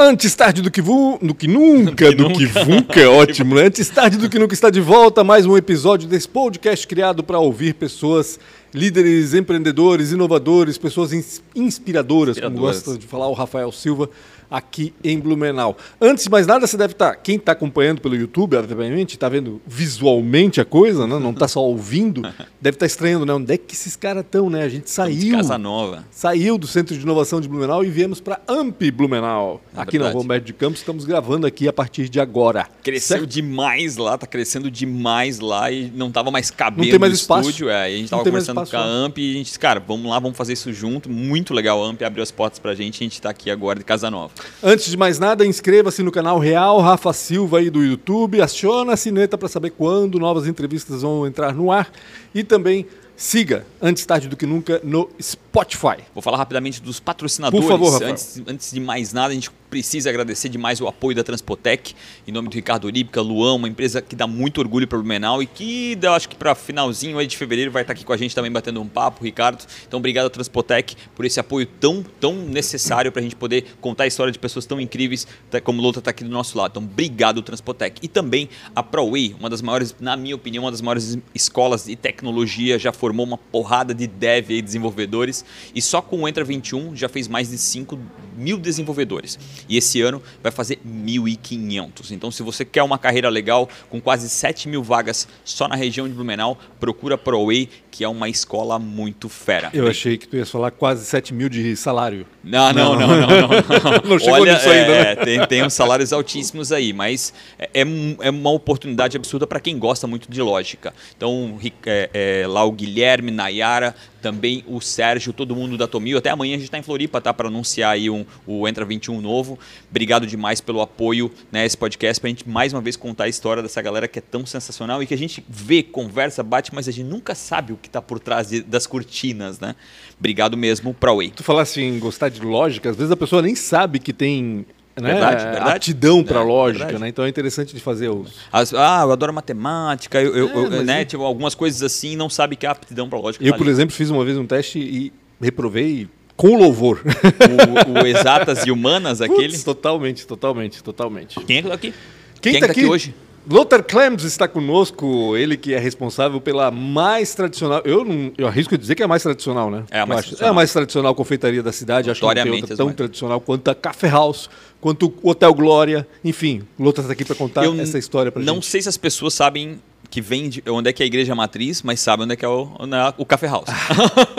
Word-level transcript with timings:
Antes 0.00 0.32
tarde 0.36 0.62
do 0.62 0.70
que, 0.70 0.80
vu, 0.80 1.18
do 1.20 1.34
que 1.34 1.48
nunca, 1.48 2.12
do 2.12 2.30
que 2.32 2.46
nunca, 2.68 3.00
é 3.00 3.06
ótimo, 3.08 3.56
né? 3.56 3.64
Antes 3.64 3.88
tarde 3.88 4.16
do 4.16 4.28
que 4.30 4.38
nunca 4.38 4.54
está 4.54 4.70
de 4.70 4.80
volta 4.80 5.24
mais 5.24 5.44
um 5.44 5.56
episódio 5.56 6.08
desse 6.08 6.28
podcast 6.28 6.86
criado 6.86 7.24
para 7.24 7.40
ouvir 7.40 7.74
pessoas, 7.74 8.38
líderes, 8.72 9.34
empreendedores, 9.34 10.12
inovadores, 10.12 10.78
pessoas 10.78 11.12
ins- 11.12 11.42
inspiradoras, 11.52 12.36
como 12.38 12.46
Inspiradoras. 12.50 12.82
gosta 12.84 12.98
de 13.00 13.06
falar 13.08 13.26
o 13.26 13.32
Rafael 13.32 13.72
Silva, 13.72 14.08
aqui 14.50 14.94
em 15.02 15.18
Blumenau. 15.18 15.76
Antes 16.00 16.24
de 16.24 16.30
mais 16.30 16.46
nada, 16.46 16.66
você 16.66 16.76
deve 16.76 16.92
estar, 16.92 17.14
quem 17.16 17.36
está 17.36 17.52
acompanhando 17.52 18.00
pelo 18.00 18.16
YouTube, 18.16 18.56
obviamente, 18.56 19.14
está 19.14 19.28
vendo 19.28 19.60
visualmente 19.66 20.60
a 20.60 20.64
coisa, 20.64 21.06
né? 21.06 21.18
não 21.18 21.30
está 21.30 21.48
só 21.48 21.60
ouvindo, 21.60 22.22
deve 22.60 22.76
estar 22.76 22.86
estranhando, 22.86 23.26
né? 23.26 23.32
Onde 23.34 23.52
é 23.52 23.58
que 23.58 23.74
esses 23.74 23.96
caras 23.96 24.24
estão, 24.24 24.48
né? 24.48 24.62
A 24.62 24.68
gente 24.68 24.84
De 24.84 24.90
saiu 24.90 25.36
Casa 25.36 25.58
Nova. 25.58 26.04
saiu 26.10 26.56
do 26.58 26.66
Centro 26.66 26.96
de 26.96 27.02
Inovação 27.02 27.40
de 27.40 27.48
Blumenau 27.48 27.84
e 27.84 27.90
viemos 27.90 28.20
para 28.20 28.40
AMP 28.48 28.90
Blumenau. 28.90 29.60
É 29.76 29.80
aqui 29.80 29.98
na 29.98 30.04
verdade. 30.04 30.14
Rua 30.14 30.24
Humberto 30.24 30.46
de 30.46 30.52
Campos, 30.52 30.78
estamos 30.80 31.04
gravando 31.04 31.46
aqui 31.46 31.66
a 31.68 31.72
partir 31.72 32.08
de 32.08 32.20
agora. 32.20 32.66
Cresceu 32.82 33.18
Certo? 33.18 33.26
demais 33.28 33.96
lá, 33.96 34.16
tá 34.16 34.26
crescendo 34.26 34.70
demais 34.70 35.40
lá 35.40 35.70
e 35.70 35.90
não 35.94 36.10
tava 36.10 36.30
mais 36.30 36.50
cabendo 36.50 36.82
Não 36.84 36.90
tem 36.90 36.98
mais 36.98 37.12
espaço. 37.14 37.48
estúdio. 37.50 37.68
É, 37.70 37.84
a 37.84 37.88
gente 37.90 38.02
Não 38.02 38.08
tava 38.18 38.24
tem 38.24 38.32
mais 38.32 38.46
conversando 38.46 38.64
espaço, 38.66 38.84
com 38.84 38.90
a 38.90 39.00
né? 39.00 39.06
AMP 39.06 39.18
e 39.18 39.30
a 39.30 39.34
gente 39.38 39.46
disse, 39.46 39.58
cara, 39.58 39.80
vamos 39.80 40.10
lá, 40.10 40.18
vamos 40.18 40.36
fazer 40.36 40.52
isso 40.52 40.72
junto. 40.72 41.08
Muito 41.10 41.52
legal, 41.54 41.82
a 41.84 41.88
AMP 41.88 42.02
abriu 42.04 42.22
as 42.22 42.30
portas 42.30 42.58
pra 42.58 42.74
gente 42.74 43.00
e 43.00 43.04
a 43.04 43.04
gente 43.04 43.20
tá 43.20 43.30
aqui 43.30 43.50
agora 43.50 43.78
de 43.78 43.84
Casa 43.84 44.10
Nova. 44.10 44.32
Antes 44.62 44.90
de 44.90 44.96
mais 44.96 45.18
nada, 45.18 45.46
inscreva-se 45.46 46.02
no 46.02 46.10
canal 46.10 46.38
Real 46.38 46.80
Rafa 46.80 47.12
Silva 47.12 47.58
aí 47.58 47.70
do 47.70 47.82
YouTube, 47.82 48.40
aciona 48.40 48.92
a 48.92 48.96
sineta 48.96 49.38
para 49.38 49.48
saber 49.48 49.70
quando 49.70 50.18
novas 50.18 50.46
entrevistas 50.46 51.02
vão 51.02 51.26
entrar 51.26 51.54
no 51.54 51.70
ar 51.70 51.90
e 52.34 52.42
também 52.42 52.86
siga 53.18 53.66
Antes 53.82 54.06
Tarde 54.06 54.28
do 54.28 54.36
Que 54.36 54.46
Nunca 54.46 54.80
no 54.84 55.10
Spotify. 55.20 55.96
Vou 56.14 56.22
falar 56.22 56.38
rapidamente 56.38 56.80
dos 56.80 57.00
patrocinadores. 57.00 57.66
Por 57.66 57.70
favor, 57.70 57.92
Rafael. 57.92 58.12
antes, 58.12 58.40
antes 58.46 58.70
de 58.70 58.80
mais 58.80 59.12
nada, 59.12 59.32
a 59.32 59.34
gente 59.34 59.50
precisa 59.68 60.08
agradecer 60.10 60.48
demais 60.48 60.80
o 60.80 60.86
apoio 60.88 61.16
da 61.16 61.22
Transpotec, 61.22 61.94
em 62.26 62.32
nome 62.32 62.48
do 62.48 62.54
Ricardo 62.54 62.86
Oríbica, 62.86 63.20
Luan, 63.20 63.54
uma 63.54 63.68
empresa 63.68 64.00
que 64.00 64.16
dá 64.16 64.26
muito 64.26 64.58
orgulho 64.58 64.86
para 64.86 64.96
o 64.98 65.02
Blumenau 65.02 65.42
e 65.42 65.46
que 65.46 65.98
eu 66.00 66.12
acho 66.12 66.28
que 66.28 66.36
para 66.36 66.54
finalzinho 66.54 67.24
de 67.26 67.36
fevereiro 67.36 67.70
vai 67.70 67.82
estar 67.82 67.92
aqui 67.92 68.04
com 68.04 68.12
a 68.12 68.16
gente 68.16 68.34
também 68.34 68.50
batendo 68.50 68.80
um 68.80 68.88
papo, 68.88 69.24
Ricardo. 69.24 69.64
Então, 69.86 69.98
obrigado 69.98 70.26
à 70.26 70.30
Transpotec 70.30 70.96
por 71.14 71.24
esse 71.24 71.38
apoio 71.38 71.66
tão, 71.66 72.02
tão 72.20 72.34
necessário 72.34 73.12
para 73.12 73.20
a 73.20 73.22
gente 73.22 73.36
poder 73.36 73.64
contar 73.80 74.04
a 74.04 74.06
história 74.06 74.32
de 74.32 74.38
pessoas 74.38 74.66
tão 74.66 74.80
incríveis 74.80 75.26
tá- 75.50 75.60
como 75.60 75.82
Lota 75.82 75.98
está 75.98 76.10
aqui 76.10 76.24
do 76.24 76.30
nosso 76.30 76.56
lado. 76.56 76.72
Então, 76.72 76.82
obrigado, 76.82 77.42
Transpotec. 77.42 77.98
E 78.02 78.08
também 78.08 78.48
a 78.74 78.82
ProWay, 78.82 79.36
uma 79.38 79.50
das 79.50 79.62
maiores, 79.62 79.94
na 80.00 80.16
minha 80.16 80.34
opinião, 80.34 80.64
uma 80.64 80.70
das 80.70 80.80
maiores 80.80 81.18
escolas 81.34 81.84
de 81.84 81.96
tecnologia, 81.96 82.78
já 82.78 82.92
formou 82.92 83.26
uma 83.26 83.38
porrada 83.38 83.94
de 83.94 84.06
dev 84.06 84.50
e 84.50 84.62
desenvolvedores 84.62 85.44
e 85.74 85.82
só 85.82 86.00
com 86.00 86.22
o 86.22 86.28
Entra 86.28 86.44
21 86.44 86.96
já 86.96 87.08
fez 87.08 87.28
mais 87.28 87.50
de 87.50 87.58
5 87.58 87.98
mil 88.36 88.58
desenvolvedores. 88.58 89.38
E 89.68 89.76
esse 89.76 90.00
ano 90.00 90.22
vai 90.42 90.52
fazer 90.52 90.78
1.500. 90.86 92.10
Então, 92.10 92.30
se 92.30 92.42
você 92.42 92.64
quer 92.64 92.82
uma 92.82 92.98
carreira 92.98 93.28
legal, 93.28 93.68
com 93.88 94.00
quase 94.00 94.28
7 94.28 94.68
mil 94.68 94.82
vagas 94.82 95.26
só 95.44 95.66
na 95.66 95.76
região 95.76 96.06
de 96.06 96.14
Blumenau, 96.14 96.58
procura 96.78 97.14
a 97.14 97.18
ProWay, 97.18 97.68
que 97.90 98.04
é 98.04 98.08
uma 98.08 98.28
escola 98.28 98.78
muito 98.78 99.28
fera. 99.28 99.70
Eu 99.72 99.88
achei 99.88 100.16
que 100.16 100.28
tu 100.28 100.36
ia 100.36 100.46
falar 100.46 100.70
quase 100.70 101.04
7 101.04 101.34
mil 101.34 101.48
de 101.48 101.76
salário. 101.76 102.26
Não, 102.44 102.72
não, 102.72 102.94
não, 102.94 103.08
não, 103.08 103.16
não. 103.16 103.28
Não, 103.28 104.10
Não 104.10 104.18
chegou 104.18 104.34
Olha, 104.34 104.54
nisso 104.54 104.68
ainda, 104.68 104.92
é, 104.92 105.04
né? 105.04 105.16
tem, 105.16 105.46
tem 105.46 105.64
uns 105.64 105.74
salários 105.74 106.12
altíssimos 106.12 106.72
aí, 106.72 106.92
mas 106.92 107.32
é, 107.58 107.82
é 107.82 107.84
é 108.20 108.30
uma 108.30 108.50
oportunidade 108.50 109.16
absurda 109.16 109.46
para 109.46 109.60
quem 109.60 109.78
gosta 109.78 110.06
muito 110.06 110.30
de 110.30 110.40
lógica. 110.42 110.92
Então, 111.16 111.58
é, 111.86 112.10
é, 112.12 112.46
lá 112.46 112.64
o 112.64 112.72
Guilherme, 112.72 113.30
Nayara, 113.30 113.94
também 114.20 114.64
o 114.66 114.80
Sérgio, 114.80 115.32
todo 115.32 115.54
mundo 115.54 115.76
da 115.76 115.86
Tomil. 115.86 116.18
Até 116.18 116.30
amanhã 116.30 116.54
a 116.54 116.58
gente 116.58 116.66
está 116.66 116.78
em 116.78 116.82
Floripa, 116.82 117.20
tá? 117.20 117.32
Para 117.32 117.48
anunciar 117.48 117.92
aí 117.92 118.10
um, 118.10 118.24
o 118.46 118.66
Entra 118.68 118.84
21 118.84 119.20
novo. 119.20 119.47
Obrigado 119.88 120.26
demais 120.26 120.60
pelo 120.60 120.80
apoio 120.80 121.30
né, 121.52 121.64
esse 121.64 121.76
podcast, 121.76 122.20
para 122.20 122.28
a 122.28 122.30
gente 122.30 122.48
mais 122.48 122.72
uma 122.72 122.80
vez 122.82 122.96
contar 122.96 123.24
a 123.24 123.28
história 123.28 123.62
dessa 123.62 123.80
galera 123.80 124.08
que 124.08 124.18
é 124.18 124.22
tão 124.22 124.44
sensacional 124.44 125.00
e 125.02 125.06
que 125.06 125.14
a 125.14 125.18
gente 125.18 125.44
vê, 125.48 125.82
conversa, 125.82 126.42
bate, 126.42 126.74
mas 126.74 126.88
a 126.88 126.90
gente 126.90 127.06
nunca 127.06 127.34
sabe 127.34 127.72
o 127.72 127.76
que 127.76 127.88
está 127.88 128.02
por 128.02 128.18
trás 128.18 128.48
de- 128.48 128.62
das 128.62 128.86
cortinas, 128.86 129.60
né? 129.60 129.74
Obrigado 130.18 130.56
mesmo, 130.56 130.92
Praway. 130.92 131.30
Tu 131.30 131.42
falasse 131.44 131.80
em 131.80 131.98
gostar 131.98 132.28
de 132.28 132.40
lógica, 132.40 132.90
às 132.90 132.96
vezes 132.96 133.10
a 133.12 133.16
pessoa 133.16 133.40
nem 133.40 133.54
sabe 133.54 133.98
que 133.98 134.12
tem 134.12 134.66
né, 135.00 135.12
Verdade, 135.12 135.44
verdade. 135.44 135.70
aptidão 135.76 136.24
para 136.24 136.40
É, 136.40 136.42
lógica, 136.42 136.84
verdade. 136.86 137.02
né? 137.02 137.08
Então 137.08 137.24
é 137.24 137.28
interessante 137.28 137.72
de 137.72 137.78
fazer 137.80 138.08
os. 138.08 138.34
As- 138.52 138.74
ah, 138.74 139.02
eu 139.04 139.12
adoro 139.12 139.32
matemática, 139.32 140.20
eu, 140.20 140.34
eu- 140.36 140.48
É, 140.48 140.76
eu- 140.78 140.84
né, 140.84 141.02
e- 141.02 141.04
tipo, 141.04 141.22
algumas 141.22 141.54
coisas 141.54 141.82
assim, 141.84 142.16
não 142.16 142.28
sabe 142.28 142.56
que 142.56 142.66
é 142.66 142.68
aptidão 142.68 143.08
para 143.08 143.16
lógica. 143.16 143.44
Eu, 143.44 143.52
tá 143.52 143.58
por 143.58 143.62
ali. 143.62 143.70
exemplo, 143.70 143.94
fiz 143.94 144.10
uma 144.10 144.24
vez 144.24 144.36
um 144.36 144.44
teste 144.44 144.80
e 144.80 145.12
reprovei 145.40 146.08
com 146.38 146.56
louvor. 146.56 147.02
o, 147.98 148.00
o 148.00 148.06
Exatas 148.06 148.64
e 148.64 148.70
Humanas, 148.70 149.20
aquele. 149.20 149.48
Putz, 149.48 149.64
totalmente, 149.64 150.26
totalmente, 150.26 150.82
totalmente. 150.82 151.40
Quem 151.40 151.58
é 151.58 151.62
que 151.62 151.68
tá 151.68 151.74
aqui? 151.74 151.94
Quem, 152.40 152.52
Quem 152.52 152.60
tá 152.60 152.66
tá 152.68 152.72
aqui 152.72 152.80
aqui 152.82 152.88
hoje? 152.88 153.14
Lothar 153.50 153.82
Clems 153.82 154.24
está 154.24 154.46
conosco, 154.46 155.34
ele 155.34 155.56
que 155.56 155.72
é 155.72 155.78
responsável 155.78 156.38
pela 156.38 156.70
mais 156.70 157.34
tradicional, 157.34 157.80
eu 157.82 158.04
não, 158.04 158.30
eu 158.36 158.46
arrisco 158.46 158.76
dizer 158.76 158.94
que 158.94 159.00
é 159.00 159.06
a 159.06 159.08
mais 159.08 159.22
tradicional, 159.22 159.70
né? 159.70 159.84
É 159.90 160.00
a 160.00 160.06
mais 160.06 160.20
tradicional. 160.20 160.48
É 160.48 160.50
a 160.50 160.54
mais 160.54 160.72
tradicional 160.72 161.14
confeitaria 161.14 161.62
da 161.62 161.72
cidade, 161.72 162.10
acho 162.10 162.20
que 162.20 162.26
não 162.26 162.34
tem 162.34 162.52
outra 162.52 162.76
tão 162.76 162.86
mais. 162.86 162.96
tradicional 162.96 163.40
quanto 163.40 163.70
a 163.70 163.74
Café 163.74 164.08
House, 164.08 164.50
quanto 164.82 165.14
o 165.22 165.30
Hotel 165.30 165.54
Glória, 165.54 166.06
enfim, 166.22 166.62
o 166.78 166.84
Lothar 166.84 167.04
está 167.04 167.14
aqui 167.14 167.24
para 167.24 167.36
contar 167.36 167.64
Eu 167.64 167.80
essa 167.80 167.98
história 167.98 168.30
para 168.30 168.42
Não 168.42 168.56
gente. 168.56 168.66
sei 168.66 168.82
se 168.82 168.88
as 168.90 168.98
pessoas 168.98 169.32
sabem 169.32 169.80
que 170.10 170.20
vem 170.20 170.50
de 170.50 170.62
onde 170.66 170.90
é 170.90 170.92
que 170.92 171.02
é 171.02 171.04
a 171.04 171.06
igreja 171.06 171.34
matriz, 171.34 171.82
mas 171.82 172.00
sabem 172.00 172.24
onde 172.24 172.34
é 172.34 172.36
que 172.36 172.44
é 172.44 172.48
o, 172.48 172.68
é 172.80 173.14
o 173.16 173.24
Café 173.24 173.46
House. 173.46 173.68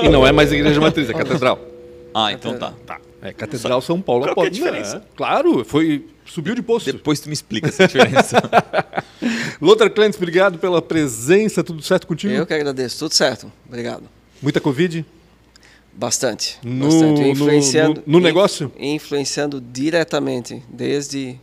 E 0.03 0.07
não 0.07 0.25
é 0.25 0.31
mais 0.31 0.51
igreja 0.51 0.79
matriz, 0.79 1.09
é 1.09 1.13
catedral. 1.17 1.59
Ah, 2.13 2.31
então 2.31 2.57
tá. 2.57 2.73
Tá. 2.85 2.99
É 3.21 3.33
Catedral 3.33 3.81
São 3.81 4.01
Paulo. 4.01 4.23
Qual 4.23 4.33
que 4.35 4.39
é 4.39 4.43
a 4.43 4.45
Pode- 4.45 4.55
diferença? 4.55 4.97
É, 4.97 5.01
claro, 5.17 5.65
foi 5.65 6.07
subiu 6.25 6.55
de 6.55 6.61
posto. 6.61 6.91
Depois 6.91 7.19
tu 7.19 7.27
me 7.27 7.33
explica 7.33 7.67
essa 7.67 7.85
diferença. 7.87 8.37
Lothar 9.61 9.89
Clems, 9.91 10.15
obrigado 10.15 10.57
pela 10.57 10.81
presença, 10.81 11.63
tudo 11.63 11.81
certo 11.81 12.07
contigo? 12.07 12.33
Eu 12.33 12.45
que 12.45 12.53
agradeço, 12.53 12.99
tudo 12.99 13.13
certo. 13.13 13.51
Obrigado. 13.67 14.03
Muita 14.41 14.61
Covid? 14.61 15.05
Bastante. 15.93 16.57
No- 16.63 16.85
bastante. 16.85 17.21
no- 17.21 17.27
Influenciando, 17.27 18.03
no- 18.05 18.13
no 18.13 18.19
in- 18.19 18.23
negócio? 18.23 18.71
Influenciando 18.79 19.59
diretamente, 19.59 20.63
desde, 20.69 21.35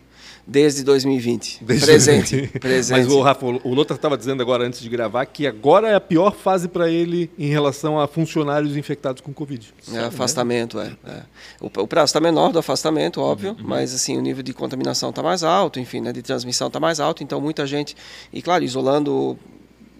desde 0.46 0.84
2020. 0.84 1.64
Desde- 1.64 1.84
presente. 1.86 2.46
presente. 2.60 2.98
Mas 2.98 3.12
o 3.12 3.20
Rafa, 3.20 3.44
o 3.46 3.74
Lothar 3.74 3.96
estava 3.96 4.16
dizendo 4.16 4.40
agora 4.42 4.64
antes 4.64 4.80
de 4.80 4.88
gravar 4.88 5.26
que 5.26 5.46
agora 5.46 5.88
é 5.88 5.94
a 5.94 6.00
pior 6.00 6.32
fase 6.34 6.68
para 6.68 6.88
ele 6.88 7.28
em 7.38 7.48
relação 7.48 7.98
a 7.98 8.06
funcionários 8.06 8.76
infectados 8.76 9.20
com 9.20 9.32
Covid. 9.32 9.74
É, 9.92 9.98
afastamento, 10.00 10.78
é. 10.78 10.92
é. 11.06 11.22
O, 11.60 11.66
o 11.66 11.86
prazo 11.88 12.10
está 12.10 12.20
menor 12.20 12.52
do 12.52 12.58
afastamento, 12.60 13.20
óbvio, 13.20 13.50
Uhum. 13.58 13.66
mas 13.66 13.92
assim, 13.92 14.16
o 14.16 14.20
nível 14.20 14.42
de 14.42 14.52
contaminação 14.52 15.10
está 15.10 15.22
mais 15.22 15.42
alto, 15.42 15.80
enfim, 15.80 16.00
né, 16.00 16.12
de 16.12 16.22
transmissão 16.22 16.68
está 16.68 16.78
mais 16.78 17.00
alto, 17.00 17.22
então 17.24 17.40
muita 17.40 17.66
gente, 17.66 17.96
e 18.32 18.40
claro, 18.40 18.62
isolando, 18.62 19.36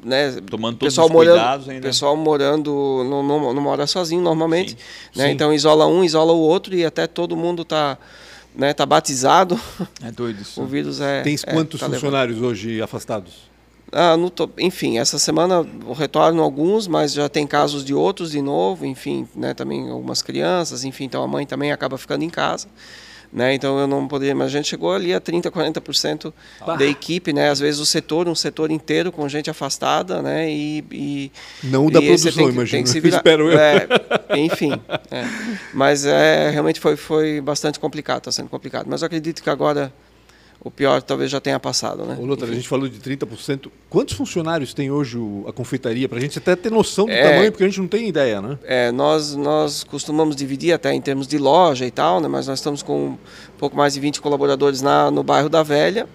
né, 0.05 0.31
Tomando 0.49 0.77
todos 0.79 0.93
pessoal 0.95 1.07
os 1.09 1.13
morando, 1.13 1.35
cuidados 1.39 1.69
ainda. 1.69 1.89
pessoal 1.89 2.17
morando, 2.17 2.71
não, 3.09 3.23
não, 3.23 3.53
não 3.53 3.63
mora 3.63 3.87
sozinho 3.87 4.23
normalmente, 4.23 4.71
Sim. 4.73 4.77
né, 5.19 5.27
Sim. 5.27 5.31
então 5.33 5.53
isola 5.53 5.87
um, 5.89 6.05
isola 6.05 6.33
o 6.33 6.39
outro 6.39 6.75
e 6.75 6.85
até 6.85 7.07
todo 7.09 7.37
mundo 7.37 7.63
está 7.63 7.99
né, 8.57 8.73
tá 8.73 8.87
batizado, 8.87 9.61
É 10.03 10.11
doido 10.11 10.41
isso. 10.43 10.61
o 10.63 10.67
vírus 10.67 11.01
é... 11.01 11.23
Tens 11.23 11.45
é, 11.47 11.53
quantos 11.53 11.79
tá 11.81 11.87
levando. 11.87 12.01
funcionários 12.01 12.41
hoje 12.41 12.81
afastados? 12.81 13.47
Ah, 13.93 14.17
to- 14.35 14.51
enfim, 14.59 14.99
essa 14.99 15.19
semana 15.19 15.65
retornam 15.97 16.43
alguns, 16.43 16.89
mas 16.89 17.13
já 17.13 17.29
tem 17.29 17.47
casos 17.47 17.85
de 17.85 17.95
outros 17.95 18.33
de 18.33 18.43
novo, 18.43 18.85
enfim, 18.85 19.29
né, 19.35 19.55
também 19.55 19.89
algumas 19.89 20.23
crianças, 20.23 20.85
enfim, 20.85 21.05
então 21.05 21.23
a 21.23 21.29
mãe 21.29 21.47
também 21.47 21.71
acaba 21.71 21.97
ficando 21.97 22.25
em 22.25 22.31
casa, 22.31 22.67
né, 23.33 23.55
então 23.55 23.79
eu 23.79 23.87
não 23.87 24.07
poderia, 24.07 24.35
mas 24.35 24.47
a 24.47 24.51
gente 24.51 24.69
chegou 24.69 24.93
ali 24.93 25.13
a 25.13 25.21
30, 25.21 25.51
40% 25.51 26.33
Bah. 26.67 26.77
da 26.77 26.85
equipe, 26.85 27.33
né, 27.33 27.51
às 27.51 27.61
vezes 27.61 27.81
o 27.81 27.87
setor, 27.87 28.29
um 28.29 28.35
setor 28.35 28.71
inteiro 28.71 29.13
com 29.13 29.29
gente 29.29 29.51
afastada, 29.51 30.23
né, 30.23 30.51
e... 30.51 30.85
e 30.91 31.33
Não 31.63 31.87
o 31.87 31.91
da 31.91 32.01
e 32.01 32.09
esse 32.09 32.25
produção, 32.25 32.45
virar. 33.01 33.17
Espero 33.19 33.51
eu. 33.51 33.59
É, 33.59 33.87
enfim, 34.37 34.73
é. 35.11 35.25
mas 35.73 36.05
é, 36.05 36.51
realmente 36.51 36.81
foi, 36.81 36.97
foi 36.97 37.41
bastante 37.41 37.79
complicado, 37.79 38.19
está 38.19 38.33
sendo 38.33 38.49
complicado, 38.49 38.87
mas 38.89 39.03
eu 39.03 39.07
acredito 39.07 39.43
que 39.43 39.51
agora 39.51 39.93
o 40.67 40.71
pior 40.71 41.01
talvez 41.01 41.31
já 41.31 41.41
tenha 41.41 41.61
passado, 41.61 42.05
né. 42.05 42.17
Ô, 42.21 42.27
Lothar, 42.27 42.49
a 42.49 42.53
gente 42.53 42.67
falou 42.67 42.89
de 42.89 42.99
30%. 42.99 43.71
Quantos 43.89 44.15
funcionários 44.17 44.75
tem 44.75 44.91
hoje 44.91 45.17
a 45.47 45.53
confeitaria? 45.53 46.09
Para 46.09 46.19
a 46.19 46.21
gente 46.21 46.39
até 46.39 46.57
ter 46.57 46.73
noção 46.73 47.07
do 47.07 47.13
É. 47.13 47.23
tamanho, 47.31 47.53
porque 47.53 47.63
a 47.65 47.69
gente 47.69 47.81
não 47.81 47.87
tem 47.87 48.09
ideia, 48.09 48.41
né? 48.43 48.59
É, 48.65 48.91
nós, 48.91 49.37
nós 49.37 49.85
costumamos 49.85 50.35
dividir 50.35 50.73
até 50.73 50.93
em 50.93 51.01
termos 51.01 51.29
de 51.29 51.39
loja 51.39 51.87
e 51.87 51.91
tal, 51.91 52.21
né, 52.21 52.27
mas 52.27 52.49
nós 52.49 52.59
estamos 52.59 52.83
com 52.83 53.11
um 53.11 53.19
pouco 53.59 53.77
mais 53.77 53.95
de 53.95 54.01
20 54.01 54.21
colaboradores 54.21 54.83
na, 54.83 55.11
no 55.11 55.23
bairro 55.23 55.49
da 55.49 55.63
Velha. 55.63 56.09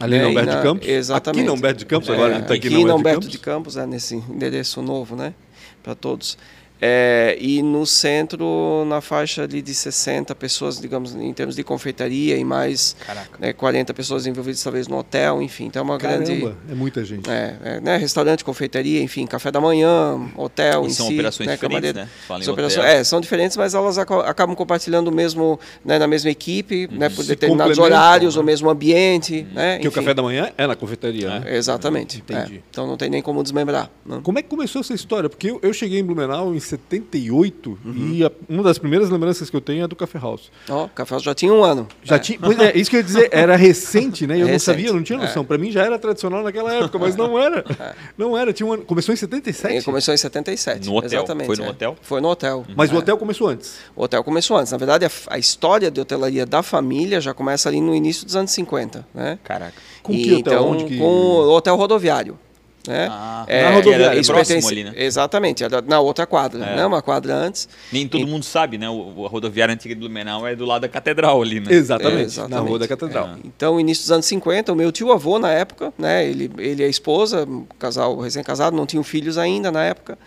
Ali 0.00 0.16
né, 0.16 0.22
na 0.22 0.28
Humberto 0.30 0.50
de 0.56 0.62
Campos? 0.62 0.88
Exatamente. 0.88 1.40
Aqui 1.40 1.46
na 1.46 1.52
Humberto 1.52 1.78
de 1.78 1.86
Campos, 1.86 2.08
agora 2.10 2.26
a 2.26 2.30
É, 2.30 2.34
gente 2.36 2.42
está 2.44 2.54
aqui, 2.54 2.66
aqui 2.68 2.74
na 2.76 2.94
Humberto 2.94 2.98
Humberto 2.98 3.28
de 3.28 3.38
Campos, 3.38 3.76
é 3.76 3.86
nesse 3.86 4.16
endereço 4.16 4.80
novo, 4.82 5.14
né, 5.14 5.34
para 5.82 5.94
todos. 5.94 6.38
É, 6.84 7.36
e 7.40 7.62
no 7.62 7.86
centro, 7.86 8.84
na 8.88 9.00
faixa 9.00 9.44
ali 9.44 9.62
de 9.62 9.72
60 9.72 10.34
pessoas, 10.34 10.80
digamos, 10.80 11.14
em 11.14 11.32
termos 11.32 11.54
de 11.54 11.62
confeitaria 11.62 12.36
e 12.36 12.44
mais 12.44 12.96
né, 13.38 13.52
40 13.52 13.94
pessoas 13.94 14.26
envolvidas 14.26 14.60
talvez 14.64 14.88
no 14.88 14.98
hotel, 14.98 15.40
enfim. 15.40 15.66
Então 15.66 15.80
é 15.80 15.84
uma 15.84 15.96
Caramba, 15.98 16.24
grande. 16.24 16.54
é 16.68 16.74
muita 16.74 17.04
gente. 17.04 17.30
É, 17.30 17.56
é, 17.62 17.80
né, 17.80 17.96
restaurante, 17.98 18.44
confeitaria, 18.44 19.00
enfim, 19.00 19.26
café 19.28 19.52
da 19.52 19.60
manhã, 19.60 20.20
hotel 20.36 20.82
E 20.82 20.86
em 20.88 20.90
são 20.90 21.06
si. 21.06 21.14
operações 21.14 21.46
né, 21.46 21.54
diferentes, 21.54 21.92
né? 21.94 22.08
Fala 22.26 22.40
em 22.40 22.42
São 22.42 22.52
operações- 22.52 22.84
é, 22.86 23.04
são 23.04 23.20
diferentes, 23.20 23.56
mas 23.56 23.74
elas 23.74 23.96
aca- 23.96 24.28
acabam 24.28 24.56
compartilhando 24.56 25.06
o 25.06 25.12
mesmo, 25.12 25.60
né, 25.84 26.00
na 26.00 26.08
mesma 26.08 26.30
equipe, 26.30 26.88
né, 26.90 27.08
por 27.08 27.22
Se 27.22 27.28
determinados 27.28 27.78
horários, 27.78 28.34
né? 28.34 28.42
o 28.42 28.44
mesmo 28.44 28.68
ambiente. 28.68 29.46
Né, 29.54 29.74
Porque 29.76 29.86
o 29.88 29.92
café 29.92 30.12
da 30.14 30.22
manhã 30.22 30.50
é 30.58 30.66
na 30.66 30.74
confeitaria, 30.74 31.38
né? 31.38 31.56
Exatamente. 31.56 32.18
Entendi. 32.18 32.56
é. 32.56 32.60
Então 32.70 32.88
não 32.88 32.96
tem 32.96 33.08
nem 33.08 33.22
como 33.22 33.40
desmembrar. 33.40 33.88
né? 34.04 34.18
Como 34.22 34.36
é 34.38 34.42
que 34.42 34.48
começou 34.48 34.80
essa 34.80 34.92
história? 34.94 35.28
Porque 35.28 35.48
eu, 35.48 35.60
eu 35.62 35.72
cheguei 35.72 36.00
em 36.00 36.04
Blumenau 36.04 36.52
em 36.54 36.58
78 36.76 37.78
Uhum. 37.84 38.10
e 38.14 38.24
a- 38.24 38.30
uma 38.48 38.62
das 38.62 38.78
primeiras 38.78 39.10
lembranças 39.10 39.48
que 39.50 39.56
eu 39.56 39.60
tenho 39.60 39.84
é 39.84 39.88
do 39.88 39.94
Café 39.96 40.18
House. 40.18 40.50
Ó, 40.68 40.84
o 40.84 40.88
Café 40.88 41.14
House 41.14 41.22
já 41.22 41.34
tinha 41.34 41.52
um 41.52 41.62
ano. 41.62 41.86
Já 42.02 42.18
tinha, 42.18 42.38
pois 42.40 42.58
é, 42.58 42.76
isso 42.76 42.90
que 42.90 42.96
eu 42.96 43.00
ia 43.00 43.04
dizer, 43.04 43.28
era 43.32 43.56
recente, 43.56 44.26
né? 44.26 44.34
Eu 44.42 44.46
não 44.46 44.46
Recente, 44.46 44.64
sabia, 44.64 44.92
não 44.92 45.02
tinha 45.02 45.18
noção. 45.18 45.44
Pra 45.44 45.56
mim 45.58 45.70
já 45.70 45.84
era 45.84 45.98
tradicional 45.98 46.42
naquela 46.42 46.72
época, 46.74 46.98
mas 46.98 47.14
não 47.16 47.38
era. 47.38 47.62
Não 48.18 48.36
era, 48.36 48.52
tinha 48.52 48.66
um 48.66 48.72
ano- 48.72 48.82
começou 48.84 49.12
em 49.12 49.16
77. 49.16 49.74
Ele 49.76 49.84
começou 49.84 50.12
em 50.12 50.16
77. 50.16 50.86
No 50.86 50.96
hotel? 50.96 51.06
Exatamente. 51.20 51.46
Foi 51.46 51.56
no 51.56 51.64
é. 51.64 51.68
hotel? 51.70 51.96
Foi 52.02 52.20
no 52.20 52.28
hotel. 52.28 52.64
Mas 52.76 52.90
o 52.90 52.94
É. 52.94 52.98
hotel 52.98 53.16
começou 53.16 53.48
antes. 53.48 53.76
O 53.96 54.02
hotel 54.02 54.22
começou 54.24 54.56
antes. 54.56 54.70
Na 54.72 54.78
verdade, 54.78 55.04
a, 55.06 55.10
a 55.28 55.38
história 55.38 55.90
de 55.90 56.00
hotelaria 56.00 56.44
da 56.46 56.62
família 56.62 57.20
já 57.20 57.32
começa 57.34 57.68
ali 57.68 57.80
no 57.80 57.94
início 57.94 58.24
dos 58.24 58.36
anos 58.36 58.50
50, 58.50 59.06
né? 59.14 59.38
Caraca. 59.42 59.74
Com 60.02 60.12
E 60.12 60.22
que 60.24 60.34
hotel? 60.34 60.38
Então, 60.52 60.70
Onde 60.70 60.84
que- 60.84 60.98
com 60.98 61.04
o 61.04 61.50
hotel 61.54 61.76
rodoviário. 61.76 62.38
Né? 62.86 63.06
Ah, 63.10 63.44
É, 63.46 63.62
na 63.64 63.70
rodoviária. 63.76 64.04
era 64.06 64.16
isso 64.16 64.32
próximo 64.32 64.56
pertence- 64.60 64.72
ali, 64.74 64.84
né? 64.84 64.92
Exatamente, 64.96 65.62
na 65.86 66.00
outra 66.00 66.26
quadra, 66.26 66.64
É. 66.64 66.76
né? 66.76 66.86
uma 66.86 67.00
quadra 67.00 67.32
antes. 67.34 67.68
Nem 67.92 68.08
todo 68.08 68.26
mundo 68.26 68.44
sabe, 68.44 68.76
né? 68.76 68.88
O, 68.90 69.24
a 69.24 69.28
rodoviária 69.28 69.72
antiga 69.72 69.94
de 69.94 70.00
Blumenau 70.00 70.46
é 70.46 70.56
do 70.56 70.64
lado 70.64 70.82
da 70.82 70.88
catedral 70.88 71.40
ali, 71.40 71.60
né? 71.60 71.66
Exatamente, 71.72 72.16
na 72.16 72.22
Exatamente. 72.22 72.68
Rua 72.68 72.78
da 72.80 72.88
Catedral. 72.88 73.36
Então, 73.44 73.78
início 73.78 74.02
dos 74.04 74.10
anos 74.10 74.26
50, 74.26 74.72
o 74.72 74.76
meu 74.76 74.90
tio-avô, 74.90 75.38
na 75.38 75.50
época, 75.50 75.92
né, 75.96 76.26
ele, 76.26 76.50
ele 76.58 76.82
e 76.82 76.86
a 76.86 76.88
esposa, 76.88 77.44
um 77.48 77.64
casal 77.78 78.18
recém-casado, 78.18 78.76
não 78.76 78.84
tinham 78.86 79.04
filhos 79.04 79.38
ainda 79.38 79.70
na 79.70 79.84
época, 79.84 80.18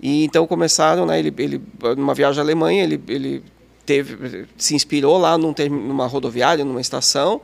e 0.00 0.24
então 0.24 0.44
começaram, 0.46 1.06
né, 1.06 1.18
ele, 1.20 1.32
ele, 1.38 1.62
numa 1.96 2.14
viagem 2.14 2.40
à 2.40 2.42
Alemanha, 2.44 2.82
ele, 2.82 3.00
ele 3.06 3.44
teve, 3.84 4.46
se 4.56 4.74
inspirou 4.74 5.18
lá 5.18 5.36
num, 5.36 5.54
numa 5.70 6.06
rodoviária, 6.06 6.64
numa 6.64 6.80
estação, 6.80 7.40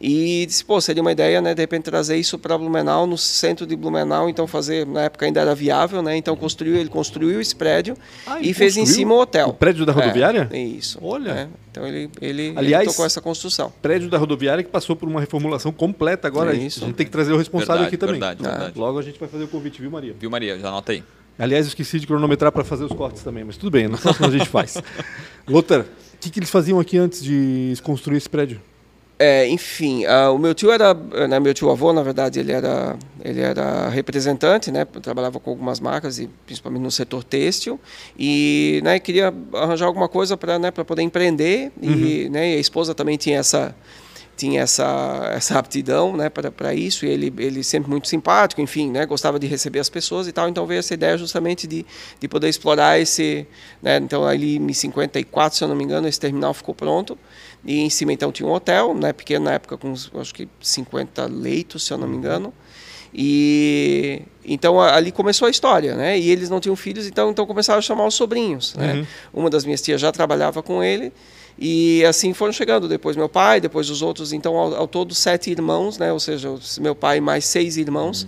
e 0.00 0.46
disse, 0.46 0.64
pô, 0.64 0.80
seria 0.80 1.02
uma 1.02 1.10
ideia, 1.10 1.40
né, 1.40 1.54
de 1.54 1.60
repente 1.60 1.82
trazer 1.84 2.16
isso 2.16 2.38
para 2.38 2.56
Blumenau, 2.56 3.06
no 3.06 3.18
centro 3.18 3.66
de 3.66 3.74
Blumenau, 3.74 4.28
então 4.28 4.46
fazer, 4.46 4.86
na 4.86 5.02
época 5.02 5.26
ainda 5.26 5.40
era 5.40 5.54
viável, 5.54 6.00
né, 6.02 6.16
então 6.16 6.36
construiu, 6.36 6.76
ele 6.76 6.88
construiu 6.88 7.40
esse 7.40 7.56
prédio 7.56 7.96
Ah, 8.26 8.38
e 8.40 8.54
fez 8.54 8.76
em 8.76 8.86
cima 8.86 9.14
o 9.14 9.18
hotel. 9.20 9.48
o 9.48 9.54
prédio 9.54 9.84
da 9.84 9.92
rodoviária? 9.92 10.48
É, 10.52 10.58
isso. 10.58 10.98
Olha. 11.02 11.34
né. 11.34 11.48
Então 11.70 11.86
ele, 11.86 12.10
ele, 12.20 12.52
Aliás, 12.56 12.84
ele 12.84 12.92
tocou 12.92 13.04
essa 13.06 13.20
construção. 13.20 13.72
Prédio 13.82 14.08
da 14.08 14.18
rodoviária 14.18 14.62
que 14.62 14.70
passou 14.70 14.94
por 14.94 15.08
uma 15.08 15.20
reformulação 15.20 15.70
completa 15.72 16.26
agora. 16.28 16.52
É 16.54 16.56
isso. 16.58 16.84
A 16.84 16.86
gente 16.86 16.96
tem 16.96 17.06
que 17.06 17.12
trazer 17.12 17.32
o 17.32 17.36
responsável 17.36 17.82
Verdade, 17.82 17.88
aqui 17.88 17.96
também. 17.96 18.20
verdade, 18.20 18.40
Ah, 18.44 18.50
verdade. 18.50 18.78
Logo 18.78 18.98
a 18.98 19.02
gente 19.02 19.18
vai 19.18 19.28
fazer 19.28 19.44
o 19.44 19.48
convite, 19.48 19.80
viu, 19.80 19.90
Maria? 19.90 20.14
Viu, 20.18 20.30
Maria? 20.30 20.58
Já 20.58 20.68
anota 20.68 20.92
aí. 20.92 21.02
Aliás, 21.38 21.66
eu 21.66 21.68
esqueci 21.68 22.00
de 22.00 22.06
cronometrar 22.06 22.50
para 22.50 22.64
fazer 22.64 22.84
os 22.84 22.92
cortes 22.92 23.22
também, 23.22 23.44
mas 23.44 23.56
tudo 23.56 23.70
bem, 23.70 23.86
na 23.86 23.96
próxima 23.96 24.26
a 24.26 24.30
gente 24.30 24.48
faz. 24.48 24.76
Lothar, 25.46 25.82
o 25.82 26.18
que, 26.20 26.30
que 26.30 26.40
eles 26.40 26.50
faziam 26.50 26.80
aqui 26.80 26.98
antes 26.98 27.22
de 27.22 27.74
construir 27.82 28.16
esse 28.16 28.28
prédio? 28.28 28.60
É, 29.20 29.48
enfim, 29.48 30.04
ah, 30.04 30.30
o 30.30 30.38
meu 30.38 30.54
tio 30.54 30.70
era, 30.70 30.94
né, 30.94 31.40
meu 31.40 31.52
tio 31.52 31.70
avô, 31.70 31.92
na 31.92 32.04
verdade, 32.04 32.38
ele 32.38 32.52
era, 32.52 32.96
ele 33.24 33.40
era 33.40 33.88
representante, 33.88 34.70
né, 34.70 34.84
trabalhava 34.84 35.40
com 35.40 35.50
algumas 35.50 35.80
marcas 35.80 36.20
e 36.20 36.30
principalmente 36.46 36.82
no 36.82 36.90
setor 36.90 37.24
têxtil 37.24 37.80
e, 38.16 38.80
né, 38.84 39.00
queria 39.00 39.34
arranjar 39.54 39.86
alguma 39.86 40.08
coisa 40.08 40.36
para, 40.36 40.56
né, 40.56 40.70
para 40.70 40.84
poder 40.84 41.02
empreender 41.02 41.72
e, 41.82 42.28
né, 42.30 42.52
e 42.52 42.56
a 42.58 42.60
esposa 42.60 42.94
também 42.94 43.16
tinha 43.16 43.40
essa 43.40 43.74
tinha 44.38 44.62
essa 44.62 45.32
essa 45.34 45.58
aptidão, 45.58 46.16
né, 46.16 46.30
para 46.30 46.72
isso 46.72 47.04
e 47.04 47.08
ele 47.08 47.32
ele 47.38 47.64
sempre 47.64 47.90
muito 47.90 48.06
simpático, 48.06 48.60
enfim, 48.60 48.90
né, 48.90 49.04
gostava 49.04 49.38
de 49.38 49.46
receber 49.48 49.80
as 49.80 49.88
pessoas 49.88 50.28
e 50.28 50.32
tal, 50.32 50.48
então 50.48 50.64
veio 50.64 50.78
essa 50.78 50.94
ideia 50.94 51.18
justamente 51.18 51.66
de, 51.66 51.84
de 52.20 52.28
poder 52.28 52.48
explorar 52.48 53.00
esse, 53.00 53.46
né, 53.82 53.96
então 53.98 54.24
ali 54.24 54.56
em 54.56 54.72
54, 54.72 55.58
se 55.58 55.64
eu 55.64 55.68
não 55.68 55.74
me 55.74 55.82
engano, 55.82 56.06
esse 56.06 56.20
terminal 56.20 56.54
ficou 56.54 56.74
pronto. 56.74 57.18
E 57.64 57.80
em 57.80 57.90
cima 57.90 58.12
então 58.12 58.30
tinha 58.30 58.48
um 58.48 58.52
hotel, 58.52 58.94
né, 58.94 59.12
pequeno 59.12 59.46
na 59.46 59.54
época 59.54 59.76
com 59.76 59.92
acho 59.92 60.32
que 60.32 60.48
50 60.60 61.26
leitos, 61.26 61.84
se 61.84 61.92
eu 61.92 61.98
não 61.98 62.06
me 62.06 62.16
engano. 62.16 62.54
E 63.12 64.22
então 64.44 64.80
ali 64.80 65.10
começou 65.10 65.48
a 65.48 65.50
história, 65.50 65.94
né? 65.96 66.18
E 66.18 66.30
eles 66.30 66.50
não 66.50 66.60
tinham 66.60 66.76
filhos, 66.76 67.06
então 67.06 67.30
então 67.30 67.46
começaram 67.46 67.78
a 67.78 67.82
chamar 67.82 68.06
os 68.06 68.14
sobrinhos, 68.14 68.74
né? 68.74 69.06
Uma 69.32 69.48
das 69.48 69.64
minhas 69.64 69.80
tias 69.80 70.00
já 70.00 70.12
trabalhava 70.12 70.62
com 70.62 70.84
ele 70.84 71.10
e 71.58 72.04
assim 72.04 72.32
foram 72.32 72.52
chegando. 72.52 72.88
Depois 72.88 73.16
meu 73.16 73.28
pai, 73.28 73.60
depois 73.60 73.90
os 73.90 74.00
outros. 74.02 74.32
Então 74.32 74.56
ao, 74.56 74.74
ao 74.74 74.88
todo 74.88 75.14
sete 75.14 75.50
irmãos, 75.50 75.98
né? 75.98 76.12
Ou 76.12 76.20
seja, 76.20 76.54
meu 76.80 76.94
pai 76.94 77.20
mais 77.20 77.44
seis 77.44 77.76
irmãos 77.76 78.26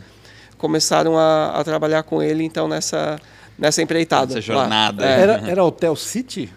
começaram 0.59 1.17
a, 1.17 1.51
a 1.51 1.65
trabalhar 1.65 2.03
com 2.03 2.23
ele 2.23 2.43
então 2.45 2.67
nessa 2.67 3.21
nessa 3.59 3.81
empreitada. 3.81 4.35
Nessa 4.35 4.53
lá. 4.53 4.61
jornada. 4.63 5.05
É. 5.07 5.21
Era, 5.21 5.51
era 5.51 5.65
Hotel 5.65 5.95
City? 5.95 6.51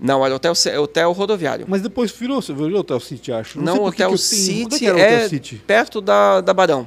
Não, 0.00 0.24
era 0.24 0.34
hotel 0.34 0.52
hotel 0.80 1.12
rodoviário. 1.12 1.66
Mas 1.68 1.82
depois 1.82 2.10
virou, 2.12 2.40
virou 2.40 2.80
Hotel 2.80 3.00
City, 3.00 3.32
acho. 3.32 3.60
Não, 3.60 3.74
que 3.74 3.80
Hotel 3.80 4.08
que 4.08 4.14
é 4.14 4.18
City 4.18 4.78
que 4.78 4.86
era 4.86 4.96
o 4.96 5.00
é, 5.00 5.16
Hotel 5.16 5.28
City? 5.28 5.62
perto 5.66 6.00
da, 6.00 6.40
da 6.40 6.54
Barão. 6.54 6.86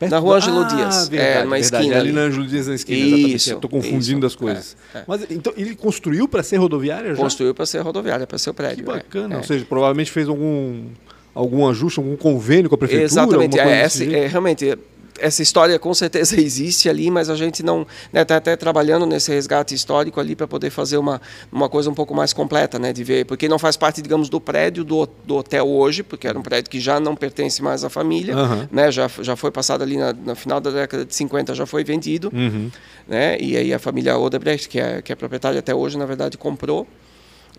Perto 0.00 0.12
na 0.12 0.18
rua 0.18 0.38
Ângelo 0.38 0.60
ah, 0.60 0.64
Dias, 0.64 1.08
Verdade, 1.08 1.30
é, 1.30 1.40
verdade, 1.40 1.60
esquina 1.60 1.82
ali 1.82 1.94
ali. 1.94 2.12
na 2.12 2.20
Ângelo 2.22 2.46
Dias 2.46 2.66
na 2.66 2.74
esquina. 2.74 3.16
Isso, 3.28 3.56
tô 3.56 3.68
confundindo 3.68 4.26
isso, 4.26 4.34
as 4.34 4.34
coisas. 4.34 4.76
é, 4.94 4.98
é. 4.98 5.04
Mas 5.06 5.26
então 5.30 5.52
ele 5.56 5.76
construiu 5.76 6.26
para 6.26 6.42
ser 6.42 6.56
rodoviária 6.56 7.14
já? 7.14 7.22
Construiu 7.22 7.54
para 7.54 7.66
ser 7.66 7.80
rodoviária, 7.80 8.26
para 8.26 8.38
ser 8.38 8.48
o 8.48 8.54
Que 8.54 8.62
prédio. 8.62 8.82
é. 8.90 8.94
bacana. 8.94 9.34
É. 9.34 9.38
Ou 9.38 9.44
seja, 9.44 9.64
provavelmente 9.68 10.10
fez 10.10 10.26
algum 10.26 10.86
algum 11.34 11.68
ajuste, 11.68 12.00
algum 12.00 12.16
convênio 12.16 12.68
com 12.68 12.74
a 12.74 12.78
prefeitura, 12.78 13.04
Exatamente, 13.04 13.58
é, 13.58 14.24
é, 14.24 14.26
realmente 14.26 14.76
essa 15.20 15.42
história 15.42 15.78
com 15.78 15.92
certeza 15.94 16.34
existe 16.40 16.88
ali, 16.88 17.10
mas 17.10 17.28
a 17.30 17.36
gente 17.36 17.62
não 17.62 17.86
está 18.12 18.36
até 18.36 18.56
trabalhando 18.56 19.06
nesse 19.06 19.30
resgate 19.30 19.74
histórico 19.74 20.18
ali 20.20 20.34
para 20.34 20.48
poder 20.48 20.70
fazer 20.70 20.96
uma, 20.96 21.20
uma 21.52 21.68
coisa 21.68 21.88
um 21.90 21.94
pouco 21.94 22.14
mais 22.14 22.32
completa, 22.32 22.78
né, 22.78 22.92
de 22.92 23.04
ver, 23.04 23.24
porque 23.26 23.48
não 23.48 23.58
faz 23.58 23.76
parte, 23.76 24.02
digamos, 24.02 24.28
do 24.28 24.40
prédio 24.40 24.82
do, 24.84 25.08
do 25.24 25.36
hotel 25.36 25.68
hoje, 25.68 26.02
porque 26.02 26.26
era 26.26 26.38
um 26.38 26.42
prédio 26.42 26.70
que 26.70 26.80
já 26.80 26.98
não 26.98 27.14
pertence 27.14 27.62
mais 27.62 27.84
à 27.84 27.90
família, 27.90 28.34
Aham. 28.34 28.68
né, 28.72 28.90
já, 28.90 29.08
já 29.20 29.36
foi 29.36 29.50
passado 29.50 29.82
ali 29.82 29.96
na, 29.96 30.12
no 30.12 30.34
final 30.34 30.60
da 30.60 30.70
década 30.70 31.04
de 31.04 31.14
50, 31.14 31.54
já 31.54 31.66
foi 31.66 31.84
vendido, 31.84 32.30
Uhum. 32.32 32.70
né, 33.06 33.36
e 33.40 33.56
aí 33.56 33.72
a 33.74 33.78
família 33.78 34.16
Odebrecht, 34.18 34.68
que 34.68 34.80
é, 34.80 35.02
que 35.02 35.12
é 35.12 35.16
proprietária 35.16 35.58
até 35.58 35.74
hoje, 35.74 35.96
na 35.98 36.06
verdade, 36.06 36.38
comprou. 36.38 36.86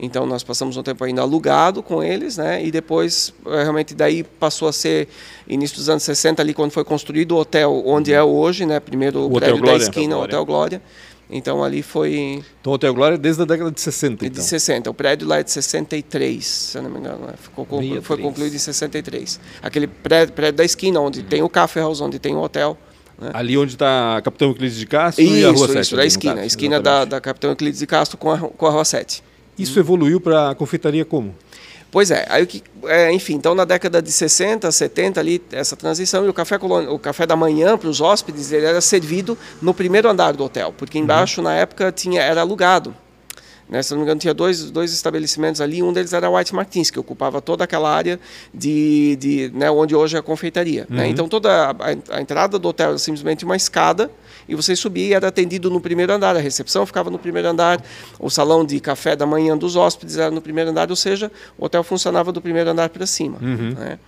Então 0.03 0.25
nós 0.25 0.41
passamos 0.41 0.75
um 0.77 0.81
tempo 0.81 1.03
ainda 1.03 1.21
alugado 1.21 1.83
com 1.83 2.01
eles, 2.01 2.35
né? 2.37 2.65
E 2.65 2.71
depois 2.71 3.31
eh, 3.45 3.61
realmente 3.61 3.93
daí 3.93 4.23
passou 4.23 4.67
a 4.67 4.73
ser 4.73 5.07
início 5.47 5.77
dos 5.77 5.89
anos 5.89 6.01
60 6.01 6.41
ali 6.41 6.55
quando 6.55 6.71
foi 6.71 6.83
construído 6.83 7.33
o 7.33 7.37
hotel 7.37 7.83
onde 7.85 8.11
é 8.11 8.23
hoje, 8.23 8.65
né? 8.65 8.79
Primeiro 8.79 9.25
o, 9.27 9.31
prédio 9.39 9.61
da 9.63 9.75
esquina, 9.75 10.17
o 10.17 10.23
Hotel 10.23 10.43
Glória. 10.43 10.81
Então 11.29 11.63
ali 11.63 11.83
foi 11.83 12.43
Então 12.59 12.71
o 12.71 12.75
Hotel 12.75 12.93
Glória 12.95 13.13
é 13.15 13.17
desde 13.17 13.43
a 13.43 13.45
década 13.45 13.69
de 13.71 13.79
60, 13.79 14.17
de 14.25 14.31
então. 14.31 14.43
60. 14.43 14.89
O 14.89 14.93
prédio 14.93 15.27
lá 15.27 15.37
é 15.37 15.43
de 15.43 15.51
63, 15.51 16.45
se 16.45 16.77
eu 16.77 16.81
não 16.81 16.89
me 16.89 16.97
engano. 16.99 17.19
né? 17.27 17.33
Ficou, 17.39 17.63
conclu- 17.63 17.81
63. 18.01 18.07
foi 18.07 18.17
concluído 18.17 18.55
em 18.55 18.57
63. 18.57 19.39
Aquele 19.61 19.85
prédio, 19.85 20.33
prédio 20.33 20.57
da 20.57 20.65
esquina 20.65 20.99
onde 20.99 21.21
tem 21.21 21.43
o 21.43 21.47
Café 21.47 21.79
House, 21.79 22.01
onde 22.01 22.17
tem 22.17 22.35
o 22.35 22.39
hotel. 22.41 22.75
Né? 23.19 23.29
Ali 23.33 23.55
onde 23.55 23.73
está 23.73 24.17
a 24.17 24.21
Capitão 24.23 24.47
Euclides 24.49 24.77
de 24.79 24.87
Castro 24.87 25.23
e 25.23 25.45
a 25.45 25.51
Rua 25.51 25.65
Isso, 25.65 25.73
7. 25.73 25.81
isso, 25.85 25.95
da 25.95 26.05
esquina. 26.07 26.33
caso, 26.33 26.43
A 26.43 26.47
esquina 26.47 26.81
da, 26.81 27.05
da 27.05 27.21
Capitão 27.21 27.51
Euclides 27.51 27.79
de 27.79 27.85
Castro 27.85 28.17
com 28.17 28.31
a, 28.31 28.37
com 28.39 28.65
a 28.65 28.69
Rua 28.71 28.83
7. 28.83 29.23
Isso 29.61 29.79
evoluiu 29.79 30.19
para 30.19 30.49
a 30.51 30.55
confeitaria 30.55 31.05
como? 31.05 31.33
Pois 31.91 32.09
é, 32.09 32.25
aí 32.29 32.45
que, 32.45 32.63
é, 32.85 33.11
enfim, 33.11 33.33
então 33.33 33.53
na 33.53 33.65
década 33.65 34.01
de 34.01 34.11
60, 34.13 34.71
70 34.71 35.19
ali, 35.19 35.41
essa 35.51 35.75
transição, 35.75 36.25
e 36.25 36.29
o 36.29 36.33
café, 36.33 36.57
colônia, 36.57 36.89
o 36.89 36.97
café 36.97 37.25
da 37.25 37.35
manhã 37.35 37.77
para 37.77 37.89
os 37.89 37.99
hóspedes, 37.99 38.51
ele 38.53 38.65
era 38.65 38.79
servido 38.79 39.37
no 39.61 39.73
primeiro 39.73 40.07
andar 40.09 40.31
do 40.33 40.43
hotel, 40.45 40.73
porque 40.77 40.97
embaixo 40.97 41.41
na 41.41 41.53
época 41.53 41.91
tinha, 41.91 42.21
era 42.21 42.39
alugado. 42.41 42.95
Né, 43.69 43.81
se 43.83 43.91
não 43.91 43.99
me 43.99 44.03
engano, 44.03 44.19
tinha 44.19 44.33
dois, 44.33 44.69
dois 44.69 44.91
estabelecimentos 44.93 45.61
ali, 45.61 45.81
um 45.83 45.93
deles 45.93 46.11
era 46.13 46.27
a 46.27 46.29
White 46.29 46.53
Martins, 46.55 46.89
que 46.91 46.99
ocupava 46.99 47.41
toda 47.41 47.63
aquela 47.63 47.89
área 47.93 48.19
de, 48.53 49.15
de 49.17 49.51
né, 49.53 49.69
onde 49.71 49.95
hoje 49.95 50.15
é 50.17 50.19
a 50.19 50.21
confeitaria. 50.23 50.85
Né? 50.89 51.07
Então 51.09 51.27
toda 51.27 51.71
a- 51.71 51.75
a 52.17 52.21
entrada 52.21 52.59
do 52.59 52.67
hotel 52.67 52.89
era 52.89 52.97
simplesmente 52.97 53.45
uma 53.45 53.55
escada, 53.55 54.11
e 54.47 54.55
você 54.55 54.75
subia 54.75 55.07
e 55.07 55.13
era 55.13 55.27
atendido 55.27 55.69
no 55.69 55.79
primeiro 55.81 56.11
andar. 56.13 56.35
A 56.35 56.39
recepção 56.39 56.85
ficava 56.85 57.09
no 57.09 57.19
primeiro 57.19 57.47
andar, 57.47 57.83
o 58.19 58.29
salão 58.29 58.65
de 58.65 58.79
café 58.79 59.15
da 59.15 59.25
manhã 59.25 59.57
dos 59.57 59.75
hóspedes 59.75 60.17
era 60.17 60.31
no 60.31 60.41
primeiro 60.41 60.69
andar, 60.69 60.89
ou 60.89 60.95
seja, 60.95 61.31
o 61.57 61.65
hotel 61.65 61.83
funcionava 61.83 62.31
do 62.31 62.41
primeiro 62.41 62.69
andar 62.69 62.89
para 62.89 63.05
cima. 63.05 63.37
Né? 63.39 63.99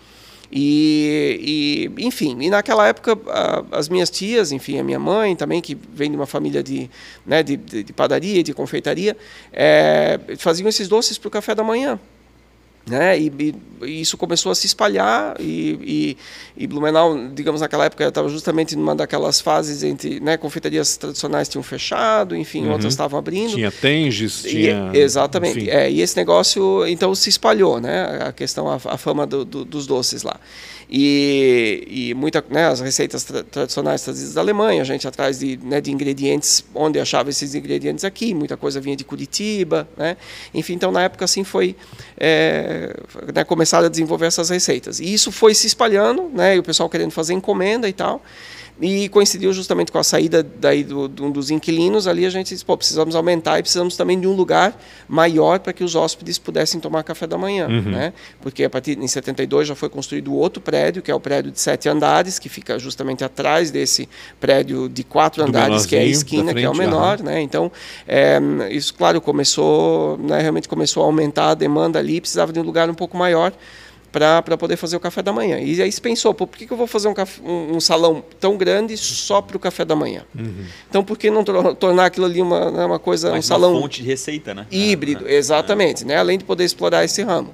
E, 0.55 1.89
e, 1.97 2.05
enfim, 2.05 2.37
e 2.41 2.49
naquela 2.49 2.87
época 2.87 3.17
a- 3.27 3.63
as 3.71 3.89
minhas 3.89 4.09
tias, 4.09 4.51
enfim, 4.51 4.77
a 4.79 4.83
minha 4.83 4.99
mãe 4.99 5.35
também, 5.35 5.59
que 5.61 5.75
vem 5.93 6.11
de 6.11 6.15
uma 6.15 6.27
família 6.27 6.61
de, 6.61 6.89
né, 7.25 7.41
de, 7.41 7.57
de, 7.57 7.83
de 7.83 7.93
padaria 7.93 8.39
e 8.39 8.43
de 8.43 8.53
confeitaria, 8.53 9.17
eh, 9.51 10.19
faziam 10.37 10.67
esses 10.69 10.87
doces 10.87 11.17
para 11.17 11.27
o 11.27 11.31
café 11.31 11.55
da 11.55 11.63
manhã. 11.63 11.99
Né? 12.85 13.17
E, 13.17 13.31
e, 13.39 13.55
e, 13.85 14.01
isso 14.01 14.17
começou 14.17 14.51
a 14.51 14.55
se 14.55 14.67
espalhar 14.67 15.35
e, 15.39 16.17
e, 16.57 16.63
e 16.63 16.67
Blumenau, 16.67 17.29
digamos 17.29 17.61
naquela 17.61 17.85
época, 17.85 18.07
estava 18.07 18.27
justamente 18.27 18.75
numa 18.75 18.95
daquelas 18.95 19.39
fases 19.39 19.83
entre, 19.83 20.19
né, 20.19 20.35
confeitarias 20.35 20.97
tradicionais 20.97 21.47
tinham 21.47 21.63
fechado, 21.63 22.35
enfim, 22.35 22.65
uhum. 22.65 22.73
outras 22.73 22.93
estavam 22.93 23.17
abrindo. 23.17 23.55
Tinha 23.55 23.71
Tenges, 23.71 24.43
tinha... 24.43 24.91
exatamente. 24.93 25.69
É, 25.69 25.89
e 25.89 26.01
esse 26.01 26.17
negócio, 26.17 26.85
então, 26.87 27.15
se 27.15 27.29
espalhou, 27.29 27.79
né? 27.79 28.19
A 28.27 28.31
questão, 28.31 28.69
a, 28.69 28.75
a 28.75 28.97
fama 28.97 29.25
do, 29.25 29.45
do, 29.45 29.63
dos 29.63 29.87
doces 29.87 30.23
lá. 30.23 30.39
E, 30.95 31.87
e 31.89 32.13
muita, 32.13 32.45
né, 32.51 32.67
as 32.67 32.79
receitas 32.79 33.23
tra 33.23 33.41
tradicionais 33.41 34.03
trazidas 34.03 34.35
da 34.35 34.41
Alemanha, 34.41 34.79
a 34.79 34.85
gente 34.85 35.07
atrás 35.07 35.39
de, 35.39 35.57
né, 35.63 35.81
de 35.81 35.91
ingredientes, 35.91 36.63
onde 36.75 36.99
achava 36.99 37.31
esses 37.31 37.55
ingredientes 37.55 38.05
aqui, 38.05 38.31
muita 38.31 38.55
coisa 38.55 38.79
vinha 38.79 38.95
de 38.95 39.03
Curitiba, 39.03 39.87
né? 39.97 40.15
Enfim, 40.53 40.73
então 40.73 40.91
na 40.91 41.01
época 41.01 41.25
assim 41.25 41.43
foi 41.43 41.75
é, 42.15 42.95
né, 43.33 43.43
começar 43.43 43.83
a 43.83 43.89
desenvolver 43.89 44.27
essas 44.27 44.51
receitas. 44.51 44.99
E 44.99 45.11
isso 45.11 45.31
foi 45.31 45.55
se 45.55 45.65
espalhando, 45.65 46.29
né, 46.31 46.57
e 46.57 46.59
o 46.59 46.63
pessoal 46.63 46.87
querendo 46.87 47.09
fazer 47.09 47.33
encomenda 47.33 47.89
e 47.89 47.93
tal. 47.93 48.21
E 48.81 49.07
coincidiu 49.09 49.53
justamente 49.53 49.91
com 49.91 49.99
a 49.99 50.03
saída 50.03 50.41
daí 50.43 50.83
do, 50.83 51.07
do, 51.07 51.29
dos 51.29 51.51
inquilinos, 51.51 52.07
ali 52.07 52.25
a 52.25 52.29
gente 52.29 52.49
disse, 52.49 52.65
pô, 52.65 52.75
precisamos 52.75 53.15
aumentar 53.15 53.59
e 53.59 53.61
precisamos 53.61 53.95
também 53.95 54.19
de 54.19 54.25
um 54.25 54.33
lugar 54.33 54.75
maior 55.07 55.59
para 55.59 55.71
que 55.71 55.83
os 55.83 55.93
hóspedes 55.93 56.39
pudessem 56.39 56.79
tomar 56.79 57.03
café 57.03 57.27
da 57.27 57.37
manhã, 57.37 57.67
uhum. 57.67 57.91
né? 57.91 58.13
Porque 58.41 58.63
a 58.63 58.69
partir 58.69 58.97
em 58.97 59.07
72 59.07 59.67
já 59.67 59.75
foi 59.75 59.89
construído 59.89 60.33
outro 60.33 60.59
prédio, 60.59 61.03
que 61.03 61.11
é 61.11 61.15
o 61.15 61.19
prédio 61.19 61.51
de 61.51 61.59
sete 61.59 61.87
andares, 61.87 62.39
que 62.39 62.49
fica 62.49 62.79
justamente 62.79 63.23
atrás 63.23 63.69
desse 63.69 64.09
prédio 64.39 64.89
de 64.89 65.03
quatro 65.03 65.43
do 65.43 65.49
andares, 65.49 65.85
que 65.85 65.95
é 65.95 65.99
a 65.99 66.05
esquina, 66.05 66.45
frente, 66.45 66.59
que 66.59 66.65
é 66.65 66.69
o 66.69 66.75
menor, 66.75 67.21
né? 67.21 67.41
Então, 67.41 67.71
é, 68.07 68.39
isso, 68.71 68.93
claro, 68.95 69.21
começou, 69.21 70.17
né, 70.17 70.41
realmente 70.41 70.67
começou 70.67 71.03
a 71.03 71.05
aumentar 71.05 71.51
a 71.51 71.53
demanda 71.53 71.99
ali, 71.99 72.19
precisava 72.19 72.51
de 72.51 72.59
um 72.59 72.63
lugar 72.63 72.89
um 72.89 72.95
pouco 72.95 73.15
maior 73.15 73.53
para 74.13 74.55
poder 74.59 74.77
fazer 74.77 74.95
o 74.95 74.99
café 74.99 75.23
da 75.23 75.33
manhã. 75.33 75.59
E 75.59 75.81
aí 75.81 75.91
se 75.91 75.99
pensou, 75.99 76.35
por 76.35 76.47
que, 76.47 76.67
que 76.67 76.71
eu 76.71 76.77
vou 76.77 76.85
fazer 76.85 77.07
um, 77.07 77.15
café, 77.15 77.41
um, 77.43 77.77
um 77.77 77.79
salão 77.79 78.23
tão 78.39 78.55
grande 78.55 78.95
só 78.95 79.41
para 79.41 79.57
o 79.57 79.59
café 79.59 79.83
da 79.83 79.95
manhã? 79.95 80.23
Uhum. 80.37 80.65
Então, 80.87 81.03
por 81.03 81.17
que 81.17 81.31
não 81.31 81.43
tornar 81.43 82.05
aquilo 82.05 82.27
ali 82.27 82.39
uma, 82.39 82.69
né, 82.69 82.85
uma 82.85 82.99
coisa, 82.99 83.31
Mas 83.31 83.45
um 83.45 83.47
salão... 83.47 83.81
fonte 83.81 84.03
de 84.03 84.07
receita, 84.07 84.53
né? 84.53 84.67
Híbrido, 84.69 85.27
é, 85.27 85.33
é, 85.33 85.37
exatamente, 85.37 86.03
é. 86.03 86.07
Né? 86.07 86.17
além 86.17 86.37
de 86.37 86.43
poder 86.43 86.63
explorar 86.63 87.03
esse 87.03 87.23
ramo. 87.23 87.51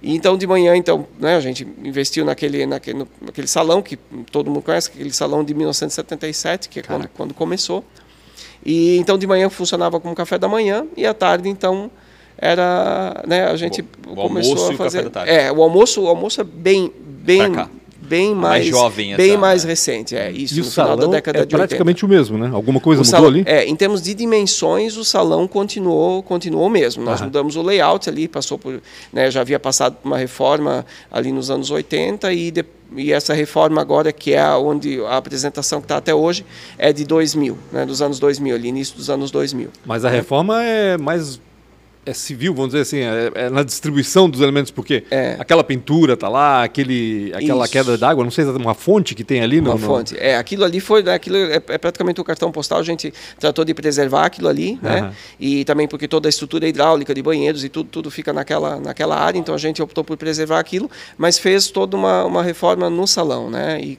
E 0.00 0.14
então 0.14 0.38
de 0.38 0.46
manhã 0.46 0.76
então 0.76 1.08
né, 1.18 1.34
a 1.34 1.40
gente 1.40 1.66
investiu 1.82 2.24
naquele, 2.24 2.64
naquele, 2.64 3.04
naquele 3.20 3.48
salão 3.48 3.82
que 3.82 3.96
todo 4.30 4.48
mundo 4.48 4.62
conhece, 4.62 4.90
aquele 4.94 5.12
salão 5.12 5.42
de 5.42 5.52
1977 5.52 6.68
que 6.68 6.78
é 6.78 6.82
quando, 6.84 7.08
quando 7.08 7.34
começou. 7.34 7.84
E 8.64 8.96
então 8.98 9.18
de 9.18 9.26
manhã 9.26 9.50
funcionava 9.50 9.98
como 9.98 10.14
café 10.14 10.38
da 10.38 10.46
manhã 10.46 10.86
e 10.96 11.04
à 11.04 11.12
tarde 11.12 11.48
então 11.48 11.90
era, 12.38 13.22
né, 13.26 13.46
a 13.46 13.56
gente 13.56 13.84
o, 14.06 14.12
o 14.12 14.16
começou 14.16 14.70
a 14.70 14.74
fazer, 14.74 15.10
é, 15.26 15.50
o 15.50 15.62
almoço, 15.62 16.02
o 16.02 16.08
almoço 16.08 16.40
é 16.40 16.44
bem, 16.44 16.92
bem 16.96 17.52
bem 18.08 18.34
mais, 18.34 18.64
mais 18.64 18.66
jovem, 18.66 19.16
bem 19.16 19.30
essa... 19.30 19.38
mais 19.38 19.64
recente, 19.64 20.16
é 20.16 20.30
isso. 20.30 20.54
E 20.54 20.60
no 20.60 20.66
o 20.66 20.70
final 20.70 20.96
da 20.96 21.06
década 21.06 21.40
é 21.40 21.44
de 21.44 21.54
praticamente 21.54 22.04
80. 22.04 22.06
o 22.06 22.08
mesmo, 22.08 22.38
né? 22.38 22.50
Alguma 22.54 22.80
coisa 22.80 23.02
o 23.02 23.04
mudou 23.04 23.18
salão, 23.18 23.28
ali? 23.28 23.42
É, 23.46 23.66
em 23.66 23.76
termos 23.76 24.00
de 24.00 24.14
dimensões, 24.14 24.96
o 24.96 25.04
salão 25.04 25.46
continuou, 25.46 26.22
continuou 26.22 26.68
mesmo. 26.70 27.04
Nós 27.04 27.20
mudamos 27.20 27.54
o 27.56 27.62
layout 27.62 28.08
ali, 28.08 28.26
passou 28.26 28.58
por, 28.58 28.80
né, 29.12 29.30
já 29.30 29.42
havia 29.42 29.60
passado 29.60 29.96
por 29.96 30.08
uma 30.08 30.16
reforma 30.16 30.86
ali 31.10 31.30
nos 31.30 31.50
anos 31.50 31.70
80 31.70 32.32
e 32.32 32.50
depois 32.50 32.78
e 32.96 33.12
essa 33.12 33.34
reforma 33.34 33.82
agora, 33.82 34.10
que 34.10 34.32
é 34.32 34.48
onde 34.54 34.98
a 35.02 35.18
apresentação 35.18 35.78
que 35.78 35.84
está 35.84 35.98
até 35.98 36.14
hoje, 36.14 36.42
é 36.78 36.90
de 36.90 37.04
2000, 37.04 37.58
né, 37.70 37.84
dos 37.84 38.00
anos 38.00 38.18
2000, 38.18 38.54
ali, 38.54 38.68
início 38.68 38.96
dos 38.96 39.10
anos 39.10 39.30
2000. 39.30 39.68
Mas 39.84 40.06
a 40.06 40.08
reforma 40.08 40.64
é 40.64 40.96
mais 40.96 41.38
é 42.08 42.14
civil, 42.14 42.54
vamos 42.54 42.72
dizer 42.72 42.82
assim, 42.82 42.98
é, 43.00 43.30
é 43.34 43.50
na 43.50 43.62
distribuição 43.62 44.30
dos 44.30 44.40
elementos, 44.40 44.70
porque 44.70 45.04
é. 45.10 45.36
aquela 45.38 45.62
pintura 45.62 46.16
tá 46.16 46.28
lá, 46.28 46.64
aquele, 46.64 47.30
aquela 47.34 47.64
Isso. 47.64 47.72
queda 47.72 47.98
d'água, 47.98 48.24
não 48.24 48.30
sei 48.30 48.44
se 48.44 48.50
é 48.50 48.54
uma 48.54 48.74
fonte 48.74 49.14
que 49.14 49.22
tem 49.22 49.42
ali. 49.42 49.60
Uma 49.60 49.74
no, 49.74 49.78
fonte, 49.78 50.16
é, 50.18 50.36
aquilo 50.36 50.64
ali 50.64 50.80
foi, 50.80 51.02
né, 51.02 51.12
aquilo 51.12 51.36
é, 51.36 51.56
é, 51.56 51.78
praticamente 51.78 52.20
o 52.20 52.24
cartão 52.24 52.50
postal, 52.50 52.78
a 52.78 52.82
gente 52.82 53.12
tratou 53.38 53.64
de 53.64 53.74
preservar 53.74 54.24
aquilo 54.24 54.48
ali, 54.48 54.78
né, 54.82 55.02
uhum. 55.02 55.10
e 55.38 55.64
também 55.66 55.86
porque 55.86 56.08
toda 56.08 56.28
a 56.28 56.30
estrutura 56.30 56.66
hidráulica 56.66 57.14
de 57.14 57.22
banheiros 57.22 57.62
e 57.62 57.68
tudo, 57.68 57.88
tudo 57.90 58.10
fica 58.10 58.32
naquela, 58.32 58.80
naquela 58.80 59.16
área, 59.16 59.38
então 59.38 59.54
a 59.54 59.58
gente 59.58 59.82
optou 59.82 60.02
por 60.02 60.16
preservar 60.16 60.58
aquilo, 60.58 60.90
mas 61.18 61.38
fez 61.38 61.68
toda 61.68 61.96
uma, 61.96 62.24
uma 62.24 62.42
reforma 62.42 62.88
no 62.88 63.06
salão, 63.06 63.50
né, 63.50 63.78
e 63.82 63.98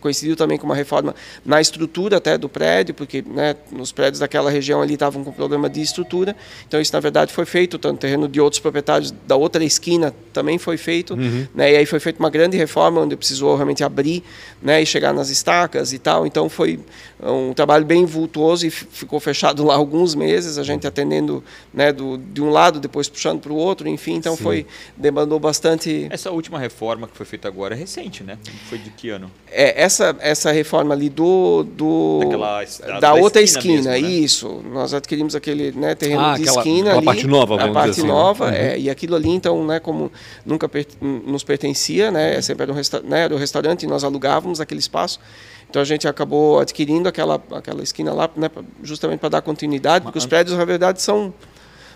coincidiu 0.00 0.36
também 0.36 0.58
com 0.58 0.66
uma 0.66 0.76
reforma 0.76 1.14
na 1.44 1.60
estrutura 1.60 2.18
até 2.18 2.38
do 2.38 2.48
prédio, 2.48 2.94
porque, 2.94 3.24
né, 3.26 3.56
nos 3.72 3.90
prédios 3.90 4.20
daquela 4.20 4.48
região 4.48 4.80
ali 4.80 4.94
estavam 4.94 5.24
com 5.24 5.32
problema 5.32 5.68
de 5.68 5.80
estrutura, 5.80 6.36
então 6.66 6.80
isso 6.80 6.92
na 6.92 7.00
verdade 7.00 7.32
foi 7.32 7.47
feito, 7.48 7.78
tanto 7.78 7.98
terreno 7.98 8.28
de 8.28 8.40
outros 8.40 8.60
proprietários 8.60 9.12
da 9.26 9.34
outra 9.34 9.64
esquina 9.64 10.14
também 10.32 10.58
foi 10.58 10.76
feito, 10.76 11.14
uhum. 11.14 11.48
né? 11.54 11.72
E 11.72 11.76
aí 11.78 11.86
foi 11.86 11.98
feita 11.98 12.20
uma 12.20 12.30
grande 12.30 12.56
reforma 12.56 13.00
onde 13.00 13.16
precisou 13.16 13.56
realmente 13.56 13.82
abrir, 13.82 14.22
né? 14.62 14.80
E 14.80 14.86
chegar 14.86 15.12
nas 15.12 15.30
estacas 15.30 15.92
e 15.92 15.98
tal. 15.98 16.26
Então 16.26 16.48
foi 16.48 16.78
um 17.20 17.52
trabalho 17.52 17.84
bem 17.84 18.04
vultuoso 18.04 18.66
e 18.66 18.70
ficou 18.70 19.18
fechado 19.18 19.64
lá 19.66 19.74
alguns 19.74 20.14
meses, 20.14 20.58
a 20.58 20.62
gente 20.62 20.86
atendendo, 20.86 21.42
né? 21.74 21.92
Do, 21.92 22.18
de 22.18 22.40
um 22.40 22.50
lado, 22.50 22.78
depois 22.78 23.08
puxando 23.08 23.40
para 23.40 23.52
o 23.52 23.56
outro, 23.56 23.88
enfim. 23.88 24.14
Então 24.14 24.36
Sim. 24.36 24.42
foi 24.42 24.66
demandou 24.96 25.40
bastante. 25.40 26.06
Essa 26.10 26.30
última 26.30 26.58
reforma 26.58 27.08
que 27.08 27.16
foi 27.16 27.26
feita 27.26 27.48
agora 27.48 27.74
é 27.74 27.78
recente, 27.78 28.22
né? 28.22 28.38
Foi 28.68 28.78
de 28.78 28.90
que 28.90 29.10
ano? 29.10 29.30
É 29.50 29.82
essa 29.82 30.16
essa 30.20 30.52
reforma 30.52 30.94
ali 30.94 31.08
do, 31.08 31.62
do 31.64 32.20
Daquela, 32.20 32.64
da, 32.64 33.00
da, 33.00 33.14
outra 33.14 33.42
esquina, 33.42 33.74
esquina 33.74 33.92
mesmo, 33.92 34.08
né? 34.08 34.14
isso. 34.14 34.62
Nós 34.72 34.94
adquirimos 34.94 35.34
aquele 35.34 35.72
né, 35.72 35.94
terreno 35.94 36.20
ah, 36.20 36.34
de 36.36 36.42
aquela, 36.42 36.58
esquina 36.58 36.92
aquela 36.92 37.12
ali. 37.12 37.20
Nova, 37.28 37.56
vamos 37.56 37.70
a 37.76 37.80
parte 37.80 37.90
assim, 37.90 38.06
nova, 38.06 38.46
uhum. 38.46 38.52
é, 38.52 38.78
e 38.78 38.90
aquilo 38.90 39.14
ali, 39.14 39.28
então, 39.28 39.64
né, 39.66 39.78
como 39.78 40.10
nunca 40.44 40.68
per 40.68 40.86
nos 41.00 41.44
pertencia, 41.44 42.10
né, 42.10 42.36
é 42.36 42.42
sempre 42.42 42.64
era 42.64 42.72
um, 42.72 42.74
resta 42.74 43.00
né, 43.00 43.20
era 43.24 43.34
um 43.34 43.38
restaurante 43.38 43.82
e 43.82 43.86
nós 43.86 44.04
alugávamos 44.04 44.60
aquele 44.60 44.80
espaço. 44.80 45.20
Então 45.68 45.82
a 45.82 45.84
gente 45.84 46.08
acabou 46.08 46.58
adquirindo 46.58 47.08
aquela, 47.08 47.42
aquela 47.52 47.82
esquina 47.82 48.12
lá, 48.12 48.30
né, 48.34 48.50
justamente 48.82 49.20
para 49.20 49.28
dar 49.28 49.42
continuidade, 49.42 50.04
porque 50.04 50.18
os 50.18 50.26
prédios, 50.26 50.56
na 50.56 50.64
verdade, 50.64 51.02
são, 51.02 51.32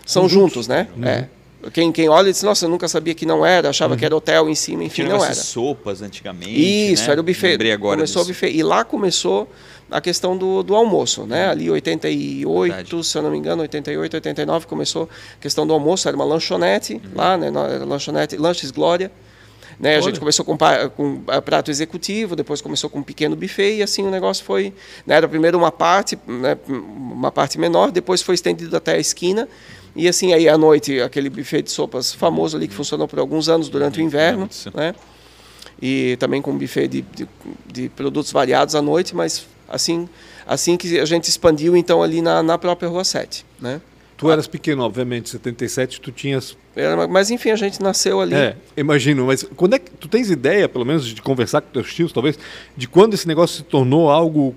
são 0.05 0.29
juntos, 0.29 0.67
né? 0.67 0.87
Uhum. 0.95 1.05
É. 1.05 1.27
Quem, 1.71 1.91
quem 1.91 2.09
olha 2.09 2.31
diz, 2.31 2.43
nossa, 2.43 2.65
eu 2.65 2.69
nunca 2.69 2.87
sabia 2.87 3.13
que 3.13 3.25
não 3.25 3.45
era, 3.45 3.69
achava 3.69 3.93
uhum. 3.93 3.99
que 3.99 4.05
era 4.05 4.15
hotel 4.15 4.49
em 4.49 4.55
cima, 4.55 4.83
enfim, 4.83 5.03
não 5.03 5.23
era. 5.23 5.33
sopas 5.33 6.01
antigamente. 6.01 6.91
Isso, 6.91 7.05
né? 7.05 7.11
era 7.13 7.21
o 7.21 7.23
buffet. 7.23 7.51
Lembrei 7.51 7.71
agora 7.71 7.97
começou 7.97 8.21
disso. 8.21 8.31
o 8.31 8.33
buffet. 8.33 8.51
E 8.57 8.61
lá 8.61 8.83
começou 8.83 9.49
a 9.89 10.01
questão 10.01 10.37
do, 10.37 10.63
do 10.63 10.75
almoço, 10.75 11.25
né? 11.25 11.49
Ali 11.49 11.69
88, 11.69 12.73
Verdade. 12.73 13.05
se 13.05 13.17
eu 13.17 13.21
não 13.21 13.31
me 13.31 13.37
engano, 13.37 13.61
88, 13.61 14.15
89 14.15 14.67
começou 14.67 15.09
a 15.37 15.41
questão 15.41 15.67
do 15.67 15.73
almoço, 15.73 16.07
era 16.07 16.15
uma 16.15 16.25
lanchonete 16.25 16.93
uhum. 16.95 17.11
lá, 17.15 17.37
né? 17.37 17.49
Lanchonete, 17.85 18.37
Lanches 18.37 18.71
Glória. 18.71 19.11
Né? 19.79 19.97
A 19.97 20.01
gente 20.01 20.19
começou 20.19 20.45
com, 20.45 20.57
com 20.95 21.23
prato 21.43 21.71
executivo, 21.71 22.35
depois 22.35 22.61
começou 22.61 22.89
com 22.89 22.99
um 22.99 23.03
pequeno 23.03 23.35
buffet 23.35 23.77
e 23.77 23.83
assim 23.83 24.03
o 24.03 24.11
negócio 24.11 24.43
foi. 24.43 24.73
Né? 25.05 25.15
Era 25.15 25.27
primeiro 25.27 25.57
uma 25.57 25.71
parte, 25.71 26.17
né? 26.27 26.57
uma 26.67 27.31
parte 27.31 27.59
menor, 27.59 27.91
depois 27.91 28.21
foi 28.21 28.35
estendido 28.35 28.75
até 28.75 28.93
a 28.93 28.99
esquina. 28.99 29.47
E 29.95 30.07
assim, 30.07 30.33
aí 30.33 30.49
à 30.49 30.57
noite, 30.57 30.99
aquele 31.01 31.29
buffet 31.29 31.61
de 31.61 31.71
sopas 31.71 32.13
famoso 32.13 32.57
ali 32.57 32.67
que 32.67 32.73
funcionou 32.73 33.07
por 33.07 33.19
alguns 33.19 33.47
anos 33.47 33.69
durante 33.69 33.99
o 33.99 34.01
inverno. 34.01 34.49
Né? 34.73 34.95
E 35.81 36.15
também 36.17 36.41
com 36.41 36.51
um 36.51 36.57
buffet 36.57 36.87
de, 36.87 37.01
de, 37.01 37.27
de 37.71 37.89
produtos 37.89 38.31
variados 38.31 38.73
à 38.75 38.81
noite, 38.81 39.15
mas 39.15 39.45
assim, 39.73 40.07
assim 40.45 40.77
que 40.77 40.99
a 40.99 41.05
gente 41.05 41.25
expandiu 41.25 41.75
então 41.75 42.03
ali 42.03 42.21
na, 42.21 42.43
na 42.43 42.57
própria 42.57 42.87
Rua 42.87 43.03
7, 43.03 43.45
né? 43.59 43.81
Tu 44.15 44.31
eras 44.31 44.47
pequeno, 44.47 44.83
obviamente, 44.83 45.29
77, 45.29 45.99
tu 45.99 46.11
tinhas... 46.11 46.55
Era, 46.75 47.07
mas 47.07 47.29
enfim, 47.31 47.49
a 47.49 47.55
gente 47.55 47.81
nasceu 47.81 48.21
ali. 48.21 48.35
É, 48.35 48.55
imagino, 48.77 49.25
mas 49.25 49.43
quando 49.55 49.73
é 49.73 49.79
que 49.79 49.91
tu 49.91 50.07
tens 50.07 50.29
ideia, 50.29 50.69
pelo 50.69 50.85
menos, 50.85 51.05
de 51.05 51.21
conversar 51.21 51.61
com 51.61 51.71
teus 51.71 51.93
tios, 51.93 52.13
talvez, 52.13 52.37
de 52.77 52.87
quando 52.87 53.15
esse 53.15 53.27
negócio 53.27 53.57
se 53.57 53.63
tornou 53.63 54.09
algo 54.09 54.55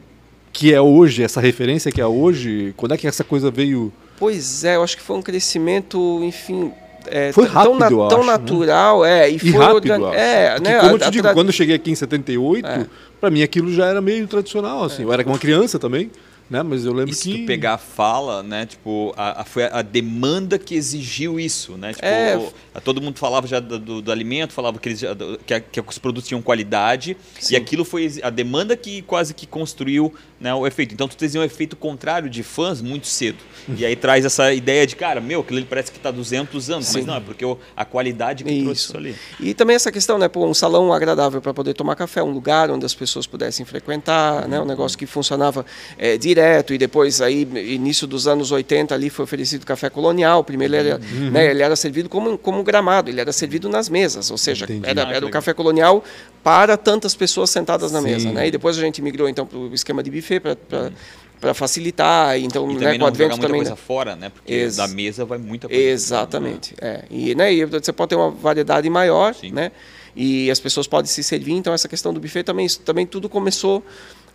que 0.53 0.73
é 0.73 0.81
hoje, 0.81 1.23
essa 1.23 1.41
referência 1.41 1.91
que 1.91 2.01
é 2.01 2.07
hoje, 2.07 2.75
quando 2.77 2.95
é 2.95 2.97
que 2.97 3.07
essa 3.07 3.25
coisa 3.25 3.51
veio... 3.51 3.93
Pois 4.19 4.63
é, 4.63 4.77
eu 4.77 4.83
acho 4.83 4.97
que 4.97 5.03
foi 5.03 5.17
um 5.17 5.23
crescimento, 5.23 6.21
enfim, 6.23 6.73
é, 7.09 7.33
foi 7.33 7.47
rápido, 7.47 7.71
tão, 7.71 7.79
na, 7.79 7.89
tão 7.89 8.07
acho, 8.07 8.19
né? 8.19 8.25
natural, 8.27 9.03
né? 9.03 9.27
é, 9.27 9.31
e, 9.31 9.37
e 9.37 9.39
foi 9.39 9.51
rápido, 9.53 9.93
é, 10.13 10.61
né? 10.61 10.81
Como 10.81 10.93
eu 10.93 10.99
te 10.99 11.11
digo, 11.11 11.33
quando 11.33 11.49
eu 11.49 11.53
cheguei 11.53 11.77
aqui 11.77 11.91
em 11.91 11.95
78, 11.95 12.67
é. 12.67 12.87
Para 13.21 13.31
mim 13.31 13.43
aquilo 13.43 13.73
já 13.73 13.87
era 13.87 14.01
meio 14.01 14.27
tradicional, 14.27 14.85
assim. 14.85 15.03
É. 15.03 15.05
Eu 15.05 15.13
era 15.13 15.27
uma 15.27 15.39
criança 15.39 15.79
também. 15.79 16.11
Né? 16.49 16.63
Mas 16.63 16.85
eu 16.85 16.93
lembro 16.93 17.11
e 17.11 17.15
se 17.15 17.31
que... 17.31 17.39
tu 17.41 17.47
pegar 17.47 17.75
a 17.75 17.79
fala, 17.79 18.43
né? 18.43 18.67
Tipo, 18.67 19.13
a, 19.17 19.43
a, 19.43 19.45
foi 19.45 19.65
a 19.65 19.83
demanda 19.83 20.59
que 20.59 20.75
exigiu 20.77 21.41
isso, 21.41 21.77
né? 21.77 21.93
Tipo, 21.93 22.07
é... 22.07 22.37
o, 22.37 22.81
todo 22.81 23.01
mundo 23.03 23.19
falava 23.19 23.47
já 23.47 23.59
do, 23.59 23.79
do, 23.79 24.03
do 24.03 24.13
alimento, 24.13 24.53
falava 24.53 24.79
que, 24.79 24.89
eles, 24.89 25.03
que, 25.45 25.61
que, 25.61 25.81
os 25.81 25.99
produtos 25.99 26.29
tinham 26.29 26.41
qualidade, 26.41 27.17
Sim. 27.41 27.55
e 27.55 27.57
aquilo 27.57 27.85
foi 27.85 28.21
a 28.23 28.31
demanda 28.31 28.77
que 28.77 29.03
quase 29.03 29.35
que 29.35 29.47
construiu 29.47 30.15
né, 30.39 30.55
o 30.55 30.67
efeito. 30.67 30.95
Então 30.95 31.09
tu 31.09 31.17
tens 31.17 31.35
um 31.35 31.43
efeito 31.43 31.75
contrário 31.75 32.31
de 32.31 32.43
fãs 32.43 32.81
muito 32.81 33.07
cedo. 33.07 33.39
E 33.77 33.85
aí 33.85 33.97
traz 33.97 34.25
essa 34.25 34.53
ideia 34.53 34.87
de, 34.87 34.95
cara, 34.95 35.21
meu, 35.21 35.41
aquilo 35.41 35.59
ali 35.59 35.67
parece 35.67 35.91
que 35.91 35.99
está 35.99 36.13
200 36.13 36.71
anos, 36.71 36.87
Sim. 36.87 36.99
mas 36.99 37.07
não, 37.07 37.17
é 37.17 37.21
porque 37.21 37.45
a 37.77 37.85
qualidade 37.85 38.45
que 38.45 38.53
isso. 38.53 38.65
trouxe 38.65 38.85
isso 38.85 38.97
ali. 38.97 39.17
E 39.41 39.55
também 39.55 39.75
essa 39.75 39.91
questão, 39.91 40.19
né, 40.19 40.29
pô, 40.29 40.47
um 40.47 40.55
salão 40.55 40.93
agradável 40.93 41.41
para 41.41 41.53
poder 41.53 41.75
tomar 41.75 41.97
café, 41.97 42.23
um 42.23 42.31
lugar 42.31 42.71
onde 42.71 42.87
as 42.87 42.95
pessoas 42.95 43.27
pudessem 43.27 43.67
frequentar, 43.67 44.45
uhum. 44.45 44.49
né, 44.49 44.61
um 44.61 44.65
negócio 44.65 44.97
que 44.97 45.07
funcionava 45.07 45.67
é, 45.99 46.17
de 46.17 46.36
direto 46.37 46.75
e 46.75 46.79
depois 46.79 47.21
aí 47.21 47.43
início 47.55 48.07
dos 48.07 48.27
anos 48.29 48.53
80 48.53 48.95
ali 48.95 49.09
foi 49.09 49.25
oferecido 49.25 49.65
café 49.65 49.89
colonial. 49.89 50.45
Primeiro 50.45 50.75
ele 50.75 50.89
era, 50.89 51.01
Uhum. 51.01 51.31
né, 51.31 51.51
ele 51.51 51.63
era 51.63 51.75
servido 51.75 52.09
como 52.09 52.37
como 52.37 52.63
gramado, 52.63 53.09
ele 53.11 53.21
era 53.21 53.33
servido 53.33 53.69
nas 53.69 53.89
mesas, 53.89 54.31
ou 54.31 54.37
seja, 54.39 54.65
Entendi. 54.67 54.87
era, 54.87 55.07
Ah, 55.09 55.13
era 55.15 55.25
o 55.27 55.31
café 55.31 55.55
colonial 55.55 56.05
para 56.45 56.77
tantas 56.77 57.15
pessoas 57.15 57.51
sentadas 57.51 57.91
na 57.91 58.01
Sim. 58.01 58.07
mesa, 58.09 58.33
né? 58.33 58.47
E 58.49 58.51
depois 58.51 58.77
a 58.79 58.81
gente 58.81 59.01
migrou 59.01 59.29
então 59.29 59.47
para 59.47 59.59
o 59.59 59.73
esquema 59.75 60.03
de 60.03 60.11
buffet 60.11 60.41
para 60.41 60.93
para 61.39 61.53
facilitar, 61.53 62.39
então 62.39 62.65
E 62.71 62.75
né, 62.75 62.81
também 62.81 62.99
com 62.99 63.05
o 63.05 63.09
advento 63.09 63.31
muita 63.33 63.47
também 63.47 63.61
coisa 63.61 63.77
fora, 63.77 64.17
né? 64.17 64.31
Porque 64.31 64.51
Ex- 64.55 64.77
da 64.77 64.89
mesa 64.89 65.23
vai 65.27 65.37
muita 65.37 65.69
coisa. 65.69 65.83
Exatamente. 65.83 66.75
É. 66.81 67.05
E, 67.11 67.35
né, 67.35 67.53
e 67.53 67.63
você 67.67 67.93
pode 67.93 68.09
ter 68.09 68.17
uma 68.17 68.31
variedade 68.31 68.89
maior, 68.89 69.35
Sim. 69.35 69.53
né? 69.53 69.71
E 70.17 70.51
as 70.51 70.59
pessoas 70.59 70.87
podem 70.87 71.11
se 71.11 71.23
servir. 71.23 71.53
Então 71.53 71.75
essa 71.75 71.89
questão 71.89 72.13
do 72.15 72.19
buffet 72.19 72.43
também, 72.43 72.65
isso 72.65 72.81
também 72.81 73.05
tudo 73.07 73.29
começou. 73.29 73.85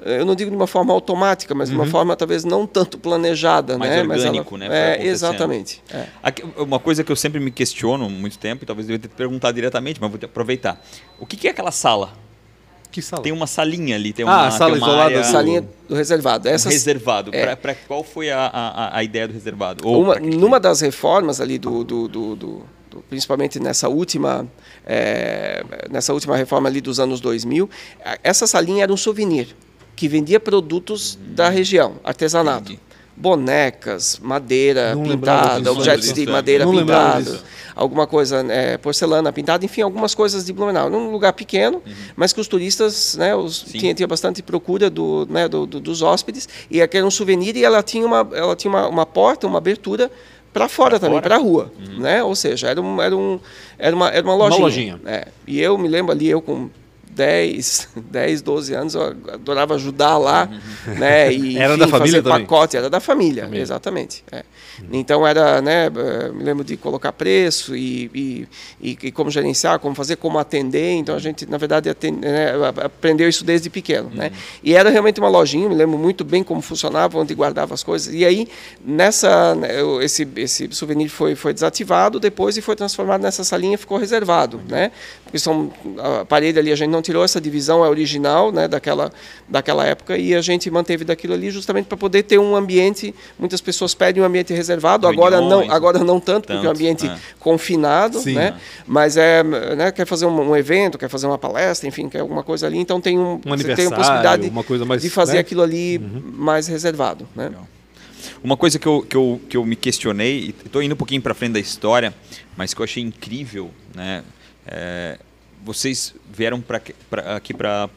Eh, 0.04 0.20
Eu 0.20 0.26
não 0.26 0.36
digo 0.36 0.50
de 0.52 0.56
uma 0.58 0.68
forma 0.68 0.94
automática, 0.94 1.54
mas 1.56 1.70
de 1.70 1.76
uma 1.76 1.86
forma 1.86 2.16
talvez 2.16 2.44
não 2.44 2.66
tanto 2.68 2.98
planejada, 2.98 3.74
Uhum. 3.74 3.80
Mais 3.80 3.92
né? 3.92 4.04
Mas 4.04 4.22
orgânico, 4.22 4.58
né, 4.58 4.68
foi 4.68 4.76
É, 4.76 5.06
exatamente. 5.08 5.82
É. 5.94 6.06
Aqui, 6.24 6.44
uma 6.58 6.80
coisa 6.80 7.04
que 7.04 7.12
eu 7.12 7.16
sempre 7.16 7.40
me 7.40 7.52
questiono 7.52 8.06
há 8.06 8.10
muito 8.10 8.38
tempo, 8.40 8.64
e 8.64 8.68
talvez 8.68 8.88
eu 8.90 8.96
devia 8.98 9.10
ter 9.10 9.16
perguntado 9.16 9.54
diretamente, 9.54 10.00
mas 10.02 10.10
vou 10.10 10.20
te- 10.20 10.26
aproveitar. 10.26 10.82
O 11.20 11.26
que, 11.26 11.36
que 11.38 11.48
é 11.48 11.52
aquela 11.52 11.72
sala? 11.72 12.14
Que 12.92 13.02
sala? 13.02 13.24
Tem 13.24 13.32
uma 13.32 13.48
salinha 13.48 13.96
ali, 13.96 14.12
tem 14.12 14.26
Ah, 14.26 14.30
uma, 14.30 14.48
a 14.48 14.52
sala 14.52 14.72
tem 14.74 14.82
uma 14.82 14.88
isolada 14.88 15.04
área, 15.06 15.18
do- 15.18 15.22
Essa 15.22 15.42
linha 15.42 15.66
do 15.88 15.96
reservado. 15.96 16.48
Essas, 16.50 16.74
reservado. 16.74 17.32
é. 17.34 17.56
Pra 17.56 17.74
qual 17.74 18.04
foi 18.04 18.30
a, 18.30 18.48
a, 18.48 18.98
a 18.98 19.04
ideia 19.04 19.28
do 19.30 19.34
reservado? 19.34 19.88
Ou 19.88 20.04
uma, 20.04 20.16
numa 20.20 20.60
das 20.60 20.82
reformas 20.82 21.40
ali 21.40 21.58
do, 21.58 21.84
do, 21.86 22.08
do- 22.10 22.36
do- 22.36 22.66
principalmente 23.10 23.58
nessa 23.62 23.88
última 23.88 24.46
é, 24.86 25.64
nessa 25.90 26.14
última 26.14 26.36
reforma 26.36 26.68
ali 26.68 26.82
dos 26.82 27.00
anos 27.00 27.22
2000 27.22 27.70
a- 28.04 28.18
essa 28.22 28.46
salinha 28.46 28.84
era 28.84 28.92
um 28.92 28.98
souvenir 28.98 29.56
que 30.02 30.08
vendia 30.08 30.40
produtos 30.40 31.16
da 31.28 31.48
região 31.48 31.94
artesanato 32.04 32.72
Entendi. 32.72 32.80
bonecas 33.16 34.18
madeira 34.20 34.96
Não 34.96 35.04
pintada 35.04 35.60
disso, 35.60 35.72
objetos 35.72 36.12
de 36.12 36.26
madeira 36.26 36.66
Não 36.66 36.72
alguma 37.76 38.08
coisa 38.08 38.44
é, 38.50 38.78
porcelana 38.80 39.32
pintada 39.32 39.64
enfim 39.64 39.82
algumas 39.82 40.16
coisas 40.16 40.44
de 40.44 40.52
Blumenau 40.52 40.90
num 40.90 41.12
lugar 41.12 41.34
pequeno 41.34 41.84
mas 42.16 42.34
que 42.34 42.42
os 42.42 42.48
turistas 42.48 43.16
né 43.16 43.36
os, 43.36 43.60
tinha, 43.62 43.94
tinha 43.94 44.08
bastante 44.08 44.42
procura 44.42 44.90
do, 44.90 45.28
né, 45.30 45.48
do- 45.48 45.68
do- 45.68 45.80
dos 45.80 46.02
hóspedes 46.02 46.50
e 46.72 46.82
aquele 46.82 47.02
era 47.02 47.08
um 47.08 47.12
souvenir 47.12 47.56
e 47.56 47.64
ela 47.64 47.84
tinha 47.84 48.04
uma 48.04 48.28
ela 48.34 48.56
tinha 48.56 48.72
uma, 48.72 48.88
uma 48.88 49.06
porta 49.06 49.46
uma 49.46 49.60
abertura 49.60 50.10
para 50.52 50.68
fora 50.68 51.00
também 51.00 51.18
fora? 51.18 51.28
para 51.28 51.36
a 51.36 51.40
rua 51.40 51.72
né 52.00 52.24
ou 52.24 52.36
seja 52.36 52.70
era 52.70 52.82
um, 52.82 53.00
era 53.00 53.16
um 53.16 53.40
era 53.78 53.96
uma 53.96 54.10
era 54.10 54.26
uma 54.26 54.36
lojinha, 54.36 54.62
lojinha. 54.64 55.00
É. 55.06 55.28
e 55.46 55.62
eu 55.62 55.78
me 55.78 55.88
lembro 55.88 56.12
ali 56.12 56.28
eu 56.28 56.42
com 56.42 56.72
10, 57.16 57.90
10, 58.10 58.42
12 58.42 58.74
anos, 58.74 58.96
eu 58.96 59.02
adorava 59.34 59.76
ajudar 59.76 60.18
lá, 60.18 60.50
né? 60.98 61.32
E, 61.34 61.58
Era 61.60 61.78
da 61.78 61.88
família 61.88 62.22
fazer 62.22 62.24
também? 62.24 62.46
pacote, 62.46 62.78
era 62.78 62.90
da 62.90 63.00
família, 63.00 63.44
Família. 63.44 63.62
exatamente. 63.62 64.24
é. 64.32 64.44
Então 64.92 65.26
era, 65.26 65.62
né? 65.62 65.86
eh, 65.88 66.32
Me 66.32 66.44
lembro 66.44 66.64
de 66.64 66.78
colocar 66.78 67.12
preço 67.12 67.76
e, 67.76 68.48
e, 68.82 68.96
e- 69.04 69.12
como 69.12 69.30
gerenciar, 69.30 69.80
como 69.80 69.96
fazer, 69.96 70.16
como 70.18 70.38
atender. 70.40 70.92
Então 70.94 71.16
a 71.16 71.20
gente, 71.20 71.46
na 71.50 71.58
verdade, 71.58 71.90
aten- 71.90 72.18
né, 72.20 72.52
aprendeu 72.84 73.28
isso 73.30 73.44
desde 73.44 73.70
pequeno, 73.70 74.10
né? 74.14 74.32
E 74.64 74.74
era 74.76 74.90
realmente 74.90 75.20
uma 75.20 75.30
lojinha, 75.30 75.68
me 75.70 75.76
lembro 75.76 75.98
muito 75.98 76.24
bem 76.24 76.44
como 76.44 76.62
funcionava, 76.62 77.18
onde 77.18 77.34
guardava 77.34 77.74
as 77.74 77.84
coisas. 77.84 78.14
E 78.14 78.26
aí 78.26 78.48
nessa, 78.84 79.56
né, 79.56 79.70
esse 80.02 80.28
esse 80.36 80.70
souvenir 80.72 81.10
foi 81.10 81.36
foi 81.36 81.54
desativado 81.54 82.20
depois 82.20 82.58
e 82.58 82.62
foi 82.62 82.76
transformado 82.76 83.22
nessa 83.22 83.44
salinha, 83.44 83.78
ficou 83.78 83.98
reservado, 83.98 84.60
né? 84.68 84.92
Porque 85.24 85.40
são 85.40 85.72
a 86.22 86.26
parede 86.26 86.60
ali 86.60 86.72
a 86.72 86.76
gente 86.76 86.90
não 86.90 87.02
tirou 87.02 87.24
essa 87.24 87.40
divisão 87.40 87.84
é 87.86 87.90
original, 87.90 88.52
né? 88.52 88.68
Daquela 88.68 89.12
daquela 89.48 89.86
época 89.86 90.18
e 90.18 90.34
a 90.36 90.42
gente 90.42 90.70
manteve 90.70 91.04
daquilo 91.06 91.34
ali 91.34 91.52
justamente 91.52 91.86
para 91.86 91.98
poder 91.98 92.24
ter 92.24 92.38
um 92.40 92.56
ambiente. 92.56 93.14
Muitas 93.38 93.62
pessoas 93.62 93.94
pedem 93.94 94.22
um 94.24 94.26
ambiente 94.26 94.54
reservado, 94.62 95.08
agora 95.08 95.42
não 95.42 95.72
agora 95.72 96.00
não 96.00 96.20
tanto, 96.20 96.48
porque 96.48 96.54
é 96.54 96.60
um 96.60 96.62
tanto, 96.64 96.76
ambiente 96.78 97.08
é. 97.08 97.18
confinado, 97.40 98.20
Sim. 98.20 98.34
né? 98.36 98.56
Mas 98.88 99.18
é, 99.18 99.44
né, 99.44 99.92
quer 99.92 100.06
fazer 100.06 100.26
um, 100.26 100.50
um 100.52 100.56
evento, 100.56 100.98
quer 100.98 101.10
fazer 101.10 101.28
uma 101.28 101.38
palestra, 101.38 101.88
enfim, 101.88 102.08
quer 102.10 102.20
alguma 102.20 102.44
coisa 102.44 102.68
ali, 102.68 102.78
então 102.78 103.02
tem 103.02 103.18
um, 103.20 103.42
Um 103.46 103.58
você 103.58 103.76
tem 103.76 103.88
a 103.88 103.92
possibilidade 103.92 104.48
uma 104.48 104.64
coisa 104.64 104.86
mais, 104.86 105.02
de 105.02 105.10
fazer 105.10 105.34
né? 105.34 105.40
aquilo 105.40 105.62
ali 105.62 106.00
mais 106.00 106.68
reservado, 106.68 107.28
né? 107.36 107.46
Legal. 107.50 107.68
Uma 108.44 108.56
coisa 108.56 108.78
que 108.80 108.88
eu, 108.88 109.02
que 109.08 109.16
eu, 109.18 109.42
que 109.50 109.58
eu 109.58 109.66
me 109.66 109.76
questionei, 109.76 110.40
e 110.40 110.56
estou 110.66 110.82
indo 110.82 110.94
um 110.94 110.98
pouquinho 110.98 111.22
para 111.22 111.34
frente 111.34 111.54
da 111.54 111.60
história, 111.60 112.14
mas 112.56 112.74
que 112.74 112.80
eu 112.80 112.84
achei 112.84 113.02
incrível, 113.04 113.72
né? 113.96 114.24
é, 114.68 115.18
vocês 115.64 116.14
vieram 116.32 116.60
pra, 116.62 116.78
aqui- 116.78 116.96
pra, 117.10 117.36
aqui 117.36 117.54
para 117.54 117.88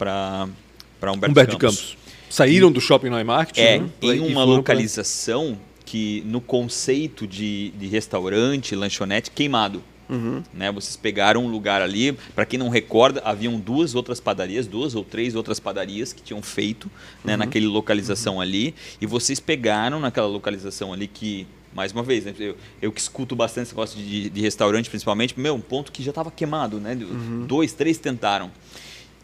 Humberto, 1.01 1.29
Humberto 1.31 1.51
de 1.51 1.57
Campos. 1.57 1.77
Campos. 1.79 1.97
Saíram 2.29 2.71
do 2.71 2.81
Shopping 2.81 3.09
Neumarkt. 3.09 3.59
É, 3.59 3.79
né? 3.79 3.89
em 4.01 4.07
E 4.07 4.19
uma 4.19 4.25
foram 4.27 4.33
pra- 4.33 4.43
localização 4.55 5.57
que, 5.95 6.21
no 6.25 6.41
conceito 6.41 7.25
de, 7.25 7.69
de 7.69 7.87
restaurante, 7.87 8.75
lanchonete, 8.75 9.31
queimado. 9.31 9.81
Uhum. 10.09 10.43
Né, 10.53 10.69
vocês 10.69 10.97
pegaram 10.97 11.45
um 11.45 11.47
lugar 11.47 11.81
ali, 11.81 12.11
para 12.35 12.45
quem 12.45 12.59
não 12.59 12.67
recorda, 12.67 13.21
haviam 13.23 13.57
duas 13.57 13.95
outras 13.95 14.19
padarias, 14.19 14.67
duas 14.67 14.93
ou 14.93 15.05
três 15.05 15.35
outras 15.35 15.57
padarias 15.57 16.11
que 16.11 16.21
tinham 16.21 16.41
feito 16.41 16.91
né, 17.23 17.31
Uhum. 17.31 17.39
naquela 17.39 17.67
localização 17.67 18.41
ali, 18.41 18.75
e 18.99 19.05
vocês 19.05 19.39
pegaram 19.39 20.01
naquela 20.01 20.27
localização 20.27 20.91
ali 20.91 21.07
que, 21.07 21.47
mais 21.73 21.93
uma 21.93 22.03
vez, 22.03 22.25
né, 22.25 22.35
eu, 22.37 22.57
eu 22.81 22.91
que 22.91 22.99
escuto 22.99 23.33
bastante 23.33 23.67
esse 23.67 23.73
negócio 23.73 23.97
de, 23.97 24.29
de 24.29 24.41
restaurante, 24.41 24.89
principalmente, 24.89 25.39
meu, 25.39 25.55
um 25.55 25.61
ponto 25.61 25.93
que 25.93 26.03
já 26.03 26.11
estava 26.11 26.29
queimado, 26.29 26.77
né? 26.77 26.93
Uhum. 26.93 27.45
Dois, 27.47 27.71
três 27.71 27.97
tentaram. 27.97 28.51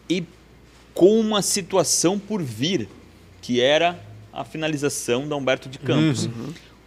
E 0.08 0.24
com 0.94 1.20
uma 1.20 1.42
situação 1.42 2.18
por 2.18 2.42
vir, 2.42 2.88
que 3.42 3.60
era 3.60 4.00
a 4.32 4.44
finalização 4.44 5.28
da 5.28 5.36
Humberto 5.36 5.68
de 5.68 5.78
Campos. 5.78 6.28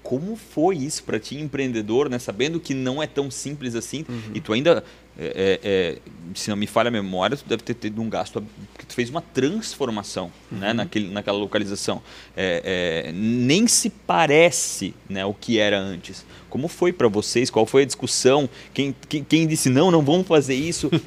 Como 0.06 0.36
foi 0.36 0.78
isso 0.78 1.04
para 1.04 1.20
ti, 1.20 1.36
empreendedor, 1.40 2.08
né? 2.10 2.20
sabendo 2.20 2.60
que 2.60 2.76
não 2.76 3.02
é 3.02 3.08
tão 3.08 3.32
simples 3.32 3.74
assim, 3.74 4.06
Uhum. 4.08 4.32
e 4.36 4.40
tu 4.40 4.54
ainda, 4.54 4.84
é, 5.18 5.26
é, 5.26 5.60
é, 5.64 5.98
se 6.34 6.50
não 6.50 6.58
me 6.58 6.68
falha 6.68 6.90
a 6.90 6.92
memória, 6.92 7.38
tu 7.38 7.46
deve 7.48 7.64
ter 7.64 7.74
tido 7.74 8.02
um 8.02 8.10
gasto, 8.10 8.44
porque 8.74 8.86
tu 8.86 8.94
fez 8.94 9.10
uma 9.10 9.22
transformação 9.22 10.32
né? 10.52 10.70
Uhum. 10.70 10.74
Naquele, 10.76 11.10
naquela 11.12 11.38
localização. 11.38 12.02
É, 12.36 13.06
é, 13.08 13.12
nem 13.14 13.68
se 13.68 13.90
parece 13.90 14.94
né, 15.10 15.26
o 15.26 15.34
que 15.34 15.58
era 15.60 15.78
antes. 15.80 16.26
Como 16.50 16.70
foi 16.70 16.94
para 16.94 17.10
vocês? 17.10 17.50
Qual 17.50 17.66
foi 17.66 17.82
a 17.82 17.86
discussão? 17.86 18.50
Quem, 18.74 18.96
quem, 19.10 19.24
quem 19.24 19.46
disse 19.48 19.70
não, 19.70 19.92
não 19.92 20.02
vamos 20.02 20.26
fazer 20.28 20.56
isso? 20.56 20.90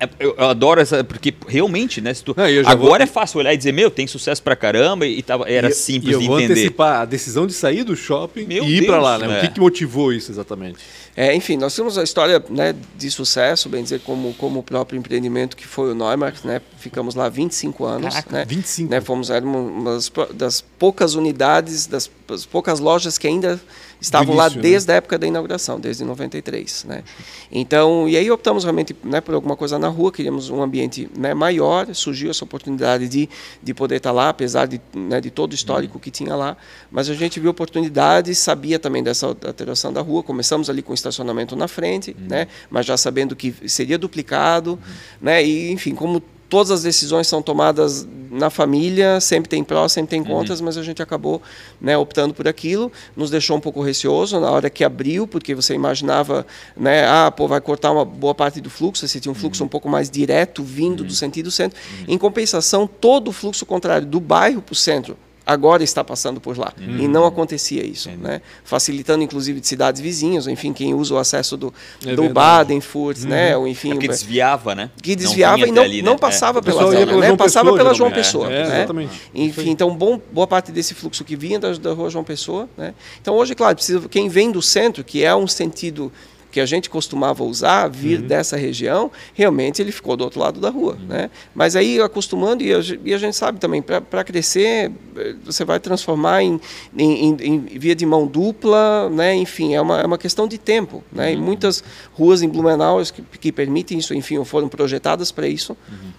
É, 0.00 0.08
eu, 0.20 0.34
eu 0.38 0.44
adoro 0.48 0.80
essa, 0.80 1.02
porque 1.02 1.34
realmente, 1.48 2.00
né? 2.00 2.14
Se 2.14 2.22
tu, 2.22 2.32
Não, 2.36 2.44
agora 2.70 2.76
vou- 2.76 2.96
é 2.96 3.06
fácil 3.06 3.40
olhar 3.40 3.52
e 3.52 3.56
dizer, 3.56 3.72
meu, 3.72 3.90
tem 3.90 4.06
sucesso 4.06 4.40
pra 4.40 4.54
caramba 4.54 5.06
e 5.06 5.20
tava, 5.22 5.48
era 5.50 5.68
E- 5.70 5.72
simples 5.72 6.10
e 6.12 6.14
eu 6.14 6.20
de 6.20 6.26
vou 6.28 6.38
entender. 6.38 6.52
antecipar 6.60 7.00
a 7.00 7.04
decisão 7.04 7.46
de 7.48 7.52
sair 7.52 7.82
do 7.82 7.96
shopping 7.96 8.44
Meu 8.46 8.62
e 8.64 8.78
ir 8.78 8.86
para 8.86 9.00
lá, 9.00 9.18
né? 9.18 9.26
é. 9.34 9.38
O 9.38 9.40
que, 9.40 9.54
que 9.54 9.60
motivou 9.60 10.12
isso 10.12 10.30
exatamente? 10.30 10.78
É, 11.16 11.34
enfim, 11.34 11.56
nós 11.56 11.74
temos 11.74 11.98
a 11.98 12.04
história 12.04 12.40
né, 12.48 12.76
de 12.96 13.10
sucesso, 13.10 13.47
bem 13.68 13.82
dizer, 13.82 14.00
como, 14.00 14.34
como 14.34 14.60
o 14.60 14.62
próprio 14.62 14.98
empreendimento 14.98 15.56
que 15.56 15.66
foi 15.66 15.92
o 15.92 15.94
Neumarkt, 15.94 16.46
né? 16.46 16.60
Ficamos 16.78 17.14
lá 17.14 17.28
25 17.28 17.84
anos. 17.84 18.14
Caraca, 18.14 18.32
né? 18.32 18.44
25. 18.44 18.90
Né, 18.90 19.00
fomos 19.00 19.30
uma 19.30 19.94
das, 19.94 20.08
po- 20.08 20.32
das 20.32 20.60
poucas 20.60 21.14
unidades, 21.14 21.86
das 21.86 22.10
poucas 22.44 22.80
lojas 22.80 23.16
que 23.18 23.26
ainda 23.26 23.60
estavam 24.00 24.34
lá 24.34 24.44
início, 24.44 24.58
né? 24.58 24.62
desde 24.62 24.92
a 24.92 24.94
época 24.96 25.18
da 25.18 25.26
inauguração, 25.26 25.80
desde 25.80 26.04
93, 26.04 26.84
né? 26.84 27.04
Então, 27.50 28.08
e 28.08 28.16
aí 28.16 28.30
optamos 28.30 28.64
realmente 28.64 28.94
né, 29.02 29.20
por 29.20 29.34
alguma 29.34 29.56
coisa 29.56 29.78
na 29.78 29.88
rua, 29.88 30.12
queríamos 30.12 30.50
um 30.50 30.62
ambiente 30.62 31.10
né, 31.16 31.34
maior, 31.34 31.92
surgiu 31.94 32.30
essa 32.30 32.44
oportunidade 32.44 33.08
de, 33.08 33.28
de 33.62 33.74
poder 33.74 33.96
estar 33.96 34.12
lá, 34.12 34.28
apesar 34.28 34.66
de, 34.66 34.80
né, 34.94 35.20
de 35.20 35.30
todo 35.30 35.52
o 35.52 35.54
histórico 35.54 35.98
que 35.98 36.10
tinha 36.10 36.34
lá, 36.34 36.56
mas 36.90 37.08
a 37.08 37.14
gente 37.14 37.40
viu 37.40 37.50
oportunidade, 37.50 38.34
sabia 38.34 38.78
também 38.78 39.02
dessa 39.02 39.26
alteração 39.26 39.92
da 39.92 40.00
rua, 40.00 40.22
começamos 40.22 40.70
ali 40.70 40.82
com 40.82 40.94
estacionamento 40.94 41.56
na 41.56 41.66
frente, 41.66 42.14
né, 42.18 42.46
mas 42.70 42.86
já 42.86 42.96
sabendo 42.96 43.34
que 43.34 43.54
seria 43.66 43.98
duplicado, 43.98 44.78
né, 45.20 45.44
e 45.44 45.72
enfim, 45.72 45.94
como 45.94 46.22
todas 46.48 46.70
as 46.70 46.82
decisões 46.82 47.26
são 47.26 47.42
tomadas 47.42 48.06
na 48.30 48.50
família, 48.50 49.20
sempre 49.20 49.48
tem 49.48 49.64
prós, 49.64 49.92
sempre 49.92 50.10
tem 50.10 50.24
contras, 50.24 50.60
mas 50.60 50.76
a 50.76 50.82
gente 50.82 51.02
acabou 51.02 51.40
né, 51.80 51.96
optando 51.96 52.34
por 52.34 52.46
aquilo, 52.46 52.92
nos 53.16 53.30
deixou 53.30 53.56
um 53.56 53.60
pouco 53.60 53.82
receoso 53.82 54.38
na 54.38 54.50
hora 54.50 54.68
que 54.68 54.84
abriu, 54.84 55.26
porque 55.26 55.54
você 55.54 55.74
imaginava, 55.74 56.46
né, 56.76 57.06
ah, 57.06 57.30
pô, 57.30 57.48
vai 57.48 57.60
cortar 57.60 57.90
uma 57.90 58.04
boa 58.04 58.34
parte 58.34 58.60
do 58.60 58.70
fluxo, 58.70 59.06
você 59.06 59.20
tinha 59.20 59.32
um 59.32 59.34
fluxo 59.34 59.64
um 59.64 59.68
pouco 59.68 59.88
mais 59.88 60.10
direto 60.10 60.62
vindo 60.62 61.04
do 61.04 61.14
sentido 61.14 61.50
centro. 61.50 61.78
Em 62.06 62.18
compensação, 62.18 62.86
todo 62.86 63.28
o 63.28 63.32
fluxo 63.32 63.64
contrário 63.64 64.06
do 64.06 64.20
bairro 64.20 64.62
para 64.62 64.72
o 64.72 64.76
centro 64.76 65.16
agora 65.48 65.82
está 65.82 66.04
passando 66.04 66.40
por 66.42 66.58
lá. 66.58 66.74
E 66.78 67.08
não 67.08 67.24
acontecia 67.24 67.82
isso, 67.82 68.10
né? 68.10 68.42
Facilitando 68.62 69.24
inclusive 69.24 69.60
de 69.60 69.66
cidades 69.66 69.98
vizinhas, 69.98 70.46
enfim, 70.46 70.74
quem 70.74 70.92
usa 70.92 71.14
o 71.14 71.18
acesso 71.18 71.56
do, 71.56 71.72
É 72.04 72.14
do. 72.14 72.28
Baden-Furt, 72.28 73.20
né, 73.20 73.56
ou 73.56 73.66
enfim, 73.66 73.92
É 73.92 73.94
porque 73.94 74.08
desviava, 74.08 74.74
né? 74.74 74.90
que 75.02 75.16
desviava 75.16 75.56
vinha 75.56 75.68
e 75.68 75.72
não, 75.72 75.82
ali, 75.82 76.02
não 76.02 76.12
né? 76.12 76.18
passava 76.18 76.58
É. 76.58 76.62
Pela 76.62 76.82
zona, 76.82 77.06
né? 77.06 77.26
João 77.26 77.36
passava 77.38 77.64
Pessoa, 77.70 77.78
pela 77.78 77.94
João. 77.94 78.10
Pessoa. 78.10 78.52
É, 78.52 78.68
né? 78.68 78.76
exatamente. 78.76 79.22
Enfim, 79.34 79.70
então 79.70 79.96
bom, 79.96 80.20
boa 80.30 80.46
parte 80.46 80.70
desse 80.70 80.94
fluxo 80.94 81.24
que 81.24 81.34
vinha 81.34 81.58
da, 81.58 81.72
da 81.72 81.92
rua 81.94 82.10
João 82.10 82.24
Pessoa. 82.24 82.68
Né? 82.76 82.92
Então 83.20 83.34
hoje, 83.34 83.54
claro, 83.54 83.74
precisa, 83.74 84.06
quem 84.08 84.28
vem 84.28 84.50
do 84.50 84.60
centro, 84.60 85.02
que 85.02 85.24
é 85.24 85.34
um 85.34 85.46
sentido 85.46 86.12
que 86.58 86.62
a 86.62 86.66
gente 86.66 86.90
costumava 86.90 87.44
usar, 87.44 87.86
vir 87.88 88.18
Uhum. 88.20 88.26
dessa 88.26 88.56
região, 88.56 89.12
realmente 89.32 89.80
ele 89.80 89.92
ficou 89.92 90.16
do 90.16 90.24
outro 90.24 90.40
lado 90.40 90.58
da 90.60 90.70
rua. 90.70 90.98
Né? 91.08 91.30
Mas 91.54 91.76
aí, 91.76 92.00
acostumando, 92.00 92.64
e 92.64 92.74
a, 92.74 92.80
e 93.04 93.14
a 93.14 93.18
gente 93.18 93.36
sabe 93.36 93.60
também, 93.60 93.80
para 93.80 94.24
crescer, 94.24 94.90
eh, 95.16 95.34
você 95.44 95.64
vai 95.64 95.78
transformar 95.78 96.42
em, 96.42 96.60
em, 96.96 97.30
em- 97.30 97.36
em 97.44 97.58
via 97.78 97.94
de 97.94 98.04
mão 98.04 98.26
dupla, 98.26 99.08
né? 99.08 99.36
enfim, 99.36 99.74
é 99.76 99.80
uma, 99.80 100.00
é 100.00 100.04
uma 100.06 100.18
questão 100.18 100.48
de 100.48 100.58
tempo. 100.58 101.04
Né? 101.12 101.34
E 101.34 101.36
muitas 101.36 101.84
ruas 102.12 102.42
em 102.42 102.48
Blumenau 102.48 103.00
que, 103.14 103.22
que 103.38 103.52
permitem 103.52 103.98
isso, 103.98 104.12
enfim, 104.14 104.42
foram 104.44 104.68
projetadas 104.68 105.30
para 105.30 105.46
isso. 105.46 105.76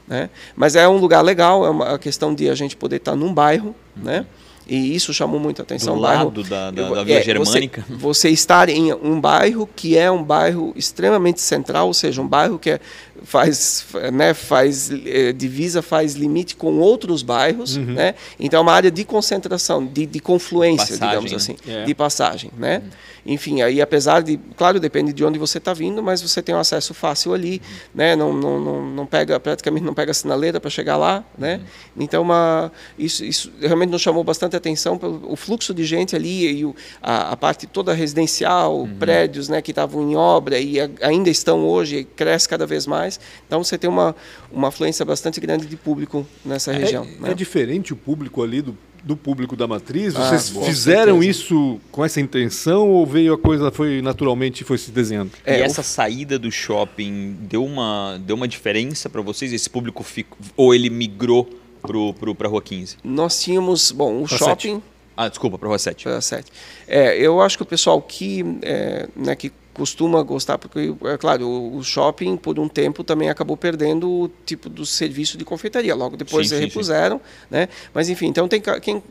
Né? 0.08 0.30
Mas 0.56 0.78
é 0.78 0.88
um 0.88 0.97
lugar 0.99 1.21
legal, 1.21 1.65
é 1.65 1.69
uma 1.69 1.95
a 1.95 1.99
questão 1.99 2.34
de 2.34 2.49
a 2.49 2.56
gente 2.56 2.78
poder 2.78 2.95
estar 2.97 3.15
num 3.15 3.34
bairro, 3.34 3.75
né? 3.95 4.25
E 4.69 4.95
isso 4.95 5.13
chamou 5.13 5.39
muita 5.39 5.63
atenção. 5.63 5.95
Do 5.95 6.01
bairro- 6.01 6.25
lado 6.25 6.43
da, 6.43 6.69
da, 6.71 6.82
eu- 6.82 6.95
da 6.95 7.03
Vila 7.03 7.19
é, 7.19 7.23
Germânica. 7.23 7.84
Você, 7.89 7.97
você 7.97 8.29
estar 8.29 8.69
em 8.69 8.93
um 8.93 9.19
bairro 9.19 9.67
que 9.75 9.97
é 9.97 10.12
um 10.12 10.23
bairro 10.23 10.71
extremamente 10.75 11.41
central, 11.41 11.88
ou 11.88 11.93
seja, 11.93 12.21
um 12.21 12.27
bairro 12.27 12.60
que 12.60 12.69
é, 12.69 12.79
faz, 13.23 13.86
né, 14.13 14.34
faz 14.34 14.89
eh, 14.91 15.34
divisa, 15.34 15.82
faz 15.82 16.13
limite 16.15 16.55
com 16.55 16.77
outros 16.79 17.21
bairros, 17.23 17.75
Uhum. 17.77 17.93
né? 17.93 18.15
Então 18.39 18.60
é 18.60 18.62
uma 18.62 18.73
área 18.73 18.91
de 18.91 19.03
concentração, 19.03 19.86
de, 19.86 20.05
de 20.05 20.19
confluência, 20.19 20.97
Passagem, 20.97 21.08
digamos 21.10 21.32
né? 21.32 21.38
assim, 21.38 21.55
É. 21.67 21.84
de 21.86 21.93
passagem, 21.95 22.51
né? 22.58 22.82
Enfim, 23.25 23.62
aí 23.62 23.82
apesar 23.82 24.21
de, 24.23 24.39
claro, 24.55 24.79
depende 24.79 25.12
de 25.13 25.23
onde 25.25 25.38
você 25.38 25.58
está 25.58 25.73
vindo, 25.73 26.01
mas 26.01 26.21
você 26.21 26.41
tem 26.41 26.55
um 26.55 26.60
acesso 26.60 26.93
fácil 26.93 27.34
ali, 27.34 27.62
né? 27.93 28.15
Não, 28.15 28.34
não, 28.34 28.60
não, 28.60 28.86
não 28.86 29.05
pega, 29.05 29.39
praticamente 29.39 29.86
não 29.86 29.93
pega 29.93 30.13
sinaleira 30.13 30.60
para 30.60 30.69
chegar 30.69 30.97
lá, 30.97 31.23
né? 31.38 31.60
Então 31.99 32.21
uma, 32.21 32.71
isso, 32.97 33.23
isso 33.25 33.51
realmente 33.62 33.89
nos 33.89 34.01
chamou 34.01 34.23
bastante 34.23 34.55
atenção 34.55 34.97
pelo 34.97 35.19
o 35.32 35.36
fluxo 35.36 35.73
de 35.73 35.84
gente 35.84 36.15
ali 36.15 36.60
e 36.60 36.65
o, 36.65 36.75
a, 37.01 37.32
a 37.34 37.38
parte 37.38 37.67
toda 37.67 37.93
residencial, 37.93 38.88
prédios, 38.97 39.47
né, 39.49 39.62
que 39.62 39.71
estavam 39.71 40.01
em 40.10 40.15
obra 40.15 40.58
e 40.60 40.79
a- 40.79 40.89
ainda 41.01 41.29
estão 41.29 41.65
hoje, 41.67 42.03
cresce 42.15 42.47
cada 42.49 42.65
vez 42.65 42.88
mais. 42.88 43.08
Então 43.47 43.63
você 43.63 43.77
tem 43.77 43.89
uma 43.89 44.13
uma 44.51 44.67
afluência 44.67 45.05
bastante 45.05 45.39
grande 45.39 45.65
de 45.65 45.77
público 45.77 46.27
nessa 46.43 46.71
região. 46.71 47.03
É, 47.03 47.21
né? 47.21 47.31
é 47.31 47.33
diferente 47.33 47.93
o 47.93 47.95
público 47.95 48.43
ali 48.43 48.61
do, 48.61 48.77
do 49.03 49.15
público 49.15 49.55
da 49.55 49.67
matriz? 49.67 50.15
Ah, 50.15 50.29
Vocês 50.29 50.49
com 50.49 50.63
fizeram 50.63 51.13
certeza. 51.19 51.31
isso 51.31 51.81
com 51.91 52.03
essa 52.03 52.19
intenção 52.19 52.89
ou 52.89 53.05
veio 53.05 53.33
a 53.33 53.37
coisa, 53.37 53.71
foi 53.71 54.01
naturalmente, 54.01 54.63
foi 54.63 54.77
se 54.77 54.91
desenhando? 54.91 55.31
É, 55.45 55.59
e 55.59 55.61
essa 55.61 55.83
saída 55.83 56.37
do 56.37 56.51
shopping 56.51 57.37
deu 57.41 57.63
uma, 57.63 58.19
deu 58.25 58.35
uma 58.35 58.47
diferença 58.47 59.09
para 59.09 59.21
vocês? 59.21 59.53
Esse 59.53 59.69
público 59.69 60.03
fico, 60.03 60.37
ou 60.55 60.73
ele 60.73 60.89
migrou 60.89 61.49
pro, 61.81 62.13
pro, 62.13 62.35
pra 62.35 62.47
Rua 62.49 62.61
15? 62.61 62.97
Nós 63.03 63.41
tínhamos, 63.41 63.91
bom, 63.91 64.23
o 64.23 64.27
Pra 64.27 64.37
shopping 64.37 64.81
Ah, 65.15 65.27
desculpa, 65.29 65.57
pra 65.57 65.67
Rua 65.67 65.79
7. 65.79 66.03
Para 66.03 66.21
sete. 66.21 66.51
É, 66.87 67.17
eu 67.17 67.41
acho 67.41 67.57
que 67.57 67.63
o 67.63 67.65
pessoal 67.65 68.01
que, 68.01 68.43
é, 68.61 69.07
né, 69.15 69.35
que 69.35 69.51
costuma 69.79 70.21
gostar, 70.21 70.57
porque, 70.57 70.93
é 71.05 71.17
claro, 71.17 71.47
o, 71.49 71.81
shopping, 71.81 72.35
por 72.35 72.59
um 72.59 72.67
tempo, 72.67 73.01
também 73.01 73.29
acabou 73.29 73.55
perdendo 73.55 74.09
o 74.09 74.27
tipo 74.45 74.67
do 74.69 74.85
serviço 74.85 75.37
de 75.37 75.45
confeitaria. 75.45 75.95
Logo 75.95 76.17
depois 76.17 76.49
Sim, 76.49 76.55
eles 76.55 76.65
sim, 76.65 76.69
sim. 76.69 76.77
repuseram, 76.77 77.21
né? 77.49 77.69
Mas, 77.93 78.09
enfim, 78.09 78.27
então 78.27 78.45
tem 78.47 78.61
quem 78.81 79.01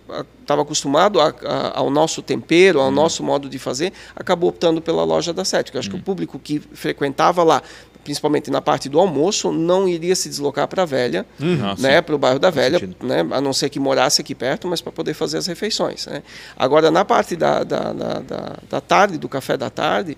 estava 0.43 0.61
acostumado 0.61 1.21
a- 1.21 1.35
a- 1.43 1.79
ao 1.79 1.89
nosso 1.91 2.21
tempero, 2.21 2.79
Uhum. 2.79 2.85
ao 2.85 2.91
nosso 2.91 3.23
modo 3.23 3.49
de 3.49 3.59
fazer, 3.59 3.93
acabou 4.15 4.51
optando 4.51 4.83
pela 4.83 5.05
loja 5.05 5.33
da 5.33 5.45
Sete. 5.45 5.73
Eu 5.75 5.81
acho 5.81 5.89
Uhum. 5.89 5.95
que 5.97 6.01
o 6.03 6.05
público 6.05 6.39
que 6.39 6.59
frequentava 6.61 7.43
lá, 7.43 7.63
principalmente 8.05 8.51
na 8.51 8.63
parte 8.63 8.89
do 8.89 8.99
almoço, 8.99 9.53
não 9.53 9.87
iria 9.87 10.17
se 10.17 10.31
deslocar 10.31 10.67
para 10.67 10.83
a 10.83 10.87
Velha, 10.87 11.27
Ah, 11.63 11.75
sim. 11.77 11.83
né, 11.83 12.01
para 12.01 12.15
o 12.15 12.19
bairro 12.19 12.39
da 12.39 12.49
Velha, 12.49 12.81
né, 13.03 13.27
a 13.31 13.41
não 13.41 13.53
ser 13.53 13.69
que 13.69 13.79
morasse 13.79 14.23
aqui 14.23 14.35
perto, 14.35 14.67
mas 14.67 14.81
para 14.81 14.91
poder 14.91 15.13
fazer 15.13 15.37
as 15.37 15.47
refeições. 15.47 16.07
Né. 16.07 16.23
Agora, 16.57 16.91
na 16.91 17.05
parte 17.05 17.37
da, 17.37 17.63
da, 17.65 17.93
da- 17.93 18.57
da 18.71 18.81
tarde, 18.81 19.19
do 19.19 19.29
café 19.29 19.59
da 19.59 19.69
tarde, 19.69 20.17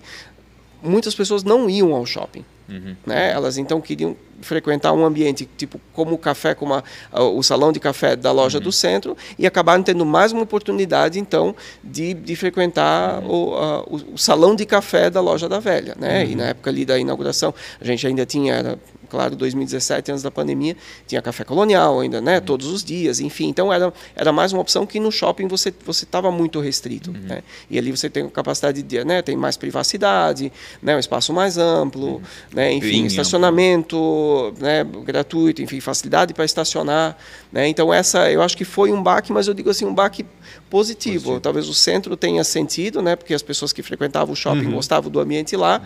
muitas 0.81 1.13
pessoas 1.15 1.43
não 1.43 1.69
iam 1.69 1.93
ao 1.93 2.05
shopping. 2.05 2.43
Uhum. 2.69 2.95
Né? 3.05 3.31
Elas 3.31 3.57
então 3.57 3.81
queriam 3.81 4.15
frequentar 4.41 4.93
um 4.93 5.03
ambiente 5.05 5.47
tipo 5.57 5.79
como 5.93 6.15
o 6.15 6.17
café, 6.17 6.55
como 6.55 6.73
a- 6.73 6.83
a- 7.11 7.21
o 7.23 7.43
salão 7.43 7.71
de 7.71 7.79
café 7.81 8.15
da 8.15 8.31
loja 8.31 8.57
Uhum. 8.59 8.63
do 8.63 8.71
centro 8.71 9.15
e 9.37 9.45
acabaram 9.45 9.83
tendo 9.83 10.05
mais 10.05 10.31
uma 10.31 10.41
oportunidade 10.43 11.19
então 11.19 11.53
de, 11.83 12.13
de 12.13 12.35
frequentar 12.35 13.21
Uhum. 13.23 13.29
o, 13.29 13.55
a- 13.55 13.81
o, 13.81 13.95
o 14.13 14.17
salão 14.17 14.55
de 14.55 14.65
café 14.65 15.09
da 15.09 15.19
loja 15.19 15.49
da 15.49 15.59
velha, 15.59 15.95
né? 15.99 16.23
Uhum. 16.23 16.31
E 16.31 16.35
na 16.35 16.43
época 16.45 16.69
ali 16.69 16.85
da 16.85 16.97
inauguração 16.97 17.53
a 17.79 17.83
gente 17.85 18.07
ainda 18.07 18.25
tinha 18.25 18.53
era, 18.55 18.79
claro 19.11 19.35
2017 19.35 20.11
antes 20.11 20.23
da 20.23 20.31
pandemia 20.31 20.75
tinha 21.05 21.21
café 21.21 21.43
colonial 21.43 21.99
ainda, 21.99 22.19
né? 22.21 22.35
Uhum. 22.37 22.41
Todos 22.45 22.67
os 22.67 22.83
dias, 22.83 23.19
enfim. 23.19 23.49
Então 23.49 23.71
era 23.71 23.93
era 24.15 24.31
mais 24.31 24.53
uma 24.53 24.61
opção 24.61 24.85
que 24.87 24.99
no 24.99 25.11
shopping 25.11 25.47
você 25.47 25.73
você 25.85 26.05
estava 26.05 26.31
muito 26.31 26.59
restrito, 26.61 27.11
Uhum. 27.11 27.17
né? 27.27 27.43
E 27.69 27.77
ali 27.77 27.91
você 27.91 28.09
tem 28.09 28.27
capacidade 28.29 28.81
de, 28.81 29.03
né? 29.03 29.21
Tem 29.21 29.35
mais 29.35 29.57
privacidade, 29.57 30.51
né? 30.81 30.95
Um 30.95 30.99
espaço 30.99 31.33
mais 31.33 31.57
amplo, 31.57 32.21
né? 32.53 32.71
Enfim, 32.71 32.87
Bem 32.89 32.99
amplo. 33.01 33.07
estacionamento, 33.07 34.53
né? 34.59 34.83
Gratuito, 35.05 35.61
enfim, 35.61 35.79
facilidade 35.81 36.33
para 36.33 36.45
estacionar, 36.45 37.17
né? 37.51 37.67
Então 37.67 37.93
essa 37.93 38.31
eu 38.31 38.41
acho 38.41 38.55
que 38.55 38.63
foi 38.65 38.91
um 38.91 39.03
baque, 39.03 39.33
mas 39.33 39.47
eu 39.47 39.53
digo 39.53 39.69
assim 39.69 39.85
um 39.85 39.93
baque 39.93 40.23
positivo. 40.23 40.81
Positivo. 40.81 41.39
Talvez 41.39 41.67
o 41.67 41.73
centro 41.73 42.15
tenha 42.15 42.43
sentido, 42.43 43.01
né? 43.01 43.15
Porque 43.15 43.33
as 43.33 43.41
pessoas 43.41 43.73
que 43.73 43.83
frequentavam 43.83 44.33
o 44.33 44.35
shopping 44.35 44.65
Uhum. 44.65 44.71
gostavam 44.75 45.11
do 45.11 45.19
ambiente 45.19 45.55
lá, 45.57 45.81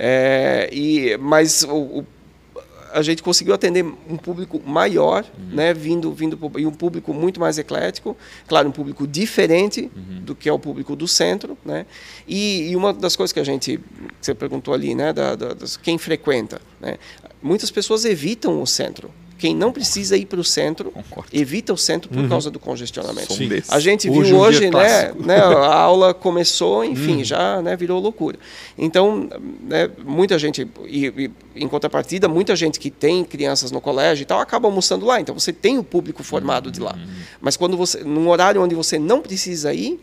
É, 0.00 0.68
e 0.72 1.16
mas 1.18 1.64
o, 1.64 1.74
o 2.00 2.06
a 2.98 3.02
gente 3.02 3.22
conseguiu 3.22 3.54
atender 3.54 3.84
um 3.84 4.16
público 4.16 4.60
maior, 4.66 5.24
Uhum. 5.38 5.54
né, 5.54 5.72
vindo, 5.72 6.12
vindo 6.12 6.38
e 6.58 6.66
um 6.66 6.72
público 6.72 7.14
muito 7.14 7.38
mais 7.40 7.56
eclético, 7.58 8.16
claro, 8.46 8.68
um 8.68 8.72
público 8.72 9.06
diferente 9.06 9.90
Uhum. 9.94 10.20
do 10.22 10.34
que 10.34 10.48
é 10.48 10.52
o 10.52 10.58
público 10.58 10.94
do 10.96 11.06
centro, 11.06 11.56
né, 11.64 11.86
e, 12.26 12.70
e 12.70 12.76
uma 12.76 12.92
das 12.92 13.14
coisas 13.16 13.32
que 13.32 13.40
a 13.40 13.44
gente, 13.44 13.78
que 13.78 13.82
você 14.20 14.34
perguntou 14.34 14.74
ali, 14.74 14.94
né, 14.94 15.12
da, 15.12 15.34
da- 15.36 15.54
das, 15.54 15.76
quem 15.76 15.96
frequenta, 15.98 16.60
né, 16.80 16.96
muitas 17.42 17.70
pessoas 17.70 18.04
evitam 18.04 18.60
o 18.60 18.66
centro. 18.66 19.10
Quem 19.38 19.54
não 19.54 19.72
precisa 19.72 20.16
ir 20.16 20.26
para 20.26 20.40
o 20.40 20.44
centro, 20.44 20.90
Concordo. 20.90 21.30
evita 21.32 21.72
o 21.72 21.76
centro 21.76 22.10
por 22.10 22.28
causa 22.28 22.50
do 22.50 22.58
congestionamento. 22.58 23.36
Desses. 23.36 23.70
A 23.70 23.78
gente 23.78 24.10
Hoje 24.10 24.20
viu 24.20 24.20
um 24.20 24.24
dia 24.24 24.48
hoje, 24.48 24.70
né, 24.70 25.12
né, 25.24 25.36
a 25.36 25.74
aula 25.76 26.12
começou, 26.12 26.84
enfim, 26.84 27.22
já 27.22 27.62
né, 27.62 27.76
virou 27.76 28.00
loucura. 28.00 28.36
Então, 28.76 29.28
né, 29.62 29.88
muita 30.04 30.36
gente, 30.38 30.66
e, 30.86 31.06
e, 31.06 31.30
em 31.54 31.68
contrapartida, 31.68 32.28
muita 32.28 32.56
gente 32.56 32.80
que 32.80 32.90
tem 32.90 33.24
crianças 33.24 33.70
no 33.70 33.80
colégio 33.80 34.22
e 34.22 34.26
tal, 34.26 34.40
acaba 34.40 34.66
almoçando 34.66 35.06
lá. 35.06 35.20
Então, 35.20 35.38
você 35.38 35.52
tem 35.52 35.78
o 35.78 35.84
público 35.84 36.24
formado 36.24 36.70
de 36.70 36.80
lá. 36.80 36.98
Mas 37.40 37.56
quando 37.56 37.76
você, 37.76 38.02
num 38.02 38.28
horário 38.28 38.60
onde 38.60 38.74
você 38.74 38.98
não 38.98 39.20
precisa 39.20 39.72
ir, 39.72 40.00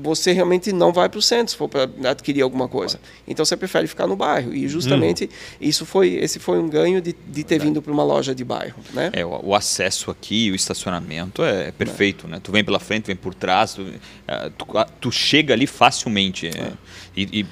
você 0.00 0.32
realmente 0.32 0.72
não 0.72 0.92
vai 0.92 1.08
para 1.08 1.18
o 1.18 1.22
centro 1.22 1.50
se 1.50 1.56
for 1.56 1.68
para 1.68 1.88
adquirir 2.10 2.42
alguma 2.42 2.68
coisa. 2.68 3.00
Então 3.26 3.44
você 3.44 3.56
prefere 3.56 3.86
ficar 3.86 4.06
no 4.06 4.16
bairro. 4.16 4.54
E 4.54 4.68
justamente 4.68 5.28
isso 5.60 5.84
foi 5.86 6.14
esse 6.14 6.38
foi 6.38 6.58
um 6.58 6.68
ganho 6.68 7.00
de, 7.00 7.14
de 7.26 7.44
ter 7.44 7.60
vindo 7.60 7.80
para 7.80 7.92
uma 7.92 8.04
loja 8.04 8.34
de 8.34 8.44
bairro, 8.44 8.82
né? 8.92 9.10
É, 9.12 9.24
o, 9.24 9.40
o 9.46 9.54
acesso 9.54 10.10
aqui, 10.10 10.50
o 10.50 10.54
estacionamento 10.54 11.42
é 11.42 11.72
perfeito, 11.72 12.28
né? 12.28 12.40
Tu 12.42 12.52
vem 12.52 12.64
pela 12.64 12.78
frente, 12.78 13.06
vem 13.06 13.16
por 13.16 13.34
trás, 13.34 13.74
tu, 13.74 13.86
eh, 14.26 14.50
tu, 14.56 14.66
tu 15.00 15.12
chega 15.12 15.54
ali 15.54 15.66
facilmente. 15.66 16.48
é. 16.48 16.72
E, 17.16 17.40
e 17.40 17.46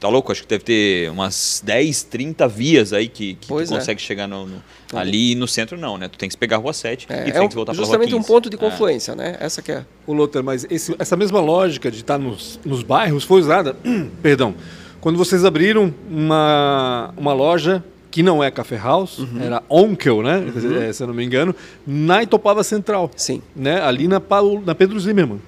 tá 0.00 0.08
louco, 0.08 0.32
acho 0.32 0.42
que 0.42 0.48
deve 0.48 0.64
ter 0.64 1.10
umas 1.10 1.62
10, 1.64 2.02
30 2.04 2.48
vias 2.48 2.92
aí 2.92 3.06
que, 3.08 3.34
que 3.34 3.46
tu 3.46 3.60
é. 3.60 3.66
consegue 3.66 4.00
chegar 4.00 4.26
no, 4.26 4.46
no- 4.46 4.62
ali 4.94 5.34
no 5.34 5.46
centro 5.46 5.76
não, 5.78 5.96
né? 5.98 6.08
Tu 6.08 6.18
tem 6.18 6.28
que 6.28 6.36
pegar 6.36 6.56
a 6.56 6.58
rua 6.58 6.72
7 6.72 7.06
É, 7.08 7.26
e 7.26 7.28
é 7.28 7.32
tem 7.32 7.42
um- 7.42 7.48
que 7.48 7.54
voltar 7.54 7.72
pra 7.72 7.76
rua 7.78 7.84
justamente 7.84 8.14
um 8.14 8.18
15. 8.18 8.28
ponto 8.28 8.50
de 8.50 8.56
É. 8.56 8.58
confluência, 8.58 9.14
né? 9.14 9.36
Essa 9.38 9.60
que 9.62 9.70
é. 9.72 9.84
Ô, 10.06 10.12
Lothar, 10.12 10.42
mas 10.42 10.66
esse- 10.70 10.96
essa 10.98 11.16
mesma 11.16 11.40
lógica 11.40 11.90
de 11.90 11.98
estar 11.98 12.18
nos, 12.18 12.58
nos 12.64 12.82
bairros 12.82 13.22
foi 13.24 13.40
usada, 13.40 13.76
perdão, 14.22 14.54
quando 15.00 15.16
vocês 15.18 15.44
abriram 15.44 15.94
uma, 16.10 17.12
uma 17.16 17.32
loja 17.32 17.84
que 18.10 18.22
não 18.24 18.42
é 18.42 18.50
Café 18.50 18.76
House, 18.76 19.18
Uhum. 19.20 19.40
era 19.40 19.62
Onkel, 19.68 20.20
né? 20.22 20.42
eh, 20.88 20.92
Se 20.92 21.02
eu 21.02 21.06
não 21.06 21.14
me 21.14 21.24
engano, 21.24 21.54
na 21.86 22.22
Itopava 22.24 22.64
Central. 22.64 23.08
Sim. 23.14 23.40
Né? 23.54 23.80
Ali 23.80 24.08
na, 24.08 24.18
Paulo, 24.18 24.62
na 24.66 24.74
Pedro 24.74 24.98
Zimmermann. 24.98 25.40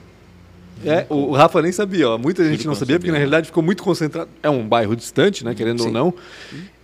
É, 0.85 1.07
o 1.09 1.31
o 1.31 1.33
Rafa 1.33 1.63
nem 1.63 1.73
sabia, 1.73 2.09
ó. 2.11 2.19
muita 2.19 2.43
gente 2.45 2.55
Ele 2.61 2.65
não 2.65 2.73
não 2.73 2.79
sabia, 2.79 2.97
porque 2.97 3.09
sabia, 3.09 3.13
na 3.13 3.19
né? 3.19 3.19
realidade 3.19 3.47
ficou 3.47 3.63
muito 3.63 3.83
concentrado. 3.83 4.29
É 4.43 4.51
um 4.51 4.67
bairro 4.67 4.95
distante, 4.97 5.45
né? 5.45 5.55
Querendo 5.55 5.81
ou 5.81 5.87
Sim. 5.87 5.93
não. 5.93 6.15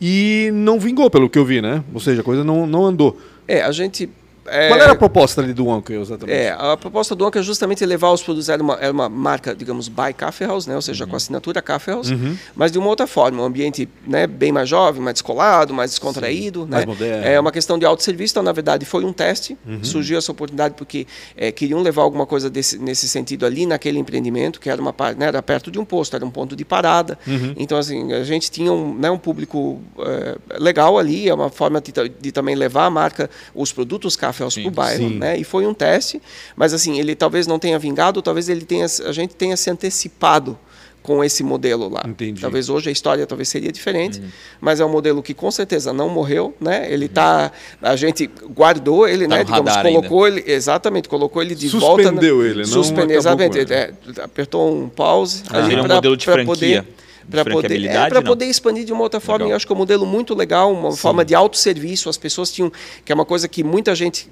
E 0.00 0.50
não 0.52 0.78
vingou, 0.78 1.10
pelo 1.10 1.28
que 1.28 1.38
eu 1.38 1.44
vi, 1.44 1.60
né? 1.60 1.82
Ou 1.92 2.00
seja, 2.00 2.20
a 2.20 2.24
coisa 2.24 2.44
não, 2.44 2.66
não 2.66 2.86
andou. 2.86 3.18
É, 3.46 3.62
a 3.62 3.72
gente. 3.72 4.08
É, 4.50 4.68
Qual 4.68 4.80
era 4.80 4.92
a 4.92 4.96
proposta 4.96 5.40
ali 5.40 5.52
do 5.52 5.66
Onkel, 5.66 6.00
exatamente? 6.02 6.36
É, 6.36 6.50
a 6.58 6.76
proposta 6.76 7.14
do 7.14 7.24
Onca 7.26 7.38
é 7.40 7.42
justamente 7.42 7.84
levar 7.84 8.10
os 8.12 8.22
produtos, 8.22 8.48
era 8.48 8.62
uma, 8.62 8.74
era 8.74 8.92
uma 8.92 9.08
marca, 9.08 9.54
digamos, 9.54 9.88
by 9.88 10.12
Café 10.16 10.46
House, 10.46 10.66
né? 10.66 10.74
ou 10.74 10.82
seja, 10.82 11.04
Uhum. 11.04 11.10
com 11.10 11.16
assinatura 11.16 11.62
Café 11.62 11.92
House, 11.92 12.10
mas 12.54 12.72
de 12.72 12.78
uma 12.78 12.88
outra 12.88 13.06
forma, 13.06 13.42
um 13.42 13.44
ambiente 13.44 13.88
né, 14.06 14.26
bem 14.26 14.50
mais 14.52 14.68
jovem, 14.68 15.00
mais 15.02 15.14
descolado, 15.14 15.72
mais 15.72 15.90
descontraído. 15.90 16.66
mais 16.68 16.84
né? 16.84 16.86
moderno. 16.86 17.24
É 17.24 17.38
uma 17.40 17.52
questão 17.52 17.78
de 17.78 17.84
autosserviço, 17.86 18.32
então, 18.32 18.42
na 18.42 18.52
verdade, 18.52 18.84
foi 18.84 19.04
um 19.04 19.12
teste, 19.12 19.56
Uhum. 19.66 19.82
surgiu 19.84 20.18
essa 20.18 20.32
oportunidade 20.32 20.74
porque 20.76 21.06
é, 21.36 21.50
queriam 21.52 21.80
levar 21.82 22.02
alguma 22.02 22.26
coisa 22.26 22.48
desse, 22.50 22.78
nesse 22.78 23.08
sentido 23.08 23.44
ali, 23.46 23.66
naquele 23.66 23.98
empreendimento, 23.98 24.60
que 24.60 24.68
era, 24.70 24.80
uma, 24.80 24.94
né, 25.16 25.26
era 25.26 25.42
perto 25.42 25.70
de 25.70 25.78
um 25.78 25.84
posto, 25.84 26.14
era 26.16 26.24
um 26.24 26.30
ponto 26.30 26.54
de 26.56 26.64
parada. 26.64 27.18
Uhum. 27.26 27.54
Então, 27.56 27.78
assim, 27.78 28.12
a 28.12 28.24
gente 28.24 28.50
tinha 28.50 28.72
um, 28.72 28.94
né, 28.94 29.10
um 29.10 29.18
público 29.18 29.80
é, 30.00 30.36
legal 30.58 30.98
ali, 30.98 31.28
é 31.28 31.34
uma 31.34 31.50
forma 31.50 31.80
de, 31.80 31.92
de 32.20 32.32
também 32.32 32.54
levar 32.54 32.86
a 32.86 32.90
marca, 32.90 33.28
os 33.54 33.72
produtos 33.72 34.16
Café 34.16 34.37
Sim, 34.50 34.62
para 34.62 34.68
o 34.68 34.72
bairro, 34.72 35.08
sim. 35.08 35.18
né? 35.18 35.36
E 35.36 35.44
foi 35.44 35.66
um 35.66 35.74
teste, 35.74 36.20
mas 36.56 36.72
assim, 36.72 36.98
ele 36.98 37.14
talvez 37.14 37.46
não 37.46 37.58
tenha 37.58 37.78
vingado, 37.78 38.20
talvez 38.22 38.48
ele 38.48 38.64
tenha, 38.64 38.86
a 39.06 39.12
gente 39.12 39.34
tenha 39.34 39.56
se 39.56 39.68
antecipado 39.70 40.58
com 41.02 41.24
esse 41.24 41.42
modelo 41.42 41.88
lá. 41.88 42.02
Entendi. 42.06 42.40
Talvez 42.40 42.68
hoje 42.68 42.90
a 42.90 42.92
história 42.92 43.26
talvez 43.26 43.48
seria 43.48 43.72
diferente, 43.72 44.20
mas 44.60 44.78
é 44.78 44.84
um 44.84 44.90
modelo 44.90 45.22
que 45.22 45.32
com 45.32 45.50
certeza 45.50 45.90
não 45.90 46.10
morreu, 46.10 46.54
né? 46.60 46.86
Ele 46.92 47.08
tá, 47.08 47.50
a 47.80 47.96
gente 47.96 48.28
guardou 48.54 49.08
ele, 49.08 49.26
Tá 49.26 49.36
né? 49.36 49.44
Digamos, 49.44 49.72
radar 49.74 49.84
colocou 49.90 50.26
ele, 50.28 50.44
exatamente, 50.46 51.08
colocou 51.08 51.40
ele 51.40 51.54
de 51.54 51.68
volta. 51.68 52.02
na- 52.02 52.08
Suspendeu 52.10 52.44
ele, 52.44 52.58
não 52.58 52.64
Suspendeu, 52.66 53.16
exatamente. 53.16 53.56
ele. 53.58 53.72
É, 53.72 53.92
apertou 54.22 54.70
um 54.70 54.88
pause 54.90 55.44
Ah, 55.48 55.64
ali 55.64 55.76
um 55.76 55.82
de 56.16 56.24
pra 56.26 56.34
franquia. 56.34 56.44
poder 56.44 56.82
De 56.82 56.88
para 57.30 57.44
poder, 57.44 57.84
é, 57.84 58.08
para 58.08 58.22
poder 58.22 58.46
expandir 58.46 58.84
de 58.84 58.92
uma 58.92 59.02
outra 59.02 59.20
forma. 59.20 59.44
Legal. 59.44 59.50
Eu 59.50 59.56
acho 59.56 59.66
que 59.66 59.72
é 59.72 59.76
um 59.76 59.78
modelo 59.78 60.06
muito 60.06 60.34
legal, 60.34 60.72
uma 60.72 60.92
forma 60.92 61.24
de 61.24 61.34
autosserviço. 61.34 62.08
As 62.08 62.16
pessoas 62.16 62.50
tinham, 62.50 62.72
que 63.04 63.12
é 63.12 63.14
uma 63.14 63.24
coisa 63.24 63.46
que 63.48 63.62
muita 63.62 63.94
gente 63.94 64.28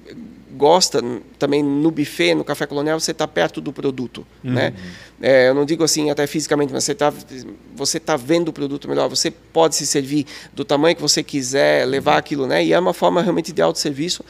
gosta 0.57 1.03
também 1.39 1.63
no 1.63 1.91
buffet, 1.91 2.35
no 2.35 2.43
café 2.43 2.67
colonial, 2.67 2.99
você 2.99 3.11
está 3.11 3.29
perto 3.29 3.61
do 3.61 3.73
produto, 3.73 4.27
né? 4.43 4.73
É, 5.21 5.49
eu 5.49 5.55
não 5.55 5.67
digo 5.67 5.85
assim 5.85 6.11
até 6.11 6.27
fisicamente, 6.27 6.73
mas 6.73 6.85
você 6.85 6.93
está 6.93 7.13
você 7.75 8.01
tá 8.01 8.17
vendo 8.17 8.49
o 8.49 8.53
produto 8.53 8.89
melhor. 8.89 9.09
Você 9.09 9.31
pode 9.31 9.77
se 9.77 9.87
servir 9.87 10.27
do 10.55 10.65
tamanho 10.65 10.97
que 10.97 11.03
você 11.03 11.23
quiser, 11.23 11.87
levar 11.87 12.17
aquilo, 12.17 12.47
né? 12.47 12.65
E 12.65 12.73
é 12.73 12.79
uma 12.79 12.95
forma 12.95 13.23
realmente 13.23 13.53
de 13.53 13.61
autosserviço 13.61 14.25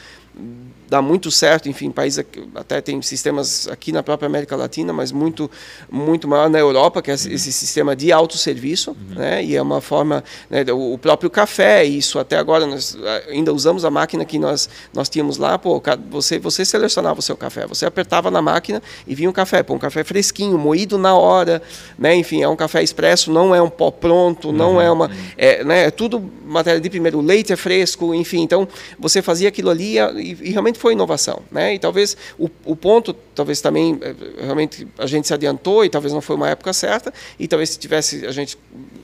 dá 0.88 1.02
muito 1.02 1.30
certo, 1.30 1.68
enfim, 1.68 1.90
países 1.90 2.24
até 2.54 2.80
tem 2.80 3.00
sistemas 3.02 3.68
aqui 3.68 3.92
na 3.92 4.02
própria 4.02 4.26
América 4.26 4.56
Latina, 4.56 4.92
mas 4.92 5.12
muito 5.12 5.50
muito 5.90 6.28
maior 6.28 6.48
na 6.48 6.58
Europa, 6.58 7.02
que 7.02 7.10
é 7.10 7.14
esse 7.14 7.32
esse 7.32 7.52
sistema 7.52 7.94
de 7.94 8.12
autosserviço, 8.12 8.96
né? 9.10 9.44
E 9.44 9.56
é 9.56 9.62
uma 9.62 9.80
forma, 9.80 10.22
né, 10.50 10.64
o 10.72 10.98
próprio 10.98 11.30
café, 11.30 11.84
isso 11.84 12.18
até 12.18 12.36
agora 12.36 12.66
nós 12.66 12.96
ainda 13.28 13.52
usamos 13.52 13.84
a 13.84 13.90
máquina 13.90 14.24
que 14.24 14.38
nós 14.38 14.68
nós 14.92 15.08
tínhamos 15.08 15.38
lá, 15.38 15.58
pô, 15.58 15.82
você 16.10 16.38
você 16.38 16.64
selecionava 16.64 17.20
o 17.20 17.22
seu 17.22 17.36
café, 17.36 17.66
você 17.66 17.86
apertava 17.86 18.30
na 18.30 18.42
máquina 18.42 18.82
e 19.06 19.14
vinha 19.14 19.28
um 19.28 19.32
café, 19.32 19.62
pô, 19.62 19.74
um 19.74 19.78
café 19.78 20.02
fresquinho, 20.04 20.58
moído 20.58 20.98
na 20.98 21.14
hora, 21.14 21.62
né? 21.98 22.14
Enfim, 22.14 22.42
é 22.42 22.48
um 22.48 22.56
café 22.56 22.82
expresso, 22.82 23.30
não 23.30 23.54
é 23.54 23.60
um 23.60 23.70
pó 23.70 23.90
pronto, 23.90 24.52
não 24.52 24.80
é 24.80 24.90
uma, 24.90 25.10
é, 25.36 25.64
né, 25.64 25.86
é 25.86 25.90
tudo 25.90 26.30
matéria 26.44 26.80
de 26.80 26.88
primeiro, 26.88 27.18
o 27.18 27.22
leite 27.22 27.52
é 27.52 27.56
fresco, 27.56 28.14
enfim, 28.14 28.42
então 28.42 28.68
você 28.98 29.20
fazia 29.20 29.48
aquilo 29.48 29.70
ali 29.70 29.98
e, 29.98 30.36
e 30.42 30.50
realmente 30.50 30.75
foi 30.76 30.92
inovação, 30.92 31.42
né? 31.50 31.74
E 31.74 31.78
talvez 31.78 32.16
o, 32.38 32.48
o 32.64 32.76
ponto, 32.76 33.14
talvez 33.34 33.60
também 33.60 33.98
eh, 34.00 34.14
realmente 34.40 34.86
a 34.98 35.06
gente 35.06 35.26
se 35.26 35.34
adiantou 35.34 35.84
e 35.84 35.88
talvez 35.88 36.12
não 36.12 36.20
foi 36.20 36.36
uma 36.36 36.48
época 36.48 36.72
certa 36.72 37.12
e 37.38 37.48
talvez 37.48 37.70
se 37.70 37.78
tivesse 37.78 38.26
a 38.26 38.30
gente 38.30 38.58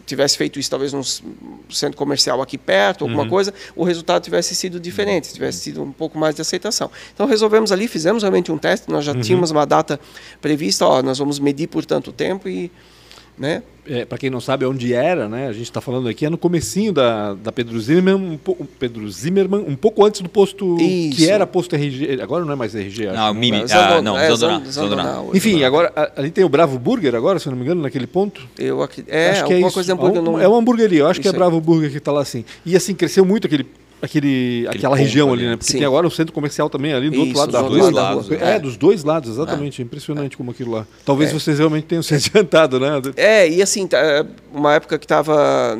tivesse 0.05 0.37
feito 0.37 0.59
isso 0.59 0.69
talvez 0.69 0.93
num 0.93 1.03
centro 1.71 1.97
comercial 1.97 2.43
aqui 2.43 2.59
perto, 2.59 3.05
alguma 3.05 3.29
coisa, 3.29 3.55
o 3.75 3.85
resultado 3.85 4.23
tivesse 4.23 4.55
sido 4.55 4.79
diferente, 4.79 5.33
tivesse 5.33 5.61
sido 5.61 5.83
um 5.83 5.93
pouco 5.93 6.19
mais 6.19 6.35
de 6.35 6.43
aceitação. 6.43 6.91
Então 7.15 7.27
resolvemos 7.27 7.73
ali, 7.73 7.89
fizemos 7.89 8.23
realmente 8.23 8.51
um 8.53 8.59
teste, 8.59 8.91
nós 8.91 9.05
já 9.05 9.15
tínhamos 9.15 9.51
uma 9.51 9.65
data 9.65 9.99
prevista, 10.41 10.87
ó, 10.87 11.03
nós 11.03 11.19
vamos 11.19 11.39
medir 11.39 11.69
por 11.69 11.85
tanto 11.85 12.13
tempo 12.13 12.49
e, 12.49 12.71
né? 13.43 13.63
É, 13.85 14.05
para 14.05 14.17
quem 14.17 14.31
não 14.31 14.41
sabe 14.41 14.65
onde 14.65 14.95
era, 14.95 15.29
né? 15.29 15.49
A 15.49 15.53
gente 15.53 15.65
está 15.65 15.81
falando 15.81 16.09
aqui 16.09 16.25
é 16.25 16.31
no 16.31 16.39
comecinho 16.39 16.93
da, 16.93 17.35
da 17.35 17.51
Pedro 17.51 17.81
Zimmermann, 17.81 18.15
um 18.35 18.37
po- 18.39 18.57
Pedro 18.79 19.11
Zimmermann, 19.11 19.65
um 19.67 19.75
pouco 19.75 20.05
antes 20.07 20.21
do 20.21 20.29
posto 20.29 20.77
Isso. 20.81 21.17
que 21.17 21.29
era 21.29 21.45
posto 21.45 21.75
RG. 21.75 22.21
Agora 22.23 22.45
não 22.45 22.53
é 22.53 22.57
mais 22.57 22.77
RG, 22.77 23.09
acho. 23.09 23.17
Não, 23.17 23.35
né? 23.35 23.41
Mimi. 23.41 23.59
Mas 23.63 23.73
Ah, 23.73 24.01
não, 24.01 24.17
é, 24.17 24.29
Zandoná, 24.37 24.59
Zan- 24.61 24.71
Zandoná. 24.71 25.03
Zandoná 25.03 25.21
hoje, 25.23 25.37
Enfim, 25.39 25.65
agora 25.65 25.93
a- 25.97 26.13
ali 26.17 26.31
tem 26.31 26.45
o 26.45 26.49
Bravo 26.49 26.79
Burger 26.79 27.13
agora, 27.17 27.41
se 27.41 27.49
eu 27.49 27.51
não 27.51 27.59
me 27.59 27.65
engano, 27.65 27.83
naquele 27.83 28.07
ponto. 28.07 28.41
Eu 28.57 28.81
acredito, 28.85 29.13
é, 29.13 29.31
acho 29.31 29.45
que 29.47 29.51
é 29.53 29.55
alguma 29.57 29.67
isso. 29.67 29.75
coisa 29.75 29.87
de 29.89 29.93
hambúrguer 29.93 30.19
é, 30.19 30.21
um, 30.21 30.25
não 30.25 30.41
é 30.41 30.47
uma 30.47 30.59
hamburgueria, 30.59 31.01
eu 31.01 31.09
acho 31.09 31.21
que 31.21 31.27
é 31.27 31.31
Isso 31.31 31.35
aí. 31.35 31.39
Bravo 31.41 31.61
Burger 31.61 31.91
que 31.91 31.99
está 31.99 32.13
lá 32.13 32.21
assim. 32.23 32.45
E 32.65 32.77
assim, 32.77 32.95
cresceu 32.95 33.25
muito 33.25 33.49
aquele, 33.49 33.67
aquele, 34.03 34.67
aquela 34.69 34.97
ponto 34.97 35.05
região 35.07 35.33
ali, 35.33 35.47
né? 35.47 35.57
Porque 35.57 35.73
Sim. 35.73 35.79
tem 35.79 35.87
agora 35.87 36.07
o 36.07 36.11
centro 36.11 36.33
comercial 36.33 36.69
também 36.69 36.93
ali 36.93 37.09
do 37.09 37.17
outro 37.21 37.31
Isso, 37.33 37.39
lado 37.41 37.53
da 37.53 37.61
dos 37.63 37.71
rua. 37.71 37.79
dois 37.81 37.95
da 37.95 38.03
lados, 38.03 38.29
rua. 38.29 38.37
né? 38.39 38.55
É, 38.57 38.59
dos 38.59 38.77
dois 38.77 39.05
lados, 39.05 39.31
exatamente. 39.31 39.81
É 39.81 39.85
impressionante 39.85 40.37
como 40.37 40.51
aquilo 40.51 40.73
lá. 40.73 40.87
Talvez 41.05 41.31
É. 41.31 41.33
vocês 41.33 41.59
realmente 41.59 41.85
tenham 41.85 42.03
se 42.03 42.13
adiantado, 42.15 42.79
né? 42.81 43.01
É, 43.17 43.49
e 43.49 43.63
assim, 43.63 43.87
tá, 43.87 44.27
uma 44.53 44.75
época 44.75 44.99
que 44.99 45.05
estava 45.05 45.79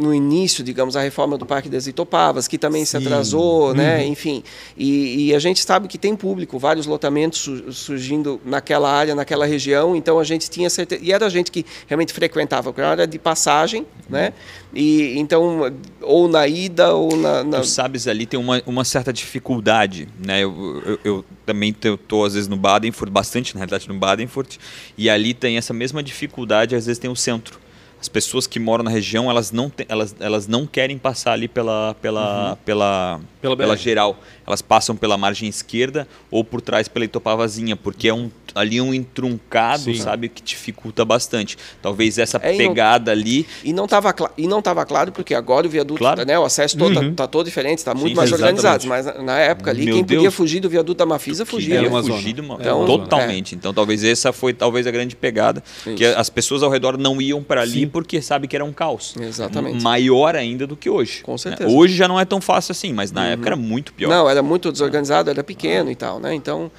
no 0.00 0.14
início, 0.14 0.64
digamos, 0.64 0.96
a 0.96 1.00
reforma 1.02 1.36
do 1.36 1.44
Parque 1.46 1.68
das 1.68 1.86
Itopavas, 1.86 2.48
que 2.48 2.56
também 2.58 2.84
se 2.84 2.92
Sim. 2.92 2.96
atrasou, 3.06 3.74
né? 3.74 4.04
Enfim, 4.06 4.42
e, 4.76 5.26
e 5.28 5.34
a 5.34 5.38
gente 5.38 5.60
sabe 5.64 5.86
que 5.86 5.98
tem 5.98 6.16
público, 6.16 6.58
vários 6.58 6.86
lotamentos 6.86 7.40
su- 7.40 7.72
surgindo 7.72 8.40
naquela 8.44 8.90
área, 8.90 9.14
naquela 9.14 9.46
região, 9.46 9.94
então 9.94 10.18
a 10.18 10.24
gente 10.24 10.48
tinha 10.50 10.68
certeza, 10.70 11.02
e 11.04 11.12
era 11.12 11.28
gente 11.28 11.50
que 11.52 11.64
realmente 11.86 12.12
frequentava, 12.12 12.72
porque 12.72 12.80
era 12.80 13.06
de 13.06 13.18
passagem, 13.18 13.86
né? 14.08 14.32
E 14.74 15.18
então, 15.18 15.72
ou 16.00 16.28
na 16.28 16.46
ida 16.48 16.94
ou 16.94 17.16
na... 17.16 17.44
na- 17.44 17.60
Tu 17.60 17.66
sabes, 17.66 18.06
ali 18.08 18.24
tem 18.26 18.38
uma, 18.40 18.62
uma 18.66 18.84
certa 18.84 19.12
dificuldade, 19.12 20.08
né? 20.24 20.42
Eu, 20.42 20.82
eu, 20.86 20.98
eu 21.04 21.24
também 21.44 21.70
estou 21.70 22.24
às 22.24 22.34
vezes 22.34 22.48
no 22.48 22.56
Badenfurt, 22.56 23.10
bastante 23.10 23.54
na 23.54 23.58
realidade 23.58 23.88
no 23.88 23.94
Badenfurt, 23.98 24.56
e 24.96 25.10
ali 25.10 25.34
tem 25.34 25.56
essa 25.56 25.74
mesma 25.74 26.02
dificuldade, 26.02 26.74
às 26.74 26.86
vezes 26.86 26.98
tem 26.98 27.10
o 27.10 27.16
centro. 27.16 27.58
As 28.00 28.08
pessoas 28.08 28.46
que 28.46 28.58
moram 28.58 28.82
na 28.82 28.90
região, 28.90 29.30
elas 29.30 29.52
não, 29.52 29.68
te- 29.68 29.84
elas, 29.88 30.16
elas 30.20 30.48
não 30.48 30.66
querem 30.66 30.96
passar 30.96 31.32
ali 31.32 31.46
pela, 31.46 31.94
pela, 32.00 32.56
pela, 32.64 33.20
Pela 33.42 33.56
pela, 33.56 33.74
BR. 33.74 33.78
geral. 33.80 34.18
Elas 34.50 34.60
passam 34.62 34.96
pela 34.96 35.16
margem 35.16 35.48
esquerda 35.48 36.06
ou 36.30 36.42
por 36.44 36.60
trás 36.60 36.88
pela 36.88 37.04
Itopavazinha, 37.04 37.76
porque 37.76 38.08
é 38.08 38.14
um, 38.14 38.30
ali 38.54 38.78
é 38.78 38.82
um 38.82 38.92
entruncado, 38.92 39.82
Sim. 39.84 39.94
sabe, 39.94 40.28
que 40.28 40.42
dificulta 40.42 41.04
bastante. 41.04 41.56
Talvez 41.80 42.18
essa 42.18 42.38
É, 42.42 42.54
e 42.54 42.58
não- 42.58 42.68
pegada 42.68 43.12
ali 43.12 43.46
E 43.64 43.72
não 43.72 43.84
estava 43.84 44.14
e 44.36 44.46
não 44.46 44.58
estava 44.58 44.84
claro 44.84 45.12
porque 45.12 45.34
agora 45.34 45.66
o 45.66 45.70
viaduto, 45.70 45.98
Claro. 45.98 46.24
né, 46.26 46.38
o 46.38 46.44
acesso 46.44 46.76
todo 46.76 46.98
Uhum. 46.98 47.10
está 47.12 47.26
todo 47.26 47.46
diferente, 47.46 47.78
está 47.78 47.94
muito 47.94 48.08
Sim, 48.10 48.14
mais 48.16 48.28
exatamente. 48.30 48.58
organizado, 48.66 48.88
mas 48.88 49.06
na, 49.06 49.22
na 49.22 49.38
época 49.38 49.70
ali 49.70 49.84
Meu 49.84 49.94
quem 49.94 50.04
podia 50.04 50.20
Deus. 50.22 50.34
fugir 50.34 50.60
do 50.60 50.68
viaduto 50.68 50.98
da 50.98 51.06
Mafisa 51.06 51.46
fugia. 51.46 51.78
É 51.78 51.82
né? 51.88 52.02
fugido 52.02 52.42
uma- 52.42 52.56
Então, 52.56 52.84
totalmente. 52.86 53.54
Então 53.54 53.72
talvez 53.72 54.02
essa 54.02 54.32
foi 54.32 54.52
talvez 54.52 54.86
a 54.86 54.90
grande 54.90 55.14
pegada, 55.14 55.62
que 55.84 56.04
Isso. 56.04 56.18
as 56.18 56.28
pessoas 56.28 56.62
ao 56.62 56.70
redor 56.70 56.98
não 56.98 57.20
iam 57.22 57.42
para 57.42 57.62
ali 57.62 57.80
Sim. 57.80 57.88
porque 57.88 58.20
sabe 58.20 58.48
que 58.48 58.56
era 58.56 58.64
um 58.64 58.72
caos. 58.72 59.14
Exatamente. 59.20 59.82
Maior 59.82 60.34
ainda 60.34 60.66
do 60.66 60.76
que 60.76 60.90
hoje. 60.90 61.22
Com 61.22 61.32
né? 61.32 61.38
certeza. 61.38 61.70
Uhum. 61.70 61.76
Hoje 61.76 61.94
já 61.94 62.08
não 62.08 62.18
é 62.18 62.24
tão 62.24 62.40
fácil 62.40 62.72
assim, 62.72 62.92
mas 62.92 63.12
na 63.12 63.26
época 63.28 63.48
era 63.48 63.56
muito 63.56 63.92
pior. 63.92 64.08
Não, 64.10 64.28
era 64.28 64.39
muito 64.42 64.70
desorganizado, 64.72 65.30
era 65.30 65.42
pequeno 65.44 65.90
e 65.90 65.94
tal, 65.96 66.18
né? 66.20 66.34
Então 66.34 66.70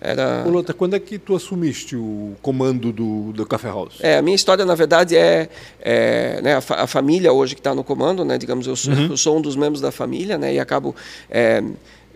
era 0.00 0.44
Lota, 0.44 0.74
quando 0.74 0.94
é 0.94 0.98
que 1.00 1.18
tu 1.18 1.34
assumiste 1.34 1.96
o 1.96 2.34
comando 2.42 2.92
do, 2.92 3.32
do 3.32 3.46
Café 3.46 3.68
House? 3.68 3.94
É, 4.00 4.18
a 4.18 4.22
minha 4.22 4.34
história, 4.36 4.64
na 4.66 4.74
verdade, 4.74 5.16
é, 5.16 5.48
é, 5.80 6.40
né, 6.42 6.56
a, 6.56 6.60
fa- 6.60 6.82
a 6.82 6.86
família 6.86 7.32
hoje 7.32 7.54
que 7.54 7.60
está 7.60 7.74
no 7.74 7.82
comando, 7.82 8.22
né, 8.24 8.36
digamos, 8.36 8.66
eu 8.66 8.76
sou, 8.76 8.92
Uhum. 8.92 9.06
eu 9.10 9.16
sou 9.16 9.38
um 9.38 9.40
dos 9.40 9.56
membros 9.56 9.80
da 9.80 9.90
família, 9.90 10.36
né, 10.36 10.52
e 10.54 10.60
acabo... 10.60 10.94
é, 11.30 11.62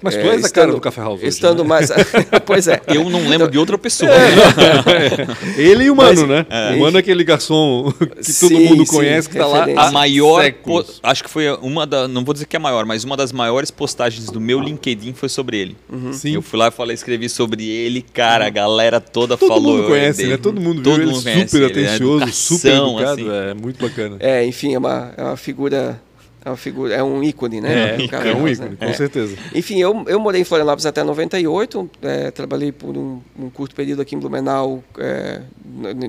Mas 0.02 0.14
tu 0.14 0.20
é, 0.20 0.28
és 0.30 0.44
a 0.44 0.48
cara 0.50 0.72
do 0.72 0.80
Café 0.80 1.00
House 1.02 1.18
hoje, 1.20 1.28
Estando 1.28 1.62
né? 1.62 1.68
mais... 1.68 1.90
pois 2.46 2.66
é. 2.68 2.80
Eu 2.88 3.08
não 3.10 3.28
lembro 3.28 3.50
de 3.50 3.58
outra 3.58 3.76
pessoa. 3.76 4.10
Ele 5.56 5.84
e 5.84 5.90
o 5.90 5.96
Mano, 5.96 6.26
Mas- 6.26 6.28
né? 6.28 6.46
é. 6.48 6.74
O 6.76 6.80
Mano 6.80 6.96
é 6.96 7.00
aquele 7.00 7.24
garçom 7.24 7.92
que 7.98 8.06
todo 8.08 8.22
Sim, 8.22 8.64
mundo 8.68 8.86
sim, 8.86 8.92
conhece, 8.96 9.28
que 9.28 9.36
tá 9.36 9.46
lá 9.46 9.66
A 9.76 9.90
maior, 9.92 10.50
po- 10.52 10.84
acho 11.02 11.22
que 11.24 11.30
foi 11.30 11.50
uma 11.62 11.86
da, 11.86 12.08
não 12.08 12.24
vou 12.24 12.32
dizer 12.32 12.46
que 12.46 12.56
é 12.56 12.58
a 12.58 12.60
maior, 12.60 12.84
mas 12.86 13.04
uma 13.04 13.16
das 13.16 13.32
maiores 13.32 13.70
postagens 13.70 14.26
do 14.26 14.40
meu 14.40 14.60
LinkedIn 14.60 15.12
foi 15.12 15.28
sobre 15.28 15.58
ele. 15.58 15.76
Uhum. 15.90 16.12
Sim. 16.12 16.34
Eu 16.34 16.42
fui 16.42 16.58
lá 16.58 16.68
e 16.68 16.70
falei, 16.70 16.94
escrevi 16.94 17.28
sobre 17.28 17.68
ele, 17.68 18.02
cara, 18.02 18.46
a 18.46 18.50
galera 18.50 19.00
toda 19.00 19.36
Todo 19.36 19.48
falou. 19.48 19.76
mundo 19.76 19.88
conhece, 19.88 20.18
dele. 20.18 20.30
né? 20.32 20.36
Todo 20.38 20.60
mundo 20.60 20.82
Todo 20.82 20.94
viu 20.96 21.04
ele 21.04 21.12
mundo 21.12 21.22
conhece 21.22 21.48
super 21.48 21.62
ele, 21.70 21.86
atencioso, 21.86 22.32
super 22.32 22.68
Educação, 22.68 22.98
educado. 23.00 23.30
assim. 23.32 23.50
É 23.50 23.54
muito 23.54 23.80
bacana. 23.80 24.16
É, 24.20 24.44
enfim, 24.44 24.74
é 24.74 24.78
uma, 24.78 25.12
é 25.16 25.22
uma 25.22 25.36
figura... 25.36 26.00
É 26.44 26.56
figura, 26.56 26.94
é 26.94 27.02
um 27.02 27.22
ícone, 27.22 27.60
né? 27.60 28.02
É, 28.04 28.08
Carlos, 28.08 28.32
é 28.32 28.34
um 28.34 28.44
né? 28.44 28.52
ícone, 28.52 28.76
com 28.76 28.84
É. 28.86 28.92
certeza. 28.94 29.36
Enfim, 29.54 29.78
eu, 29.78 30.04
eu 30.06 30.18
morei 30.18 30.40
em 30.40 30.44
Florianópolis 30.44 30.86
até 30.86 31.02
98, 31.02 31.90
é, 32.02 32.30
trabalhei 32.30 32.72
por 32.72 32.96
um, 32.96 33.20
um 33.38 33.50
curto 33.50 33.74
período 33.74 34.00
aqui 34.00 34.14
em 34.14 34.18
Blumenau, 34.18 34.82
é, 34.98 35.42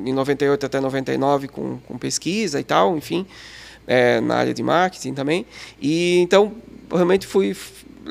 em 0.05 0.13
98 0.13 0.65
até 0.65 0.79
99 0.79 1.47
com, 1.49 1.77
com 1.85 1.97
pesquisa 1.97 2.59
e 2.59 2.63
tal, 2.63 2.95
enfim, 2.97 3.25
é, 3.85 4.21
na 4.21 4.35
área 4.35 4.53
de 4.53 4.63
marketing 4.63 5.13
também. 5.13 5.45
E 5.81 6.19
então, 6.19 6.53
realmente 6.89 7.27
fui, 7.27 7.49
né, 7.49 7.57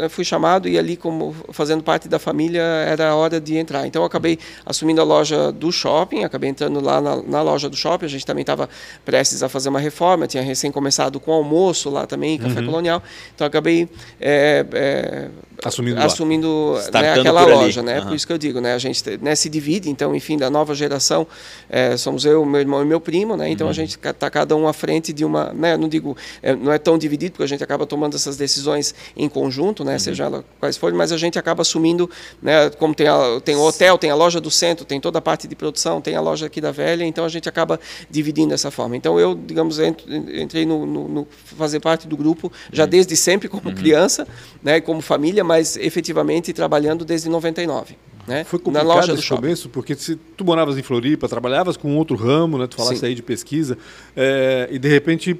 fui 0.08 0.24
chamado 0.24 0.68
e 0.68 0.78
ali, 0.78 0.96
como 0.96 1.34
fazendo 1.50 1.82
parte 1.82 2.08
da 2.08 2.18
família, 2.18 2.62
era 2.62 3.10
a 3.10 3.14
hora 3.14 3.40
de 3.40 3.56
entrar. 3.56 3.86
Então, 3.86 4.02
eu 4.02 4.06
acabei 4.06 4.38
assumindo 4.64 5.00
a 5.00 5.04
loja 5.04 5.52
do 5.52 5.70
shopping, 5.72 6.24
acabei 6.24 6.50
entrando 6.50 6.80
lá 6.80 7.00
na, 7.00 7.22
na 7.22 7.42
loja 7.42 7.68
do 7.68 7.76
shopping, 7.76 8.06
a 8.06 8.08
gente 8.08 8.24
também 8.26 8.42
estava 8.42 8.68
prestes 9.04 9.42
a 9.42 9.48
fazer 9.48 9.68
uma 9.68 9.80
reforma, 9.80 10.26
tinha 10.26 10.42
recém 10.42 10.70
começado 10.70 11.18
com 11.18 11.32
almoço 11.32 11.90
lá 11.90 12.06
também, 12.06 12.38
café 12.38 12.62
colonial, 12.62 13.02
então 13.34 13.46
acabei 13.46 13.88
é, 14.20 14.64
é, 14.72 15.28
Assumindo 15.64 16.00
assumindo 16.00 16.74
né, 16.92 17.12
aquela 17.12 17.44
loja, 17.44 17.82
né? 17.82 17.98
Aham. 17.98 18.06
Por 18.08 18.14
isso 18.16 18.26
que 18.26 18.32
eu 18.32 18.38
digo, 18.38 18.60
né? 18.60 18.74
A 18.74 18.78
gente 18.78 19.02
né, 19.20 19.34
se 19.34 19.48
divide, 19.48 19.90
então, 19.90 20.14
enfim, 20.14 20.36
da 20.38 20.48
nova 20.50 20.74
geração, 20.74 21.26
é, 21.68 21.96
somos 21.96 22.24
eu, 22.24 22.44
meu 22.44 22.60
irmão 22.60 22.82
e 22.82 22.84
meu 22.84 23.00
primo, 23.00 23.36
né? 23.36 23.46
Uhum. 23.46 23.52
Então 23.52 23.68
a 23.68 23.72
gente 23.72 23.98
está 23.98 24.30
cada 24.30 24.54
um 24.56 24.66
à 24.68 24.72
frente 24.72 25.12
de 25.12 25.24
uma, 25.24 25.52
né? 25.52 25.76
Não 25.76 25.88
digo, 25.88 26.16
é, 26.42 26.54
não 26.54 26.72
é 26.72 26.78
tão 26.78 26.96
dividido 26.98 27.32
porque 27.32 27.44
a 27.44 27.48
gente 27.48 27.62
acaba 27.62 27.86
tomando 27.86 28.16
essas 28.16 28.36
decisões 28.36 28.94
em 29.16 29.28
conjunto, 29.28 29.80
Uhum. 29.80 29.86
né? 29.90 29.98
Seja 29.98 30.24
ela 30.24 30.44
quais 30.58 30.76
forem, 30.76 30.96
mas 30.96 31.12
a 31.12 31.16
gente 31.16 31.38
acaba 31.38 31.62
assumindo, 31.62 32.08
né? 32.42 32.70
Como 32.70 32.94
tem, 32.94 33.08
a, 33.08 33.40
tem 33.44 33.56
o 33.56 33.62
hotel, 33.62 33.98
tem 33.98 34.10
a 34.10 34.14
loja 34.14 34.40
do 34.40 34.50
centro, 34.50 34.84
tem 34.84 35.00
toda 35.00 35.18
a 35.18 35.22
parte 35.22 35.46
de 35.46 35.54
produção, 35.54 36.00
tem 36.00 36.14
a 36.16 36.20
loja 36.20 36.46
aqui 36.46 36.60
da 36.60 36.70
velha, 36.72 37.04
então 37.04 37.24
a 37.24 37.28
gente 37.28 37.48
acaba 37.48 37.78
dividindo 38.10 38.48
dessa 38.50 38.70
forma. 38.70 38.96
Então 38.96 39.18
eu, 39.20 39.34
digamos, 39.34 39.78
ent- 39.78 40.04
entrei 40.08 40.64
no, 40.64 40.86
no- 40.86 41.08
no 41.08 41.28
fazer 41.56 41.80
parte 41.80 42.06
do 42.08 42.16
grupo 42.16 42.50
já 42.72 42.84
Uhum. 42.84 42.90
desde 42.90 43.16
sempre 43.16 43.48
como 43.48 43.72
criança, 43.74 44.26
né? 44.62 44.80
Como 44.80 45.00
família, 45.00 45.44
mas 45.50 45.76
efetivamente 45.76 46.52
trabalhando 46.52 47.04
desde 47.04 47.28
99. 47.28 47.96
Né? 48.24 48.44
Foi 48.44 48.60
complicado 48.60 48.86
na 48.86 48.94
loja 48.94 49.12
esse 49.14 49.22
shopping. 49.22 49.42
começo, 49.42 49.68
porque 49.68 49.96
se 49.96 50.14
tu 50.36 50.44
moravas 50.44 50.78
em 50.78 50.82
Floripa, 50.82 51.26
trabalhavas 51.28 51.76
com 51.76 51.96
outro 51.96 52.14
ramo, 52.14 52.56
né? 52.56 52.68
Tu 52.68 52.76
falaste 52.76 53.00
Sim. 53.00 53.06
aí 53.06 53.14
de 53.16 53.22
pesquisa, 53.22 53.76
é, 54.16 54.68
e 54.70 54.78
de 54.78 54.88
repente 54.88 55.36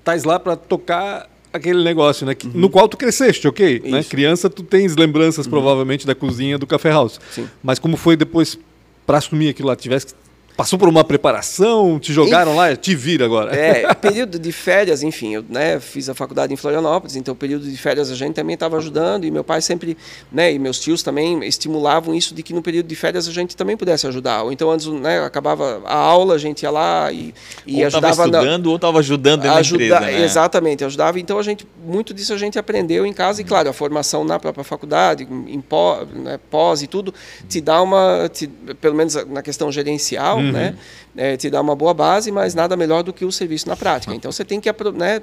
estás 0.00 0.24
lá 0.24 0.40
para 0.40 0.56
tocar 0.56 1.30
aquele 1.52 1.84
negócio, 1.84 2.26
né? 2.26 2.34
que- 2.34 2.48
No 2.48 2.68
qual 2.68 2.88
tu 2.88 2.96
cresceste, 2.96 3.46
ok? 3.46 3.78
Né? 3.84 3.88
Uhum. 3.90 3.96
Uhum. 3.98 4.02
Criança, 4.02 4.50
tu 4.50 4.64
tens 4.64 4.96
lembranças 4.96 5.46
provavelmente 5.46 6.04
da 6.04 6.14
cozinha 6.16 6.58
do 6.58 6.66
Café 6.66 6.90
House. 6.90 7.20
Sim. 7.30 7.48
Mas 7.62 7.78
como 7.78 7.96
foi 7.96 8.16
depois 8.16 8.58
para 9.06 9.18
assumir 9.18 9.50
aquilo 9.50 9.68
lá? 9.68 9.76
Tivesse 9.76 10.06
que- 10.06 10.14
Passou 10.58 10.76
por 10.76 10.88
uma 10.88 11.04
preparação, 11.04 12.00
te 12.00 12.12
jogaram 12.12 12.56
lá, 12.56 12.74
te 12.74 12.92
vira 12.92 13.24
agora. 13.24 13.54
É, 13.54 13.94
período 13.94 14.40
de 14.40 14.50
férias, 14.50 15.04
enfim, 15.04 15.36
eu 15.36 15.44
né, 15.48 15.78
fiz 15.78 16.08
a 16.08 16.14
faculdade 16.14 16.52
em 16.52 16.56
Florianópolis, 16.56 17.14
então 17.14 17.32
período 17.32 17.70
de 17.70 17.76
férias 17.76 18.10
a 18.10 18.16
gente 18.16 18.34
também 18.34 18.54
estava 18.54 18.76
ajudando 18.76 19.24
e 19.24 19.30
meu 19.30 19.44
pai 19.44 19.62
sempre, 19.62 19.96
né, 20.32 20.52
e 20.52 20.58
meus 20.58 20.80
tios 20.80 21.00
também 21.00 21.44
estimulavam 21.44 22.12
isso 22.12 22.34
de 22.34 22.42
que 22.42 22.52
no 22.52 22.60
período 22.60 22.88
de 22.88 22.96
férias 22.96 23.28
a 23.28 23.32
gente 23.32 23.56
também 23.56 23.76
pudesse 23.76 24.08
ajudar. 24.08 24.42
Ou 24.42 24.50
então 24.52 24.68
antes, 24.68 24.86
né, 24.88 25.20
acabava 25.24 25.80
a 25.86 25.94
aula, 25.94 26.34
a 26.34 26.38
gente 26.38 26.64
ia 26.64 26.70
lá 26.72 27.12
e, 27.12 27.32
e 27.64 27.80
ou 27.80 27.86
estava 27.86 28.08
ajudava 28.08 28.26
na- 28.32 28.38
estudando 28.38 28.66
ou 28.66 28.74
estava 28.74 28.98
ajudando 28.98 29.42
dentro 29.42 29.56
ajuda, 29.58 29.88
da 29.88 29.96
empresa, 30.00 30.18
né? 30.18 30.24
Exatamente, 30.24 30.84
ajudava. 30.84 31.20
Então 31.20 31.38
a 31.38 31.42
gente 31.44 31.64
muito 31.86 32.12
disso 32.12 32.32
a 32.32 32.36
gente 32.36 32.58
aprendeu 32.58 33.06
em 33.06 33.12
casa 33.12 33.40
e 33.40 33.44
claro 33.44 33.70
a 33.70 33.72
formação 33.72 34.24
na 34.24 34.40
própria 34.40 34.64
faculdade, 34.64 35.22
em 35.46 35.60
pó, 35.60 36.04
né, 36.12 36.36
pós 36.50 36.82
e 36.82 36.88
tudo 36.88 37.14
te 37.48 37.60
dá 37.60 37.80
uma, 37.80 38.28
te- 38.28 38.48
pelo 38.80 38.96
menos 38.96 39.14
na 39.28 39.40
questão 39.40 39.70
gerencial, 39.70 40.47
né, 40.52 40.76
é, 41.16 41.36
te 41.36 41.50
dá 41.50 41.60
uma 41.60 41.74
boa 41.74 41.92
base, 41.92 42.30
mas 42.30 42.54
nada 42.54 42.76
melhor 42.76 43.02
do 43.02 43.12
que 43.12 43.24
o 43.24 43.32
serviço 43.32 43.68
na 43.68 43.76
prática. 43.76 44.14
Então 44.14 44.30
você 44.30 44.44
tem 44.44 44.60
que 44.60 44.68
né, 44.94 45.20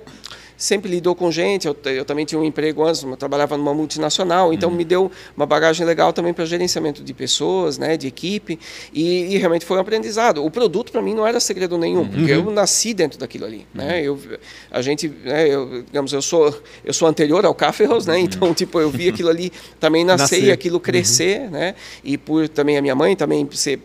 sempre 0.58 0.90
lidou 0.90 1.16
com 1.16 1.32
gente. 1.32 1.68
Eu, 1.68 1.76
eu 1.86 2.06
também 2.06 2.26
tinha 2.26 2.40
um 2.40 2.44
emprego 2.44 2.84
antes, 2.84 3.04
eu 3.04 3.16
trabalhava 3.18 3.58
numa 3.58 3.74
multinacional, 3.74 4.54
então 4.54 4.70
me 4.72 4.84
deu 4.84 5.12
uma 5.36 5.46
bagagem 5.46 5.86
legal 5.86 6.14
também 6.14 6.34
para 6.34 6.46
gerenciamento 6.46 7.04
de 7.04 7.14
pessoas, 7.14 7.78
né, 7.78 7.98
de 7.98 8.08
equipe, 8.08 8.60
e, 8.94 9.36
e 9.36 9.38
realmente 9.38 9.66
foi 9.66 9.78
um 9.78 9.80
aprendizado. 9.80 10.44
O 10.44 10.52
produto 10.52 10.92
para 10.92 11.02
mim 11.02 11.14
não 11.14 11.26
era 11.26 11.40
segredo 11.40 11.78
nenhum, 11.78 12.08
porque 12.08 12.32
eu 12.32 12.50
nasci 12.52 12.94
dentro 12.94 13.20
daquilo 13.20 13.46
ali, 13.46 13.66
né? 13.74 14.02
Eu, 14.02 14.20
a 14.72 14.82
gente, 14.82 15.08
né, 15.08 15.48
eu, 15.48 15.84
digamos, 15.84 16.14
eu 16.14 16.22
sou 16.22 16.56
eu 16.84 16.94
sou 16.94 17.08
anterior 17.08 17.46
ao 17.46 17.54
Café 17.54 17.86
House, 17.86 18.06
né? 18.06 18.20
Então 18.20 18.54
tipo 18.54 18.80
eu 18.80 18.90
vi 18.90 19.10
aquilo 19.10 19.30
ali 19.30 19.52
também 19.80 20.04
nascer, 20.04 20.26
Nascer. 20.26 20.44
e 20.44 20.52
aquilo 20.52 20.80
crescer, 20.80 21.50
né? 21.52 21.76
E 22.04 22.18
por 22.18 22.48
também 22.50 22.78
a 22.78 22.82
minha 22.82 22.96
mãe 22.96 23.16
também 23.16 23.48
ser 23.52 23.80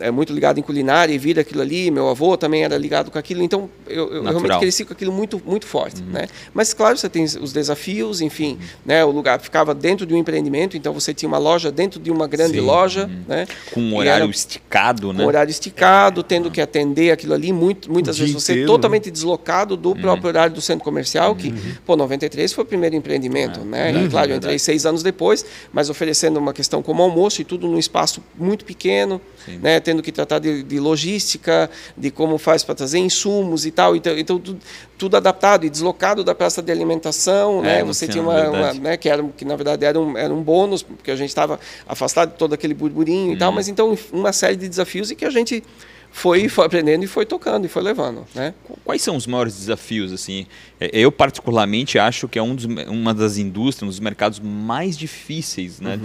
é, 0.00 0.10
muito 0.10 0.32
ligada 0.32 0.58
em 0.58 0.62
culinária 0.62 1.12
e 1.12 1.18
vir 1.18 1.38
aquilo 1.38 1.60
ali, 1.62 1.90
meu 1.90 2.08
avô 2.08 2.36
também 2.36 2.64
era 2.64 2.76
ligado 2.76 3.10
com 3.10 3.18
aquilo, 3.18 3.42
então 3.42 3.68
eu, 3.86 4.12
eu 4.12 4.22
realmente 4.24 4.58
cresci 4.58 4.84
com 4.84 4.92
aquilo 4.92 5.12
muito 5.12 5.40
muito 5.44 5.66
forte, 5.66 6.02
né? 6.02 6.26
Mas 6.52 6.72
claro, 6.74 6.96
você 6.96 7.08
tem 7.08 7.24
os 7.24 7.52
desafios, 7.52 8.20
enfim, 8.20 8.58
né? 8.84 9.04
O 9.04 9.10
lugar 9.10 9.40
ficava 9.40 9.74
dentro 9.74 10.04
de 10.06 10.14
um 10.14 10.16
empreendimento, 10.16 10.76
então 10.76 10.92
você 10.92 11.12
tinha 11.14 11.28
uma 11.28 11.38
loja 11.38 11.70
dentro 11.70 12.00
de 12.00 12.10
uma 12.10 12.26
grande 12.26 12.54
Sim. 12.58 12.60
loja, 12.60 13.10
né? 13.28 13.46
Com 13.72 13.80
um 13.80 13.96
horário 13.96 14.22
era- 14.24 14.30
esticado, 14.30 15.12
né? 15.12 15.20
com 15.22 15.28
horário 15.28 15.50
esticado, 15.50 16.22
tendo 16.22 16.50
que 16.50 16.60
atender 16.60 17.10
aquilo 17.12 17.34
ali, 17.34 17.52
muito, 17.52 17.90
muitas 17.90 18.16
O 18.16 18.20
vezes 18.20 18.34
você 18.34 18.52
inteiro, 18.52 18.70
totalmente 18.72 19.10
deslocado 19.10 19.74
Uhum. 19.74 19.80
do 19.80 19.96
próprio 19.96 20.28
horário 20.28 20.54
do 20.54 20.60
centro 20.60 20.84
comercial, 20.84 21.34
que, 21.34 21.52
pô, 21.86 21.96
93 21.96 22.52
foi 22.52 22.64
o 22.64 22.66
primeiro 22.66 22.94
empreendimento, 22.96 23.60
né? 23.60 23.92
E 24.04 24.08
claro, 24.08 24.30
eu 24.32 24.36
entrei 24.36 24.58
seis 24.58 24.84
anos 24.86 25.02
depois, 25.02 25.44
mas 25.72 25.88
oferecendo 25.90 26.38
uma 26.38 26.52
questão 26.52 26.82
como 26.82 27.02
almoço 27.02 27.40
e 27.40 27.44
tudo 27.44 27.66
num 27.68 27.78
espaço 27.78 28.22
muito 28.38 28.64
pequeno, 28.64 29.20
né? 29.48 29.80
Tendo 29.80 30.02
que 30.02 30.10
tratar 30.12 30.38
de, 30.38 30.62
de 30.62 30.78
logística, 30.80 31.70
de 31.96 32.10
como 32.10 32.38
faz 32.38 32.62
para 32.64 32.74
trazer 32.74 32.98
insumos 32.98 33.66
e 33.66 33.70
tal, 33.70 33.94
então, 33.96 34.16
então 34.18 34.38
tudo, 34.38 34.58
tudo 34.98 35.16
adaptado 35.16 35.64
e 35.66 35.70
deslocado 35.70 36.22
da 36.24 36.34
praça 36.34 36.62
de 36.62 36.70
alimentação, 36.72 37.60
É, 37.64 37.78
né? 37.78 37.84
Você 37.84 38.06
tinha 38.08 38.22
uma, 38.22 38.48
uma- 38.50 38.74
né, 38.74 38.96
que, 38.96 39.08
era, 39.08 39.22
que 39.36 39.44
na 39.44 39.56
verdade 39.56 39.84
era 39.84 39.98
um, 39.98 40.16
era 40.16 40.32
um 40.32 40.42
bônus, 40.42 40.82
porque 40.82 41.10
a 41.10 41.16
gente 41.16 41.28
estava 41.28 41.58
afastado 41.86 42.30
de 42.32 42.36
todo 42.38 42.52
aquele 42.54 42.74
burburinho 42.74 43.32
e 43.32 43.36
tal, 43.38 43.50
mas 43.52 43.68
então 43.68 43.96
uma 44.12 44.32
série 44.32 44.56
de 44.56 44.68
desafios 44.68 45.10
e 45.10 45.16
que 45.16 45.24
a 45.24 45.30
gente 45.30 45.62
foi, 46.10 46.48
foi 46.48 46.64
aprendendo 46.66 47.02
e 47.04 47.06
foi 47.06 47.26
tocando 47.26 47.64
e 47.64 47.68
foi 47.68 47.82
levando, 47.82 48.24
né? 48.34 48.54
Quais 48.84 49.02
são 49.02 49.16
os 49.16 49.26
maiores 49.26 49.54
desafios 49.56 50.12
assim? 50.12 50.46
É, 50.80 50.90
Eu 50.92 51.10
particularmente 51.10 51.98
acho 51.98 52.28
que 52.28 52.38
é 52.38 52.42
um 52.42 52.54
dos, 52.54 52.64
uma 52.88 53.12
das 53.12 53.36
indústrias, 53.36 53.82
um 53.88 53.90
dos 53.90 54.00
mercados 54.00 54.38
mais 54.40 54.96
difíceis, 54.96 55.80
né? 55.80 55.98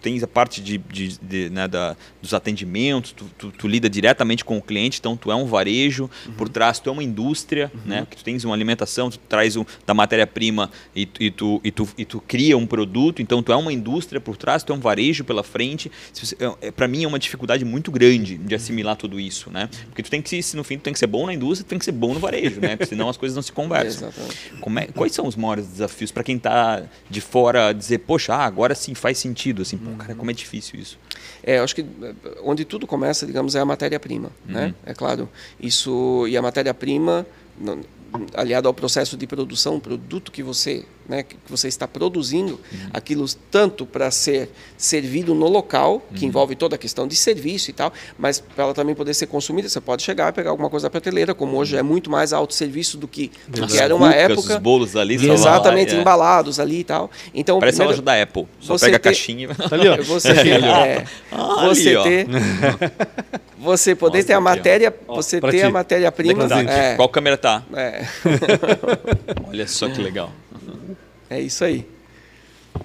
Tens 0.00 0.22
a 0.22 0.26
parte 0.26 0.60
de, 0.60 0.78
de- 0.78 1.18
de, 1.20 1.50
né, 1.50 1.66
da, 1.66 1.96
dos 2.22 2.32
atendimentos, 2.32 3.12
tu, 3.12 3.24
tu- 3.36 3.50
tu 3.50 3.66
lida 3.68 3.88
diretamente 3.90 4.44
com 4.44 4.56
o 4.58 4.62
cliente, 4.62 4.98
então 5.00 5.16
tu 5.16 5.30
é 5.30 5.34
um 5.34 5.46
varejo, 5.46 6.08
por 6.36 6.48
trás 6.48 6.78
tu 6.78 6.88
é 6.88 6.92
uma 6.92 7.02
indústria, 7.02 7.70
né? 7.84 8.06
Que 8.10 8.16
tu 8.16 8.24
tens 8.24 8.44
uma 8.44 8.54
alimentação, 8.54 9.10
tu 9.10 9.18
traz 9.28 9.56
um, 9.56 9.64
da 9.86 9.92
matéria-prima 9.94 10.70
e, 10.94 11.08
e, 11.18 11.30
tu, 11.30 11.60
e, 11.64 11.70
tu, 11.70 11.88
e 11.98 12.04
tu 12.04 12.20
cria 12.20 12.56
um 12.56 12.66
produto, 12.66 13.20
então 13.22 13.42
tu 13.42 13.52
é 13.52 13.56
uma 13.56 13.72
indústria 13.72 14.20
por 14.20 14.36
trás, 14.36 14.62
tu 14.62 14.72
é 14.72 14.76
um 14.76 14.80
varejo 14.80 15.24
pela 15.24 15.42
frente. 15.42 15.90
Para 16.76 16.88
mim 16.88 17.04
é 17.04 17.06
uma 17.08 17.18
dificuldade 17.18 17.64
muito 17.64 17.90
grande 17.90 18.36
de 18.38 18.54
assimilar 18.54 18.96
tudo 18.96 19.18
isso, 19.18 19.50
né? 19.50 19.68
Porque 19.86 20.02
tu 20.02 20.10
tem 20.10 20.22
que, 20.22 20.42
se 20.42 20.56
no 20.56 20.64
fim, 20.64 20.78
tu 20.78 20.82
tem 20.82 20.92
que 20.92 20.98
ser 20.98 21.06
bom 21.06 21.26
na 21.26 21.34
indústria, 21.34 21.64
tu 21.66 21.68
tem 21.70 21.78
que 21.78 21.84
ser 21.84 21.92
bom 21.92 22.14
no 22.14 22.20
varejo, 22.20 22.60
né? 22.60 22.76
Porque 22.76 22.86
senão 22.90 23.08
as 23.08 23.16
coisas 23.16 23.34
não 23.34 23.42
se 23.42 23.52
conversam. 23.52 24.08
É- 24.80 24.86
quais 24.92 25.12
são 25.12 25.26
os 25.26 25.36
maiores 25.36 25.66
desafios 25.66 26.10
para 26.12 26.22
quem 26.22 26.36
está 26.36 26.82
de 27.10 27.20
fora 27.20 27.72
dizer, 27.72 27.98
poxa, 27.98 28.34
ah, 28.34 28.44
agora 28.44 28.74
sim 28.74 28.94
faz 28.94 29.18
sentido, 29.18 29.55
assim, 29.62 29.76
pô, 29.76 29.90
cara, 29.96 30.14
como 30.14 30.30
é 30.30 30.34
difícil 30.34 30.78
isso. 30.78 30.98
É, 31.42 31.58
eu 31.58 31.64
acho 31.64 31.74
que 31.74 31.82
eh, 31.82 32.14
onde 32.42 32.64
tudo 32.64 32.86
começa, 32.86 33.26
digamos, 33.26 33.54
é 33.54 33.60
a 33.60 33.64
matéria-prima, 33.64 34.30
né? 34.44 34.74
É 34.84 34.94
claro, 34.94 35.28
isso 35.60 36.26
e 36.28 36.36
a 36.36 36.42
matéria-prima 36.42 37.26
aliado 38.34 38.68
ao 38.68 38.74
processo 38.74 39.16
de 39.16 39.26
produção, 39.26 39.76
o 39.76 39.80
produto 39.80 40.30
que 40.32 40.42
você, 40.42 40.84
né, 41.08 41.22
que 41.22 41.36
você 41.48 41.68
está 41.68 41.86
produzindo, 41.86 42.60
aquilo 42.92 43.26
tanto 43.50 43.86
para 43.86 44.10
ser 44.10 44.50
servido 44.76 45.34
no 45.34 45.48
local, 45.48 46.02
que 46.14 46.26
envolve 46.26 46.54
toda 46.56 46.74
a 46.76 46.78
questão 46.78 47.06
de 47.06 47.14
serviço 47.16 47.70
e 47.70 47.72
tal, 47.72 47.92
mas 48.18 48.40
para 48.40 48.64
ela 48.64 48.74
também 48.74 48.94
poder 48.94 49.14
ser 49.14 49.26
consumida, 49.26 49.68
você 49.68 49.80
pode 49.80 50.02
chegar 50.02 50.30
e 50.30 50.32
pegar 50.32 50.50
alguma 50.50 50.68
coisa 50.70 50.86
da 50.86 50.90
prateleira, 50.90 51.34
como 51.34 51.56
hoje 51.56 51.76
é 51.76 51.82
muito 51.82 52.10
mais 52.10 52.32
autosserviço 52.32 52.96
do 52.98 53.06
que, 53.08 53.30
do 53.48 53.66
que 53.66 53.78
era 53.78 53.94
uma 53.94 54.08
cucas, 54.08 54.22
época. 54.30 54.54
Os 54.54 54.58
bolos 54.62 54.96
ali, 54.96 55.16
lá 55.18 55.34
Exatamente, 55.34 55.92
e, 55.94 55.96
é. 55.96 56.00
embalados 56.00 56.58
ali 56.60 56.80
e 56.80 56.84
tal. 56.84 57.10
Então, 57.34 57.58
Parece 57.60 57.76
a 57.76 57.84
primeiro- 57.86 58.02
loja 58.02 58.02
da 58.02 58.22
Apple. 58.22 58.46
Só 58.60 58.76
você 58.76 58.86
pega 58.86 58.96
a 58.96 59.00
ter- 59.00 59.08
caixinha 59.10 59.44
e 59.44 59.46
vai- 59.46 59.56
Tá 59.68 59.74
ali, 59.76 59.88
ó. 59.88 60.02
você 60.02 60.34
ter, 60.34 60.62
é, 60.64 61.04
Ah, 61.32 61.66
você 61.68 61.88
ali, 61.88 61.96
ó. 61.96 62.02
ter, 62.02 62.26
você 63.58 63.94
poder 63.94 64.18
Mostra 64.18 64.26
ter 64.26 64.32
a 64.32 64.36
aqui, 64.36 64.40
ó. 64.40 64.40
matéria, 64.40 64.94
você 65.06 65.40
ter 65.40 65.50
ti. 65.50 65.62
a 65.62 65.70
matéria-prima, 65.70 66.44
é, 66.68 66.94
Qual 66.96 67.08
câmera 67.08 67.36
tá? 67.36 67.62
é, 67.74 68.04
Olha 69.48 69.66
só 69.66 69.88
que 69.88 70.00
legal. 70.00 70.30
É 71.30 71.40
isso 71.40 71.64
aí. 71.64 71.86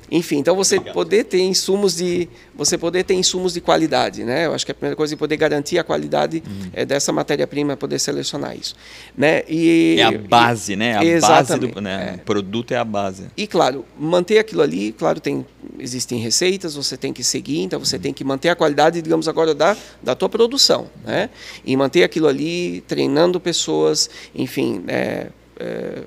Enfim, 0.09 0.37
então 0.37 0.55
você 0.55 0.79
poder 0.79 1.25
ter 1.25 1.39
insumos 1.41 1.95
de, 1.95 2.27
você 2.55 2.77
poder 2.77 3.03
ter 3.03 3.13
insumos 3.13 3.53
de 3.53 3.61
qualidade, 3.61 4.23
né? 4.23 4.45
Eu 4.45 4.53
acho 4.53 4.65
que 4.65 4.71
a 4.71 4.75
primeira 4.75 4.95
coisa 4.95 5.13
é 5.13 5.17
poder 5.17 5.37
garantir 5.37 5.77
a 5.79 5.83
qualidade 5.83 6.43
Uhum. 6.45 6.69
é 6.73 6.85
dessa 6.85 7.11
matéria-prima, 7.11 7.75
poder 7.77 7.99
selecionar 7.99 8.55
isso, 8.57 8.75
né? 9.17 9.43
E 9.47 9.97
É 9.99 10.03
a 10.03 10.17
base, 10.17 10.75
né? 10.75 10.93
A 10.93 10.97
base 10.99 11.09
Exatamente, 11.09 11.73
do 11.73 11.81
né? 11.81 12.13
é. 12.13 12.15
O 12.15 12.25
produto 12.25 12.71
é 12.71 12.77
a 12.77 12.85
base. 12.85 13.27
E 13.35 13.47
claro, 13.47 13.85
manter 13.97 14.39
aquilo 14.39 14.61
ali, 14.61 14.91
claro, 14.93 15.19
tem 15.19 15.45
existem 15.79 16.19
receitas, 16.19 16.75
você 16.75 16.95
tem 16.97 17.11
que 17.13 17.23
seguir, 17.23 17.59
então 17.61 17.79
você 17.79 17.97
tem 17.97 18.13
que 18.13 18.23
manter 18.23 18.49
a 18.49 18.55
qualidade, 18.55 19.01
digamos 19.01 19.27
agora 19.27 19.53
da 19.53 19.75
da 20.01 20.15
tua 20.15 20.29
produção, 20.29 20.89
né? 21.05 21.29
E 21.65 21.75
manter 21.75 22.03
aquilo 22.03 22.27
ali, 22.27 22.81
treinando 22.87 23.39
pessoas, 23.39 24.09
enfim, 24.35 24.83
é, 24.87 25.27
é, 25.59 26.03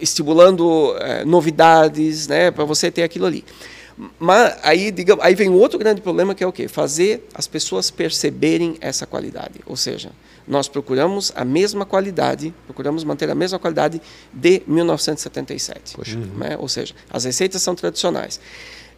estimulando 0.00 0.96
é, 1.00 1.24
novidades, 1.24 2.26
né, 2.26 2.50
para 2.50 2.64
você 2.64 2.90
ter 2.90 3.02
aquilo 3.02 3.26
ali. 3.26 3.44
Mas 4.18 4.56
aí, 4.62 4.92
digamos, 4.92 5.24
aí 5.24 5.34
vem 5.34 5.48
outro 5.48 5.78
grande 5.78 6.00
problema 6.00 6.34
que 6.34 6.44
é 6.44 6.46
o 6.46 6.52
quê? 6.52 6.68
Fazer 6.68 7.26
as 7.34 7.48
pessoas 7.48 7.90
perceberem 7.90 8.76
essa 8.80 9.06
qualidade. 9.06 9.60
Ou 9.66 9.76
seja, 9.76 10.12
nós 10.46 10.68
procuramos 10.68 11.32
a 11.34 11.44
mesma 11.44 11.84
qualidade, 11.84 12.54
procuramos 12.64 13.02
manter 13.02 13.28
a 13.28 13.34
mesma 13.34 13.58
qualidade 13.58 14.00
de 14.32 14.62
1977. 14.66 15.96
Né? 16.36 16.56
Ou 16.58 16.68
seja, 16.68 16.94
as 17.10 17.24
receitas 17.24 17.60
são 17.60 17.74
tradicionais. 17.74 18.40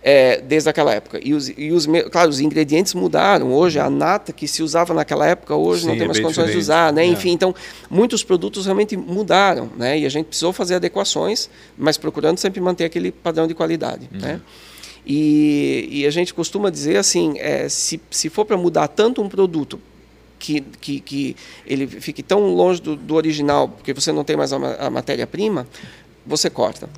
É, 0.02 0.40
desde 0.40 0.68
aquela 0.68 0.94
época. 0.94 1.20
E, 1.22 1.34
os, 1.34 1.48
e 1.48 1.70
os, 1.72 1.86
claro, 2.10 2.30
os 2.30 2.40
ingredientes 2.40 2.94
mudaram. 2.94 3.52
Hoje, 3.52 3.78
a 3.78 3.90
nata 3.90 4.32
que 4.32 4.48
se 4.48 4.62
usava 4.62 4.94
naquela 4.94 5.26
época, 5.26 5.54
hoje 5.54 5.86
não 5.86 5.92
Sim, 5.92 5.98
tem 5.98 6.04
é 6.04 6.06
mais 6.08 6.18
bem 6.18 6.24
condições 6.24 6.46
de 6.46 6.52
diferente. 6.52 6.64
usar. 6.64 6.92
Né? 6.92 7.04
É. 7.04 7.06
Enfim, 7.06 7.30
então, 7.30 7.54
muitos 7.90 8.24
produtos 8.24 8.64
realmente 8.64 8.96
mudaram. 8.96 9.70
Né? 9.76 9.98
E 9.98 10.06
a 10.06 10.08
gente 10.08 10.26
precisou 10.26 10.52
fazer 10.52 10.76
adequações, 10.76 11.50
mas 11.76 11.98
procurando 11.98 12.38
sempre 12.38 12.60
manter 12.60 12.84
aquele 12.84 13.12
padrão 13.12 13.46
de 13.46 13.54
qualidade. 13.54 14.08
Né? 14.10 14.40
E, 15.06 15.88
e 15.90 16.06
a 16.06 16.10
gente 16.10 16.32
costuma 16.32 16.70
dizer 16.70 16.96
assim, 16.96 17.34
é, 17.38 17.68
se, 17.68 18.00
se 18.10 18.28
for 18.28 18.44
para 18.44 18.56
mudar 18.56 18.88
tanto 18.88 19.22
um 19.22 19.28
produto 19.28 19.80
que, 20.40 20.62
que, 20.80 21.00
que 21.00 21.36
ele 21.66 21.86
fique 21.86 22.22
tão 22.22 22.54
longe 22.54 22.80
do, 22.80 22.96
do 22.96 23.14
original, 23.14 23.68
porque 23.68 23.92
você 23.92 24.10
não 24.10 24.24
tem 24.24 24.36
mais 24.36 24.52
a, 24.52 24.86
a 24.86 24.90
matéria-prima, 24.90 25.66
você 26.30 26.48
corta, 26.48 26.88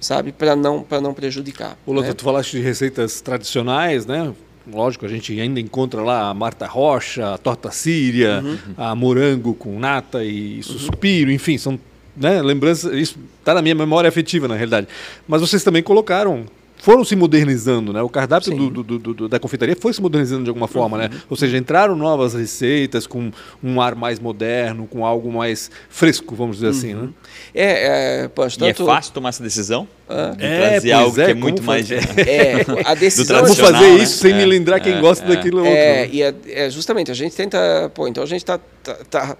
sabe? 0.00 0.32
Para 0.32 0.54
não, 0.56 0.82
para 0.82 1.00
não 1.00 1.14
prejudicar. 1.14 1.78
Ô, 1.86 1.92
Lota, 1.92 2.08
né? 2.08 2.14
tu 2.14 2.24
falaste 2.24 2.56
de 2.58 2.62
receitas 2.62 3.20
tradicionais, 3.20 4.04
né? 4.04 4.32
Lógico, 4.70 5.06
a 5.06 5.08
gente 5.08 5.38
ainda 5.40 5.58
encontra 5.58 6.02
lá 6.02 6.28
a 6.28 6.34
Marta 6.34 6.66
Rocha, 6.66 7.34
a 7.34 7.38
torta 7.38 7.70
síria, 7.70 8.42
Uhum. 8.44 8.58
a 8.76 8.94
morango 8.94 9.54
com 9.54 9.78
nata 9.78 10.24
e 10.24 10.62
suspiro, 10.62 11.30
enfim, 11.32 11.58
são 11.58 11.78
né, 12.16 12.42
lembranças. 12.42 12.92
Isso 12.94 13.18
está 13.38 13.54
na 13.54 13.62
minha 13.62 13.74
memória 13.74 14.08
afetiva, 14.08 14.46
na 14.46 14.54
realidade. 14.54 14.86
Mas 15.26 15.40
vocês 15.40 15.64
também 15.64 15.82
colocaram 15.82 16.44
foram 16.82 17.04
se 17.04 17.14
modernizando, 17.14 17.92
né? 17.92 18.02
O 18.02 18.08
cardápio 18.08 18.56
do, 18.56 18.82
do, 18.82 18.98
do, 18.98 19.28
da 19.28 19.38
confeitaria 19.38 19.76
foi 19.78 19.92
se 19.92 20.02
modernizando 20.02 20.42
de 20.42 20.50
alguma 20.50 20.66
forma, 20.66 20.98
né? 20.98 21.04
uhum. 21.04 21.10
né? 21.10 21.22
Ou 21.30 21.36
seja, 21.36 21.56
entraram 21.56 21.94
novas 21.94 22.34
receitas 22.34 23.06
com 23.06 23.30
um 23.62 23.80
ar 23.80 23.94
mais 23.94 24.18
moderno, 24.18 24.88
com 24.88 25.06
algo 25.06 25.30
mais 25.32 25.70
fresco, 25.88 26.34
vamos 26.34 26.56
dizer 26.56 26.70
assim, 26.70 26.94
uhum. 26.94 27.00
assim, 27.02 27.06
né? 27.06 27.12
É, 27.54 28.24
é, 28.24 28.28
poxa, 28.28 28.58
tanto... 28.58 28.80
E 28.80 28.82
é 28.82 28.86
fácil 28.86 29.12
tomar 29.12 29.28
essa 29.28 29.44
decisão? 29.44 29.86
Ah. 30.08 30.34
É, 30.40 30.70
trazer 30.70 30.92
algo 30.92 31.20
é, 31.20 31.24
que 31.24 31.30
é 31.30 31.34
muito 31.34 31.62
mais. 31.62 31.88
É, 31.92 32.64
a 32.84 32.94
decisão. 32.94 33.42
Vamos 33.42 33.58
fazer 33.58 33.78
né? 33.78 34.02
isso 34.02 34.18
sem 34.18 34.34
me 34.34 34.42
é, 34.42 34.46
lembrar 34.46 34.80
quem 34.80 34.94
é, 34.94 35.00
gosta 35.00 35.24
daquilo 35.26 35.58
outro. 35.58 35.72
É, 35.72 36.08
e 36.08 36.22
é, 36.22 36.68
justamente, 36.68 37.10
a 37.10 37.14
gente 37.14 37.34
tenta. 37.34 37.90
Pô, 37.94 38.08
então 38.08 38.22
a 38.22 38.26
gente 38.26 38.42
está 38.42 38.58
tá, 38.82 38.94
tá 39.08 39.36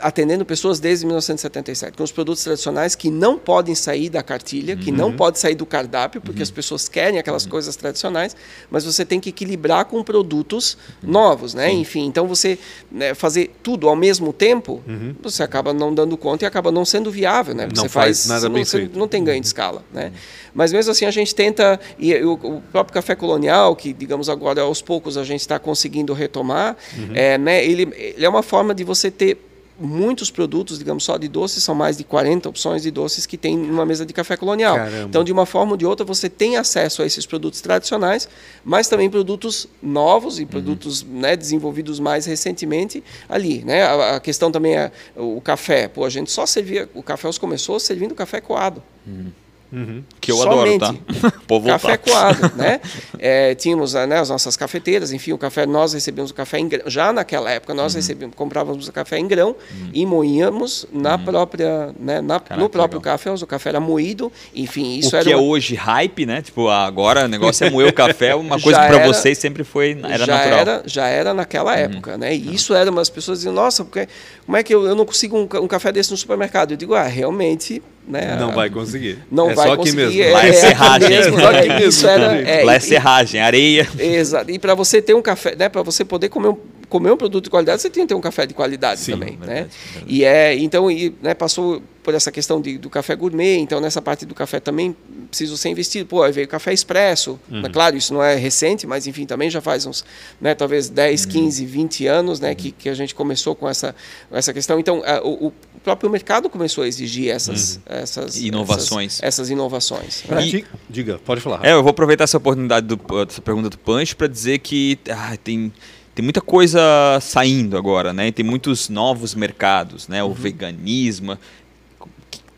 atendendo 0.00 0.44
pessoas 0.44 0.80
desde 0.80 1.06
1977, 1.06 1.96
com 1.96 2.02
os 2.02 2.12
produtos 2.12 2.42
tradicionais 2.42 2.94
que 2.94 3.10
não 3.10 3.38
podem 3.38 3.74
sair 3.74 4.08
da 4.08 4.22
cartilha, 4.22 4.76
que 4.76 4.90
não 4.90 5.08
uhum. 5.08 5.16
podem 5.16 5.40
sair 5.40 5.54
do 5.54 5.66
cardápio, 5.66 6.20
porque 6.20 6.40
uhum. 6.40 6.44
as 6.44 6.50
pessoas 6.50 6.88
querem 6.88 7.18
aquelas 7.18 7.44
uhum. 7.44 7.50
coisas 7.50 7.76
tradicionais, 7.76 8.36
mas 8.70 8.84
você 8.84 9.04
tem 9.04 9.20
que 9.20 9.30
equilibrar 9.30 9.84
com 9.84 10.02
produtos 10.02 10.76
uhum. 11.02 11.10
novos, 11.10 11.54
né? 11.54 11.70
Sim. 11.70 11.80
Enfim, 11.80 12.06
então 12.06 12.26
você 12.26 12.58
né, 12.90 13.14
fazer 13.14 13.54
tudo 13.62 13.88
ao 13.88 13.96
mesmo 13.96 14.32
tempo, 14.32 14.82
uhum. 14.86 15.14
você 15.22 15.42
acaba 15.42 15.72
não 15.72 15.92
dando 15.94 16.16
conta 16.16 16.44
e 16.44 16.46
acaba 16.46 16.70
não 16.70 16.84
sendo 16.84 17.10
viável, 17.10 17.54
né? 17.54 17.66
Porque 17.66 17.76
não 17.76 17.84
você 17.84 17.88
faz, 17.88 18.18
faz 18.18 18.28
nada 18.28 18.48
não, 18.48 18.54
bem 18.54 18.64
você 18.64 18.78
feito. 18.78 18.98
não 18.98 19.08
tem 19.08 19.22
ganho 19.24 19.40
de 19.40 19.46
escala, 19.46 19.82
né? 19.92 20.12
Mas 20.54 20.72
mesmo 20.72 20.90
assim 20.90 21.04
a 21.04 21.10
gente 21.10 21.34
tenta 21.34 21.78
e 21.98 22.14
o, 22.22 22.32
o 22.32 22.60
próprio 22.72 22.94
café 22.94 23.14
colonial, 23.14 23.76
que 23.76 23.92
digamos 23.92 24.28
agora 24.28 24.62
aos 24.62 24.82
poucos 24.82 25.16
a 25.16 25.24
gente 25.24 25.40
está 25.40 25.58
conseguindo 25.58 26.12
retomar, 26.12 26.76
é, 27.14 27.38
né? 27.38 27.64
Ele, 27.64 27.88
ele 27.96 28.24
é 28.24 28.28
uma 28.28 28.42
forma 28.42 28.74
de 28.74 28.84
você 28.84 29.10
ter 29.10 29.47
muitos 29.78 30.30
produtos, 30.30 30.78
digamos 30.78 31.04
só 31.04 31.16
de 31.16 31.28
doces, 31.28 31.62
são 31.62 31.74
mais 31.74 31.96
de 31.96 32.04
40 32.04 32.48
opções 32.48 32.82
de 32.82 32.90
doces 32.90 33.26
que 33.26 33.36
tem 33.36 33.56
numa 33.56 33.86
mesa 33.86 34.04
de 34.04 34.12
café 34.12 34.36
colonial. 34.36 34.76
Caramba. 34.76 35.08
Então, 35.08 35.22
de 35.22 35.32
uma 35.32 35.46
forma 35.46 35.72
ou 35.72 35.76
de 35.76 35.86
outra, 35.86 36.04
você 36.04 36.28
tem 36.28 36.56
acesso 36.56 37.02
a 37.02 37.06
esses 37.06 37.24
produtos 37.24 37.60
tradicionais, 37.60 38.28
mas 38.64 38.88
também 38.88 39.08
produtos 39.08 39.68
novos 39.82 40.38
e 40.38 40.42
uhum. 40.42 40.48
produtos 40.48 41.02
né, 41.02 41.36
desenvolvidos 41.36 42.00
mais 42.00 42.26
recentemente 42.26 43.02
ali. 43.28 43.62
Né? 43.64 43.82
A, 43.82 44.16
a, 44.16 44.20
questão 44.20 44.50
também 44.50 44.76
é 44.76 44.90
o 45.16 45.40
café. 45.40 45.88
Pô, 45.88 46.04
a 46.04 46.10
gente 46.10 46.30
só 46.30 46.44
servia, 46.44 46.88
o 46.94 47.02
café 47.02 47.28
começou 47.38 47.78
servindo 47.78 48.14
café 48.14 48.40
coado. 48.40 48.82
Uhum. 49.06 49.30
Uhum. 49.70 50.02
Que 50.20 50.32
eu 50.32 50.36
Somente 50.36 50.82
adoro, 50.82 50.98
tá? 51.46 51.62
café 51.78 51.96
coado, 51.98 52.52
né? 52.56 52.80
É, 53.18 53.54
tínhamos 53.54 53.92
né, 53.92 54.18
as 54.18 54.30
nossas 54.30 54.56
cafeteiras, 54.56 55.12
enfim, 55.12 55.32
o 55.32 55.38
café, 55.38 55.66
nós 55.66 55.92
recebíamos 55.92 56.30
o 56.30 56.34
café 56.34 56.58
em 56.58 56.68
grão. 56.68 56.84
Já 56.86 57.12
naquela 57.12 57.50
época, 57.50 57.74
nós 57.74 57.92
uhum. 57.92 57.98
recebíamos, 57.98 58.34
comprávamos 58.34 58.88
o 58.88 58.92
café 58.92 59.18
em 59.18 59.28
grão 59.28 59.48
uhum. 59.70 59.90
e 59.92 60.06
moíamos 60.06 60.86
na 60.90 61.16
uhum. 61.16 61.24
própria, 61.24 61.94
né, 61.98 62.20
na, 62.20 62.40
Caraca, 62.40 62.56
no 62.56 62.68
próprio 62.70 62.98
legal. 62.98 63.18
café, 63.18 63.30
o 63.30 63.46
café 63.46 63.68
era 63.68 63.80
moído, 63.80 64.32
enfim, 64.54 64.98
isso 64.98 65.14
o 65.14 65.18
era... 65.18 65.24
que 65.24 65.32
é 65.32 65.36
hoje 65.36 65.74
hype, 65.74 66.24
né? 66.24 66.40
Tipo, 66.40 66.68
agora 66.68 67.26
o 67.26 67.28
negócio 67.28 67.66
é 67.66 67.70
moer 67.70 67.88
o 67.88 67.92
café, 67.92 68.34
uma 68.36 68.58
coisa 68.60 68.80
que 68.80 68.86
para 68.86 69.06
vocês 69.06 69.36
sempre 69.36 69.64
foi, 69.64 69.98
era 70.02 70.24
já 70.24 70.34
natural. 70.34 70.58
Era, 70.58 70.82
já 70.86 71.06
era 71.08 71.34
naquela 71.34 71.72
uhum. 71.72 71.78
época, 71.78 72.16
né? 72.16 72.34
E 72.34 72.54
isso 72.54 72.74
era, 72.74 72.90
umas 72.90 73.10
pessoas 73.10 73.40
diziam, 73.40 73.52
nossa, 73.52 73.84
porque, 73.84 74.08
como 74.46 74.56
é 74.56 74.62
que 74.62 74.74
eu, 74.74 74.86
eu 74.86 74.94
não 74.94 75.04
consigo 75.04 75.36
um, 75.36 75.42
um 75.62 75.68
café 75.68 75.92
desse 75.92 76.10
no 76.10 76.16
supermercado? 76.16 76.70
Eu 76.70 76.76
digo, 76.78 76.94
ah, 76.94 77.02
realmente 77.02 77.82
né? 78.06 78.36
Não 78.38 78.52
vai 78.52 78.70
conseguir. 78.70 79.18
Não 79.30 79.50
é 79.50 79.54
vai 79.54 79.68
só 79.68 79.76
conseguir. 79.76 80.02
aqui 80.02 80.16
mesmo. 80.16 80.22
É, 80.22 80.32
Lá 80.32 80.46
é, 80.46 80.48
é 80.48 80.52
serragem. 80.52 81.08
Mesmo, 81.08 81.40
só 81.40 81.52
mesmo. 81.52 81.88
Isso 81.88 82.06
era, 82.06 82.40
é, 82.40 82.64
Lá 82.64 82.74
é 82.74 82.80
serragem, 82.80 83.40
areia. 83.40 83.88
Exato. 83.98 84.50
E 84.50 84.58
para 84.58 84.74
você 84.74 85.02
ter 85.02 85.14
um 85.14 85.22
café, 85.22 85.54
né, 85.56 85.68
para 85.68 85.82
você 85.82 86.04
poder 86.04 86.28
comer 86.28 86.48
um, 86.48 86.58
comer 86.88 87.12
um 87.12 87.16
produto 87.16 87.44
de 87.44 87.50
qualidade, 87.50 87.82
você 87.82 87.90
tem 87.90 88.04
que 88.04 88.08
ter 88.08 88.14
um 88.14 88.20
café 88.20 88.46
de 88.46 88.54
qualidade 88.54 89.00
Sim, 89.00 89.12
também, 89.12 89.36
verdade, 89.36 89.50
né? 89.50 89.68
Verdade. 89.92 90.14
E 90.14 90.24
é, 90.24 90.56
então, 90.56 90.90
e, 90.90 91.14
né, 91.22 91.34
passou 91.34 91.82
por 92.02 92.14
essa 92.14 92.32
questão 92.32 92.60
de, 92.60 92.78
do 92.78 92.88
café 92.88 93.14
gourmet, 93.14 93.58
então 93.58 93.80
nessa 93.80 94.00
parte 94.00 94.24
do 94.24 94.34
café 94.34 94.58
também 94.58 94.96
preciso 95.28 95.58
ser 95.58 95.68
investido. 95.68 96.06
Pô, 96.06 96.22
aí 96.22 96.32
veio 96.32 96.48
café 96.48 96.72
expresso, 96.72 97.38
uhum. 97.50 97.60
né, 97.60 97.68
claro, 97.68 97.96
isso 97.96 98.14
não 98.14 98.22
é 98.22 98.34
recente, 98.34 98.86
mas 98.86 99.06
enfim, 99.06 99.26
também 99.26 99.50
já 99.50 99.60
faz 99.60 99.84
uns, 99.84 100.04
né, 100.40 100.54
talvez 100.54 100.88
10, 100.88 101.24
uhum. 101.24 101.30
15, 101.30 101.66
20 101.66 102.06
anos, 102.06 102.40
né, 102.40 102.50
uhum. 102.50 102.54
que, 102.54 102.72
que 102.72 102.88
a 102.88 102.94
gente 102.94 103.14
começou 103.14 103.54
com 103.54 103.68
essa, 103.68 103.94
essa 104.32 104.54
questão. 104.54 104.80
Então, 104.80 105.02
a, 105.04 105.20
o, 105.22 105.48
o, 105.48 105.52
próprio 105.84 106.10
mercado 106.10 106.48
começou 106.48 106.84
a 106.84 106.88
exigir 106.88 107.30
essas, 107.30 107.76
uhum. 107.76 107.82
essas 107.86 108.36
inovações. 108.38 109.14
Essas, 109.14 109.24
essas 109.24 109.50
inovações. 109.50 110.24
Né? 110.28 110.46
E, 110.46 110.64
diga, 110.88 111.18
pode 111.18 111.40
falar. 111.40 111.64
É, 111.64 111.72
eu 111.72 111.82
vou 111.82 111.90
aproveitar 111.90 112.24
essa 112.24 112.38
oportunidade 112.38 112.86
do, 112.86 112.96
dessa 113.24 113.42
pergunta 113.42 113.68
do 113.68 113.78
Punch 113.78 114.16
para 114.16 114.26
dizer 114.26 114.58
que 114.58 114.98
ah, 115.10 115.36
tem 115.36 115.72
tem 116.18 116.22
muita 116.24 116.40
coisa 116.40 116.80
saindo 117.20 117.76
agora, 117.76 118.12
né? 118.12 118.32
Tem 118.32 118.44
muitos 118.44 118.88
novos 118.88 119.36
mercados, 119.36 120.08
né? 120.08 120.20
O 120.20 120.26
uhum. 120.26 120.34
veganismo, 120.34 121.38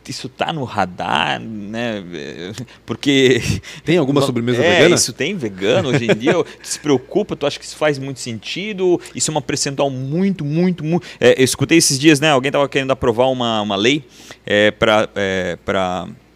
isso 0.09 0.31
tá 0.31 0.51
no 0.51 0.65
radar, 0.65 1.39
né? 1.39 2.03
Porque. 2.87 3.43
Tem 3.85 3.99
alguma 3.99 4.23
sobremesa 4.23 4.63
é, 4.63 4.77
vegana? 4.77 4.95
Isso 4.95 5.13
tem 5.13 5.37
vegano 5.37 5.91
hoje 5.91 6.11
em 6.11 6.17
dia. 6.17 6.33
tu 6.43 6.47
se 6.63 6.79
preocupa, 6.79 7.37
tu 7.37 7.47
acha 7.47 7.59
que 7.59 7.65
isso 7.67 7.77
faz 7.77 7.99
muito 7.99 8.19
sentido? 8.19 8.99
Isso 9.15 9.31
é 9.31 9.33
uma 9.33 9.43
percentual 9.43 9.91
muito, 9.91 10.43
muito, 10.43 10.83
muito. 10.83 11.07
É, 11.21 11.39
eu 11.39 11.45
escutei 11.45 11.77
esses 11.77 11.99
dias, 11.99 12.19
né? 12.19 12.31
Alguém 12.31 12.49
estava 12.49 12.67
querendo 12.67 12.93
aprovar 12.93 13.31
uma, 13.31 13.61
uma 13.61 13.77
lei 13.77 14.03
é, 14.47 14.71
para. 14.71 15.07
É, 15.15 15.59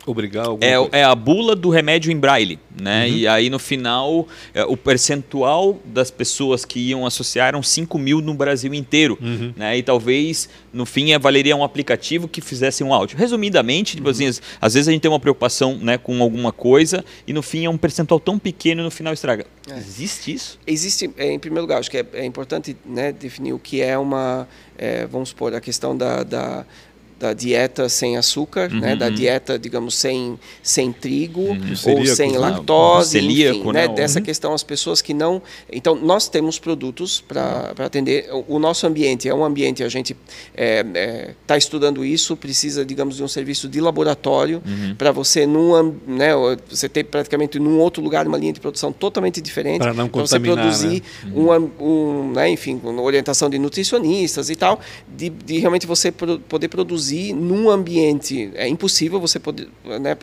Obrigar 0.07 0.47
é, 0.61 1.01
é, 1.01 1.05
a 1.05 1.15
bula 1.15 1.57
do 1.57 1.71
remédio 1.71 2.13
em 2.13 2.17
braille, 2.17 2.59
né? 2.81 3.07
Uhum. 3.07 3.13
E 3.13 3.27
aí 3.27 3.49
no 3.49 3.59
final 3.59 4.29
é, 4.53 4.63
o 4.65 4.77
percentual 4.77 5.81
das 5.85 6.11
pessoas 6.11 6.65
que 6.65 6.79
iam 6.79 7.07
associar 7.07 7.49
eram 7.49 7.63
5 7.63 7.99
mil 7.99 8.21
no 8.21 8.35
Brasil 8.35 8.75
inteiro, 8.75 9.19
uhum. 9.21 9.55
né? 9.57 9.79
E 9.79 9.83
talvez 9.83 10.49
no 10.73 10.85
fim 10.85 11.13
é, 11.13 11.19
valeria 11.19 11.57
um 11.57 11.65
aplicativo 11.65 12.29
que 12.29 12.41
fizesse 12.41 12.85
um 12.85 12.93
áudio. 12.93 13.17
Resumidamente, 13.17 13.97
tipo 13.97 14.09
assim, 14.09 14.27
às 14.61 14.75
vezes 14.75 14.89
a 14.89 14.93
gente 14.93 15.01
tem 15.01 15.11
uma 15.11 15.21
preocupação 15.21 15.77
né, 15.79 15.97
com 15.97 16.21
alguma 16.23 16.53
coisa 16.53 17.05
e 17.27 17.33
no 17.33 17.43
fim 17.43 17.65
é 17.65 17.71
um 17.71 17.79
percentual 17.79 18.21
tão 18.21 18.39
pequeno 18.39 18.83
e 18.83 18.85
no 18.85 18.91
final 18.91 19.13
estraga. 19.13 19.47
É. 19.71 19.79
Existe 19.79 20.35
isso? 20.35 20.59
Existe, 20.67 21.11
é, 21.17 21.33
em 21.33 21.39
primeiro 21.39 21.63
lugar, 21.63 21.79
acho 21.79 21.91
que 21.91 21.99
é, 21.99 22.07
é 22.13 22.25
importante 22.25 22.77
né, 22.85 23.13
definir 23.13 23.53
o 23.53 23.59
que 23.59 23.81
é 23.81 23.97
uma, 23.97 24.47
é, 24.77 25.07
vamos 25.07 25.31
supor, 25.31 25.55
a 25.55 25.61
questão 25.61 25.97
da, 25.97 26.23
da 26.23 26.67
da 27.19 27.33
dieta 27.33 27.89
sem 27.89 28.17
açúcar, 28.17 28.71
uhum, 28.73 28.81
né? 28.81 28.97
da 28.97 29.07
uhum. 29.07 29.15
dieta, 29.15 29.59
digamos, 29.59 29.95
sem, 29.95 30.39
sem 30.63 30.93
trigo 30.93 31.41
uhum. 31.41 31.75
ou 31.87 32.07
sem 32.07 32.33
né? 32.33 32.39
lactose, 32.39 33.13
celíaco, 33.13 33.59
enfim, 33.59 33.73
né? 33.73 33.89
né? 33.89 33.95
dessa 33.95 34.19
uhum. 34.19 34.25
questão, 34.25 34.53
as 34.53 34.63
pessoas 34.63 35.01
que 35.01 35.15
não... 35.15 35.41
Então, 35.73 35.95
nós 35.95 36.29
temos 36.29 36.59
produtos 36.59 37.21
para 37.21 37.73
atender. 37.79 38.29
O, 38.33 38.57
o, 38.57 38.59
nosso 38.59 38.87
ambiente 38.87 39.29
é 39.29 39.35
um 39.35 39.45
ambiente, 39.45 39.83
a 39.83 39.89
gente 39.89 40.13
está 40.13 40.23
é, 40.57 40.85
é, 40.95 41.35
tá 41.47 41.57
estudando 41.57 42.05
isso, 42.05 42.37
precisa, 42.37 42.85
digamos, 42.85 43.17
de 43.17 43.23
um 43.23 43.29
serviço 43.29 43.69
de 43.69 43.81
laboratório 43.81 44.63
uhum. 44.67 44.95
para 44.97 45.13
você, 45.13 45.47
num, 45.47 45.97
né, 46.07 46.33
você 46.69 46.89
ter 46.89 47.05
praticamente 47.05 47.59
num 47.59 47.79
outro 47.79 48.03
lugar 48.03 48.27
uma 48.27 48.37
linha 48.37 48.53
de 48.53 48.61
produção 48.61 48.93
totalmente 48.93 49.41
diferente. 49.41 49.79
Para 49.79 49.95
não 49.95 50.09
contaminar, 50.09 50.57
você 50.57 50.63
produzir 50.63 51.03
né? 51.25 51.33
um, 51.35 51.85
um, 51.85 52.33
né, 52.33 52.51
enfim, 52.51 52.81
orientação 52.85 53.49
de 53.49 53.59
nutricionistas 53.59 54.51
e 54.51 54.57
tal, 54.57 54.81
de, 55.17 55.31
de 55.31 55.59
realmente 55.59 55.87
você 55.87 56.13
poder 56.13 56.69
produzir 56.69 57.04
produzir 57.05 57.33
num 57.35 57.71
ambiente. 57.71 58.51
É 58.55 58.67
impossível 58.67 59.21
você 59.21 59.39
poder, 59.39 59.69
né, 59.85 60.17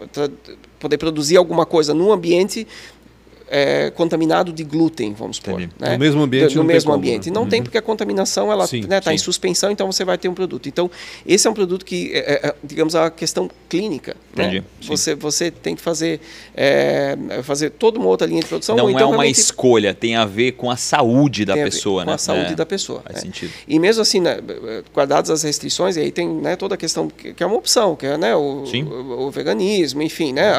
poder 0.80 0.98
produzir 0.98 1.38
alguma 1.38 1.66
coisa 1.66 1.94
num 1.94 2.12
ambiente 2.12 2.68
é, 3.52 3.92
contaminado 3.92 4.54
de 4.54 4.64
glúten, 4.64 5.14
vamos 5.14 5.36
supor. 5.36 5.60
Né? 5.60 5.70
No 5.78 6.00
mesmo 6.00 6.22
ambiente. 6.22 6.56
No 6.56 6.64
mesmo 6.64 6.94
ambiente. 6.94 7.24
Como, 7.26 7.34
né? 7.34 7.36
Não 7.36 7.44
uhum. 7.44 7.50
tem 7.50 7.62
porque 7.62 7.78
a 7.78 7.82
contaminação 7.82 8.50
ela 8.50 8.64
está 8.64 8.88
né, 8.88 9.02
tá 9.02 9.14
em 9.14 9.18
suspensão, 9.18 9.70
então 9.70 9.92
você 9.92 10.06
vai 10.06 10.18
ter 10.18 10.30
um 10.30 10.34
produto. 10.34 10.70
Então 10.70 10.90
esse 11.28 11.46
é 11.46 11.52
um 11.52 11.54
produto 11.54 11.86
que, 11.86 12.12
é, 12.14 12.20
é, 12.20 12.48
é 12.48 12.56
digamos, 12.64 12.96
a 12.96 13.12
questão 13.12 13.52
clínica. 13.68 14.16
Né? 14.34 14.64
Você 14.84 15.14
você 15.16 15.52
tem 15.52 15.76
que 15.76 15.82
fazer 15.82 16.22
é, 16.56 17.18
fazer 17.44 17.72
toda 17.72 18.00
uma 18.00 18.08
outra 18.08 18.26
linha 18.26 18.40
de 18.40 18.48
produção. 18.48 18.78
Não 18.78 18.90
então, 18.90 19.12
é 19.12 19.16
uma 19.16 19.28
escolha, 19.28 19.94
tem 19.94 20.16
a 20.16 20.24
ver 20.24 20.54
com 20.54 20.72
a 20.72 20.78
saúde 20.78 21.44
da 21.44 21.54
pessoa, 21.56 22.04
com 22.06 22.10
né? 22.10 22.16
a 22.16 22.18
saúde 22.18 22.56
da 22.56 22.66
pessoa. 22.66 23.02
Faz 23.02 23.20
sentido. 23.20 23.52
E 23.68 23.78
mesmo 23.80 24.02
assim, 24.02 24.22
né, 24.22 24.38
guardadas 24.94 25.30
as 25.30 25.44
restrições, 25.44 25.98
e 25.98 26.00
aí 26.00 26.12
tem 26.12 26.28
né, 26.28 26.56
toda 26.56 26.76
a 26.76 26.78
questão 26.78 27.10
que, 27.10 27.34
que, 27.34 27.44
é 27.44 27.46
uma 27.46 27.58
opção, 27.58 27.98
que 27.98 28.06
é 28.06 28.18
né, 28.18 28.34
o, 28.34 28.64
o, 28.64 29.28
o 29.28 29.32
veganismo, 29.32 30.02
enfim, 30.02 30.32
né, 30.32 30.54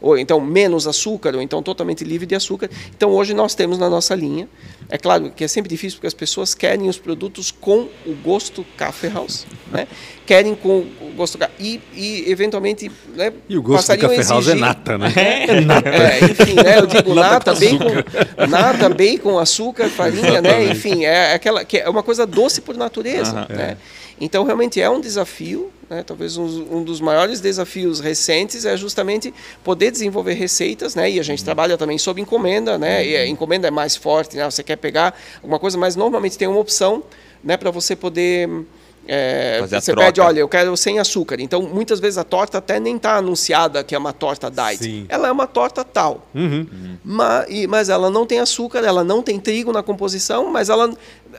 ou 0.00 0.18
então 0.18 0.38
menos 0.40 0.86
açúcar, 0.86 1.34
ou 1.34 1.40
então 1.40 1.62
totalmente 1.62 2.04
livre 2.04 2.26
de 2.26 2.33
açúcar. 2.34 2.70
Então 2.96 3.10
hoje 3.10 3.34
nós 3.34 3.54
temos 3.54 3.78
na 3.78 3.88
nossa 3.88 4.14
linha, 4.14 4.48
é 4.88 4.98
claro 4.98 5.30
que 5.30 5.42
é 5.42 5.48
sempre 5.48 5.68
difícil 5.68 5.96
porque 5.96 6.06
as 6.06 6.14
pessoas 6.14 6.54
querem 6.54 6.88
os 6.88 6.98
produtos 6.98 7.50
com 7.50 7.88
o 8.06 8.14
gosto 8.22 8.64
Café 8.76 9.08
House, 9.08 9.46
né? 9.72 9.86
Querem 10.26 10.54
com 10.54 10.80
o 11.00 11.12
gosto 11.16 11.38
e, 11.58 11.80
e 11.94 12.30
eventualmente, 12.30 12.90
né? 13.14 13.32
E 13.48 13.56
o 13.56 13.62
gosto 13.62 13.92
do 13.92 13.98
Café 13.98 14.22
House 14.22 14.48
é 14.48 14.54
nata, 14.54 14.98
né? 14.98 15.12
É, 15.16 15.60
nata. 15.60 15.88
É, 15.88 16.24
enfim, 16.24 16.54
né? 16.54 16.78
Eu 16.78 16.86
digo 16.86 17.12
nata, 17.14 17.52
nata 17.52 17.54
bacon, 17.54 18.48
nata, 18.48 18.88
bacon, 18.88 19.38
açúcar, 19.38 19.88
farinha, 19.88 20.40
né? 20.40 20.64
Enfim, 20.66 21.04
é 21.04 21.34
aquela 21.34 21.64
que 21.64 21.78
é 21.78 21.88
uma 21.88 22.02
coisa 22.02 22.26
doce 22.26 22.60
por 22.60 22.76
natureza, 22.76 23.46
né? 23.48 23.70
É. 23.72 23.76
Então 24.20 24.44
realmente 24.44 24.80
é 24.80 24.88
um 24.88 25.00
desafio, 25.00 25.70
né? 25.90 26.02
talvez 26.02 26.36
um, 26.36 26.44
um, 26.76 26.82
dos 26.82 27.00
maiores 27.00 27.40
desafios 27.40 28.00
recentes 28.00 28.64
é 28.64 28.76
justamente 28.76 29.32
poder 29.62 29.90
desenvolver 29.90 30.34
receitas, 30.34 30.94
né? 30.94 31.10
E 31.10 31.18
a 31.20 31.22
gente 31.22 31.40
uhum. 31.40 31.44
trabalha 31.44 31.76
também 31.76 31.98
sob 31.98 32.20
encomenda, 32.20 32.78
né? 32.78 33.06
E 33.06 33.16
a 33.16 33.26
encomenda 33.26 33.68
é 33.68 33.70
mais 33.70 33.96
forte, 33.96 34.36
né? 34.36 34.44
Você 34.50 34.62
quer 34.62 34.76
pegar 34.76 35.14
alguma 35.36 35.58
coisa, 35.58 35.76
mas 35.76 35.96
normalmente 35.96 36.38
tem 36.38 36.48
uma 36.48 36.60
opção, 36.60 37.02
né? 37.42 37.56
Para 37.56 37.70
você 37.70 37.96
poder 37.96 38.48
é, 39.06 39.58
Fazer 39.60 39.76
a 39.76 39.80
você 39.80 39.92
troca. 39.92 40.06
pede, 40.06 40.20
olha, 40.20 40.40
eu 40.40 40.48
quero 40.48 40.76
sem 40.76 40.98
açúcar. 40.98 41.40
Então, 41.40 41.62
muitas 41.62 42.00
vezes 42.00 42.18
a 42.18 42.24
torta 42.24 42.58
até 42.58 42.80
nem 42.80 42.96
está 42.96 43.16
anunciada 43.16 43.84
que 43.84 43.94
é 43.94 43.98
uma 43.98 44.12
torta 44.12 44.50
diet. 44.50 44.82
Sim. 44.82 45.06
Ela 45.08 45.28
é 45.28 45.32
uma 45.32 45.46
torta 45.46 45.84
tal. 45.84 46.26
Uhum. 46.34 46.66
Ma- 47.04 47.44
e- 47.48 47.66
Mas, 47.66 47.88
ela 47.88 48.08
não 48.10 48.24
tem 48.24 48.40
açúcar, 48.40 48.78
ela 48.80 49.04
não 49.04 49.22
tem 49.22 49.38
trigo 49.38 49.72
na 49.72 49.82
composição, 49.82 50.50
mas 50.50 50.68
ela 50.68 50.90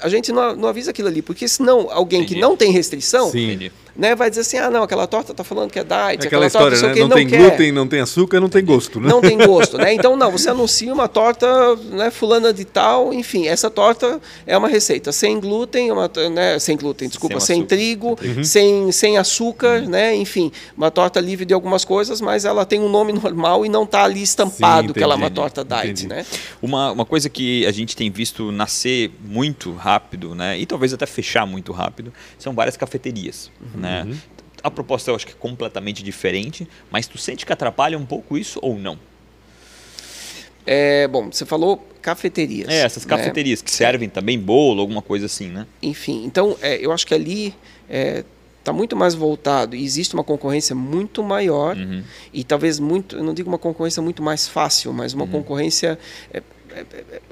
a 0.01 0.09
gente 0.09 0.31
não, 0.31 0.55
não 0.55 0.69
avisa 0.69 0.91
aquilo 0.91 1.07
ali, 1.07 1.21
porque 1.21 1.47
senão 1.47 1.87
alguém 1.91 2.21
que 2.21 2.27
Entendi. 2.33 2.41
não 2.41 2.55
tem 2.57 2.71
restrição 2.71 3.29
Sim. 3.31 3.69
Né, 3.97 4.13
vai 4.13 4.29
dizer 4.29 4.41
assim, 4.41 4.57
ah, 4.57 4.69
não, 4.69 4.83
aquela 4.83 5.07
torta 5.07 5.33
tá 5.33 5.41
falando 5.41 5.71
que 5.71 5.79
é 5.79 5.83
diet, 5.85 6.27
Aquela 6.27 6.49
torta 6.49 6.75
história, 6.75 6.75
não 6.75 6.77
sei 6.79 6.87
né? 6.87 6.91
o 6.91 6.95
quê, 6.95 6.99
Não, 7.01 7.15
tem 7.15 7.27
quer. 7.27 7.37
glúten, 7.37 7.71
não 7.71 7.87
tem 7.87 7.99
açúcar, 8.01 8.41
não 8.41 8.49
tem 8.49 8.65
gosto, 8.65 8.99
né? 8.99 9.07
Não 9.07 9.21
tem 9.21 9.37
gosto, 9.47 9.77
né? 9.77 9.93
Então, 9.93 10.17
não, 10.17 10.29
você 10.31 10.49
anuncia 10.49 10.93
uma 10.93 11.07
torta, 11.07 11.47
né, 11.77 12.11
fulana 12.11 12.51
de 12.53 12.65
tal, 12.65 13.13
enfim, 13.13 13.47
essa 13.47 13.69
torta 13.69 14.19
é 14.45 14.57
uma 14.57 14.67
receita 14.67 15.13
sem 15.13 15.39
glúten, 15.39 15.93
uma, 15.93 16.11
né, 16.29 16.59
sem 16.59 16.75
glúten, 16.75 17.07
desculpa, 17.07 17.39
Sem 17.39 17.55
sem, 17.59 17.65
trigo, 17.65 18.17
Uhum. 18.21 18.43
sem, 18.43 18.91
sem 18.91 19.17
açúcar, 19.17 19.79
né? 19.83 20.13
Enfim, 20.13 20.51
uma 20.75 20.91
torta 20.91 21.21
livre 21.21 21.45
de 21.45 21.53
algumas 21.53 21.85
coisas, 21.85 22.19
mas 22.19 22.43
ela 22.43 22.65
tem 22.65 22.81
um 22.81 22.89
nome 22.89 23.13
normal 23.23 23.65
e 23.65 23.69
não 23.69 23.83
está 23.83 24.03
ali 24.03 24.21
estampado 24.21 24.89
Sim, 24.89 24.93
que 24.93 25.01
ela 25.01 25.13
é 25.13 25.17
uma 25.17 25.31
torta 25.31 25.63
diet, 25.63 26.03
entendi. 26.03 26.07
né? 26.07 26.25
Uma, 26.61 26.91
uma 26.91 27.05
coisa 27.05 27.29
que 27.29 27.65
a 27.65 27.71
gente 27.71 27.95
tem 27.95 28.11
visto 28.11 28.51
nascer 28.51 29.09
muito 29.23 29.71
rápido, 29.85 30.33
né? 30.33 30.57
E 30.57 30.65
talvez 30.65 30.91
até 30.93 31.05
fechar 31.05 31.45
muito 31.45 31.71
rápido, 31.71 32.11
são 32.39 32.53
várias 32.53 32.75
cafeterias, 32.75 33.51
Uhum. 33.61 33.79
né? 33.81 34.17
A 34.63 34.71
proposta 34.71 35.11
eu 35.11 35.15
acho 35.15 35.27
que 35.27 35.33
é 35.33 35.35
completamente 35.35 36.01
diferente, 36.03 36.67
mas 36.89 37.05
tu 37.07 37.19
sente 37.19 37.45
que 37.45 37.53
atrapalha 37.53 37.95
um 37.99 38.05
pouco 38.05 38.35
isso 38.35 38.57
ou 38.63 38.79
não? 38.79 38.97
É, 40.65 41.07
bom, 41.07 41.31
você 41.31 41.45
falou 41.45 41.87
cafeterias. 42.01 42.67
É, 42.69 42.81
essas 42.81 43.05
né? 43.05 43.09
cafeterias 43.15 43.61
que 43.61 43.69
servem 43.69 44.09
também 44.09 44.39
bolo, 44.39 44.81
alguma 44.81 45.01
coisa 45.03 45.27
assim, 45.27 45.47
né? 45.49 45.67
Enfim, 45.83 46.25
então 46.25 46.57
é, 46.61 46.83
eu 46.83 46.91
acho 46.91 47.05
que 47.05 47.13
ali 47.13 47.53
está 48.59 48.73
muito 48.73 48.95
mais 48.95 49.13
voltado 49.13 49.75
e 49.75 49.83
existe 49.85 50.15
uma 50.15 50.23
concorrência 50.23 50.75
muito 50.75 51.23
maior 51.23 51.77
Uhum. 51.77 52.01
e 52.33 52.43
talvez 52.43 52.79
muito, 52.79 53.15
eu 53.17 53.23
não 53.23 53.31
digo 53.35 53.47
uma 53.47 53.59
concorrência 53.59 54.01
muito 54.01 54.23
mais 54.23 54.47
fácil, 54.47 54.91
mas 54.91 55.13
Uhum. 55.13 55.21
uma 55.21 55.27
concorrência 55.27 55.99
é, 56.33 56.37
é, 56.37 56.39
é, 56.39 56.43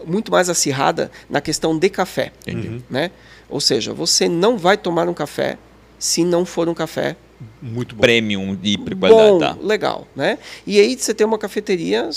muito 0.05 0.31
mais 0.31 0.49
acirrada 0.49 1.11
na 1.29 1.41
questão 1.41 1.77
de 1.77 1.89
café, 1.89 2.31
Entendi. 2.47 2.83
né? 2.89 3.11
Ou 3.49 3.59
seja, 3.59 3.93
você 3.93 4.27
não 4.27 4.57
vai 4.57 4.77
tomar 4.77 5.07
um 5.07 5.13
café 5.13 5.57
se 5.99 6.23
não 6.23 6.45
for 6.45 6.67
um 6.67 6.73
café 6.73 7.15
Muito 7.61 7.95
bom. 7.95 8.01
Premium 8.01 8.55
de 8.55 8.77
qualidade, 8.77 9.29
bom, 9.31 9.39
tá? 9.39 9.57
legal, 9.61 10.07
né? 10.15 10.37
E 10.67 10.79
aí 10.79 10.97
você 10.97 11.13
tem 11.13 11.25
uma 11.25 11.37
cafeteria, 11.37 12.09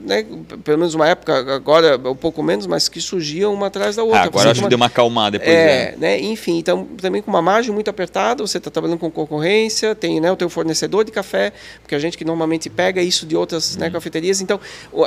né, 0.00 0.24
pelo 0.64 0.78
menos 0.78 0.94
uma 0.94 1.08
época, 1.08 1.54
agora 1.54 1.96
um 2.08 2.14
pouco 2.14 2.42
menos, 2.42 2.66
mas 2.66 2.88
que 2.88 3.00
surgia 3.00 3.48
uma 3.48 3.66
atrás 3.66 3.96
da 3.96 4.04
outra. 4.04 4.20
Ah, 4.20 4.24
agora 4.24 4.50
acho 4.50 4.54
que 4.54 4.60
toma- 4.60 4.68
deu 4.68 4.76
uma 4.76 4.86
acalmada 4.86 5.38
depois. 5.38 5.56
é, 5.56 5.90
né? 5.92 5.96
né? 5.98 6.20
Enfim, 6.20 6.58
então 6.58 6.84
também 7.00 7.20
com 7.20 7.30
uma 7.30 7.42
margem 7.42 7.72
muito 7.72 7.88
apertada, 7.88 8.46
você 8.46 8.58
está 8.58 8.70
trabalhando 8.70 8.98
com 8.98 9.10
concorrência, 9.10 9.94
tem 9.94 10.20
né, 10.20 10.30
o 10.30 10.36
teu 10.36 10.48
fornecedor 10.48 11.04
de 11.04 11.10
café, 11.10 11.52
porque 11.80 11.94
a 11.94 11.98
gente 11.98 12.16
que 12.16 12.24
normalmente 12.24 12.70
pega 12.70 13.02
isso 13.02 13.26
de 13.26 13.36
outras 13.36 13.76
né, 13.76 13.90
cafeterias, 13.90 14.40
então 14.40 14.60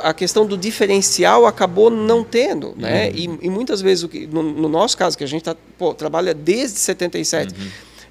a 0.03 0.13
questão 0.13 0.45
do 0.45 0.57
diferencial 0.57 1.45
acabou 1.45 1.89
não 1.89 2.23
tendo, 2.23 2.73
né? 2.77 3.11
E, 3.11 3.23
e 3.41 3.49
muitas 3.49 3.81
vezes 3.81 4.03
o 4.03 4.09
que, 4.09 4.27
no, 4.27 4.43
no 4.43 4.67
nosso 4.67 4.97
caso 4.97 5.17
que 5.17 5.23
a 5.23 5.27
gente 5.27 5.43
tá, 5.43 5.55
pô, 5.77 5.93
trabalha 5.93 6.33
desde 6.33 6.79
77, 6.79 7.53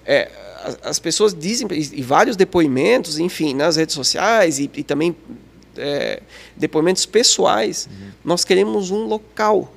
é, 0.07 0.31
as, 0.65 0.79
as 0.83 0.99
pessoas 0.99 1.35
dizem 1.35 1.69
e, 1.71 2.03
vários 2.03 2.37
depoimentos, 2.37 3.19
enfim, 3.19 3.55
nas 3.55 3.77
redes 3.77 3.95
sociais 3.95 4.59
e, 4.59 4.71
e 4.75 4.83
também 4.83 5.15
é, 5.77 6.23
depoimentos 6.57 7.05
pessoais, 7.05 7.89
nós 8.25 8.45
queremos 8.45 8.91
um 8.91 9.05
local. 9.05 9.73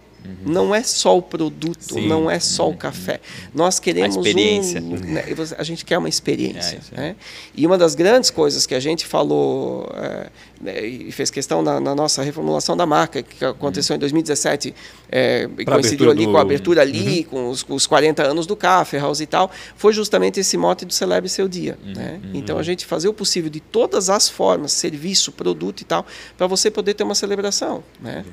Não 0.45 0.75
é 0.75 0.83
só 0.83 1.17
o 1.17 1.21
produto, 1.21 1.93
Sim. 1.93 2.05
não 2.05 2.29
é 2.29 2.37
só 2.39 2.69
o 2.69 2.75
café. 2.75 3.21
Nós 3.53 3.79
queremos 3.79 4.17
experiência. 4.17 4.81
um, 4.81 4.97
né, 4.97 5.23
a 5.57 5.63
gente 5.63 5.85
quer 5.85 5.97
uma 5.97 6.09
experiência. 6.09 6.81
É, 6.91 6.99
aí. 6.99 7.07
né? 7.07 7.15
E 7.55 7.65
uma 7.65 7.77
das 7.77 7.95
grandes 7.95 8.29
coisas 8.29 8.65
que 8.65 8.75
a 8.75 8.79
gente 8.79 9.05
falou 9.05 9.89
é, 9.95 10.29
né, 10.61 10.85
e 10.85 11.11
fez 11.11 11.29
questão 11.29 11.61
na, 11.61 11.79
na 11.79 11.93
nossa 11.95 12.21
reformulação 12.23 12.75
da 12.75 12.85
marca, 12.85 13.21
que 13.23 13.43
aconteceu 13.45 13.95
em 13.95 13.99
2017, 13.99 14.73
é, 15.11 15.47
e 15.57 15.65
coincidiu 15.65 16.09
ali 16.11 16.25
do- 16.25 16.31
com 16.31 16.37
a 16.37 16.41
abertura 16.41 16.81
ali, 16.81 17.23
com, 17.23 17.49
os, 17.49 17.63
com 17.63 17.73
os 17.75 17.85
40 17.87 18.23
anos 18.23 18.45
do 18.47 18.55
Café 18.55 18.97
House 18.99 19.19
e 19.21 19.25
tal, 19.25 19.51
foi 19.75 19.93
justamente 19.93 20.39
esse 20.39 20.57
mote 20.57 20.85
do 20.85 20.93
Celebre 20.93 21.29
Seu 21.29 21.47
Dia. 21.47 21.77
né? 21.83 22.19
Então 22.33 22.57
a 22.57 22.63
gente 22.63 22.85
fazer 22.85 23.07
o 23.07 23.13
possível 23.13 23.49
de 23.49 23.59
todas 23.59 24.09
as 24.09 24.27
formas, 24.29 24.71
serviço, 24.71 25.31
produto 25.31 25.81
e 25.81 25.85
tal, 25.85 26.05
para 26.37 26.47
você 26.47 26.69
poder 26.71 26.93
ter 26.93 27.03
uma 27.03 27.15
celebração. 27.15 27.83
Né? 28.01 28.25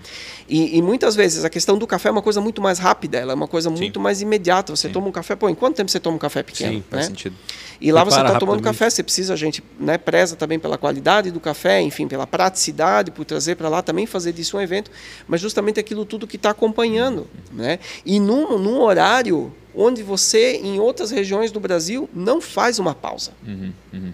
E, 0.48 0.76
e 0.78 0.82
muitas 0.82 1.14
vezes 1.14 1.44
a 1.44 1.50
questão 1.50 1.76
do 1.78 1.86
café 1.86 2.08
é 2.08 2.12
uma 2.12 2.22
coisa 2.22 2.40
muito 2.40 2.60
mais 2.62 2.78
rápida, 2.78 3.18
ela 3.18 3.32
é 3.32 3.34
uma 3.34 3.48
coisa 3.48 3.70
muito 3.70 4.00
mais 4.00 4.20
imediata. 4.22 4.74
Você 4.74 4.88
toma 4.88 5.08
um 5.08 5.12
café, 5.12 5.36
pô, 5.36 5.48
em 5.48 5.54
quanto 5.54 5.76
tempo 5.76 5.90
você 5.90 6.00
toma 6.00 6.16
um 6.16 6.18
café 6.18 6.42
pequeno? 6.42 6.74
Sim, 6.74 6.84
Faz 6.90 7.02
né? 7.04 7.08
sentido. 7.08 7.36
E 7.80 7.92
lá 7.92 8.04
você 8.04 8.20
está 8.20 8.38
tomando 8.38 8.62
café, 8.62 8.88
você 8.88 9.02
precisa, 9.02 9.32
a 9.32 9.36
gente 9.36 9.62
né, 9.78 9.98
preza 9.98 10.36
também 10.36 10.58
pela 10.58 10.78
qualidade 10.78 11.30
do 11.30 11.40
café, 11.40 11.80
enfim, 11.80 12.06
pela 12.06 12.26
praticidade, 12.26 13.10
por 13.10 13.24
trazer 13.24 13.56
para 13.56 13.68
lá 13.68 13.82
também 13.82 14.06
fazer 14.06 14.32
disso 14.32 14.56
um 14.56 14.60
evento, 14.60 14.90
mas 15.26 15.40
justamente 15.40 15.80
aquilo 15.80 16.04
tudo 16.04 16.26
que 16.26 16.36
está 16.36 16.50
acompanhando. 16.50 17.26
Né? 17.52 17.78
E 18.04 18.20
num, 18.20 18.58
num 18.58 18.80
horário 18.80 19.52
onde 19.74 20.02
você, 20.02 20.56
em 20.56 20.78
outras 20.78 21.10
regiões 21.10 21.50
do 21.50 21.58
Brasil, 21.58 22.08
não 22.14 22.40
faz 22.40 22.78
uma 22.78 22.94
pausa. 22.94 23.32
Uhum, 23.46 23.72
uhum. 23.92 24.12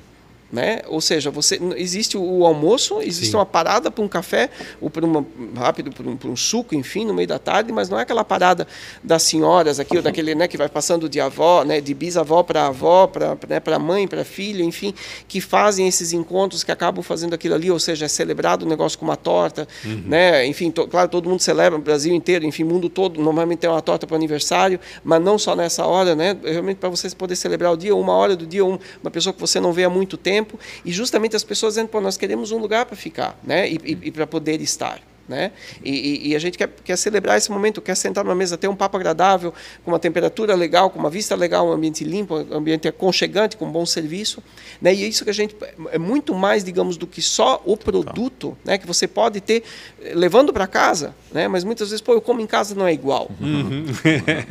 Né? 0.53 0.81
Ou 0.89 1.01
seja, 1.01 1.31
você 1.31 1.61
existe 1.77 2.19
o 2.19 2.45
almoço, 2.45 3.01
existe 3.01 3.31
Sim. 3.31 3.37
uma 3.37 3.47
parada 3.47 3.89
para 3.89 4.03
um 4.05 4.09
café, 4.09 4.51
ou 4.81 4.91
para 4.91 5.07
uma 5.07 5.25
rápido 5.57 5.93
para 5.93 6.09
um, 6.09 6.19
um 6.33 6.37
suco, 6.37 6.75
enfim, 6.75 7.05
no 7.05 7.15
meio 7.15 7.29
da 7.29 7.39
tarde, 7.39 7.73
mas 7.73 7.89
não 7.89 7.97
é 7.99 8.03
aquela 8.03 8.25
parada 8.25 8.67
das 9.03 9.23
senhoras 9.23 9.79
aqui 9.79 9.97
ou 9.97 10.03
daquele, 10.03 10.35
né, 10.35 10.49
que 10.49 10.57
vai 10.57 10.69
passando 10.69 11.09
de 11.09 11.21
avó, 11.21 11.63
né, 11.63 11.81
de 11.81 11.95
bisavó 11.95 12.43
para 12.43 12.67
avó, 12.67 13.07
para 13.07 13.39
né, 13.49 13.61
para 13.61 13.79
mãe, 13.79 14.09
para 14.09 14.25
filho, 14.25 14.65
enfim, 14.65 14.93
que 15.29 15.41
fazem 15.41 15.87
esses 15.87 16.13
encontros 16.13 16.65
que 16.65 16.73
acabam 16.73 17.01
fazendo 17.01 17.33
aquilo 17.33 17.55
ali, 17.55 17.71
ou 17.71 17.79
seja, 17.79 18.07
é 18.07 18.09
celebrado 18.09 18.65
o 18.65 18.69
negócio 18.69 18.99
com 18.99 19.05
uma 19.05 19.17
torta, 19.17 19.69
né? 20.05 20.45
Enfim, 20.47 20.73
to- 20.73 20.89
claro, 20.89 21.09
todo 21.09 21.29
mundo 21.29 21.41
celebra, 21.41 21.79
o 21.79 21.83
Brasil 21.83 22.13
inteiro, 22.13 22.45
enfim, 22.45 22.65
mundo 22.65 22.89
todo 22.89 23.21
normalmente 23.23 23.61
tem 23.61 23.71
uma 23.71 23.81
torta 23.83 24.05
para 24.05 24.15
o 24.15 24.17
aniversário, 24.17 24.81
mas 25.05 25.23
não 25.23 25.39
só 25.39 25.55
nessa 25.55 25.87
hora, 25.87 26.17
né? 26.17 26.37
Realmente 26.43 26.79
para 26.79 26.89
você 26.89 27.09
poder 27.11 27.37
celebrar 27.37 27.73
o 27.73 27.77
dia, 27.77 27.95
uma 27.95 28.15
hora 28.15 28.35
do 28.35 28.45
dia, 28.45 28.65
um- 28.65 28.79
uma 29.01 29.11
pessoa 29.13 29.33
que 29.33 29.41
você 29.41 29.61
não 29.61 29.73
vê 29.73 29.85
há 29.85 29.91
muito 29.91 30.17
tempo, 30.17 30.40
e 30.85 30.93
justamente 30.93 31.37
as 31.37 31.45
pessoas 31.45 31.75
dizendo, 31.75 31.89
pô, 31.89 32.01
nós 32.01 32.17
queremos 32.17 32.53
um 32.53 32.59
lugar 32.59 32.87
para 32.87 32.97
ficar, 32.97 33.39
né? 33.43 33.69
E, 33.69 33.75
e, 33.85 33.99
e 34.03 34.11
para 34.11 34.27
poder 34.27 34.61
estar. 34.61 35.01
Né? 35.31 35.53
E, 35.85 35.91
e- 35.93 36.29
e 36.31 36.35
a 36.35 36.41
gente 36.41 36.59
quer, 36.59 36.69
quer 36.83 36.97
celebrar 36.99 37.39
esse 37.39 37.53
momento, 37.53 37.81
quer 37.81 37.95
sentar 37.95 38.25
numa 38.25 38.35
mesa, 38.35 38.59
ter 38.59 38.67
um 38.67 38.75
papo 38.75 38.97
agradável, 38.97 39.55
com 39.85 39.93
uma 39.93 39.99
temperatura 40.01 40.57
legal, 40.57 40.91
com 40.91 40.99
uma 40.99 41.09
vista 41.09 41.37
legal, 41.37 41.69
um 41.69 41.73
ambiente 41.73 42.03
limpo, 42.03 42.35
um 42.35 42.57
ambiente 42.57 42.89
aconchegante, 42.89 43.57
com 43.57 43.65
um 43.67 43.71
bom 43.71 43.87
serviço. 43.87 44.43
Né? 44.83 44.93
E 44.93 45.05
é 45.05 45.07
isso 45.07 45.23
que 45.23 45.31
a 45.31 45.33
gente. 45.33 45.55
É 45.93 45.99
muito 45.99 46.35
mais, 46.35 46.65
digamos, 46.65 46.97
do 46.97 47.07
que 47.07 47.23
só 47.23 47.63
o 47.65 47.77
produto 47.77 48.59
né? 48.65 48.77
que 48.77 48.85
você 48.89 49.07
pode 49.07 49.41
ter 49.41 49.63
eh, 50.03 50.15
levando 50.17 50.53
para 50.53 50.67
casa, 50.67 51.15
né? 51.33 51.47
mas 51.47 51.63
muitas 51.63 51.91
vezes, 51.91 52.01
pô, 52.01 52.13
eu 52.15 52.21
como 52.21 52.41
em 52.41 52.47
casa 52.49 52.75
não 52.75 52.85
é 52.85 52.93
igual. 52.93 53.31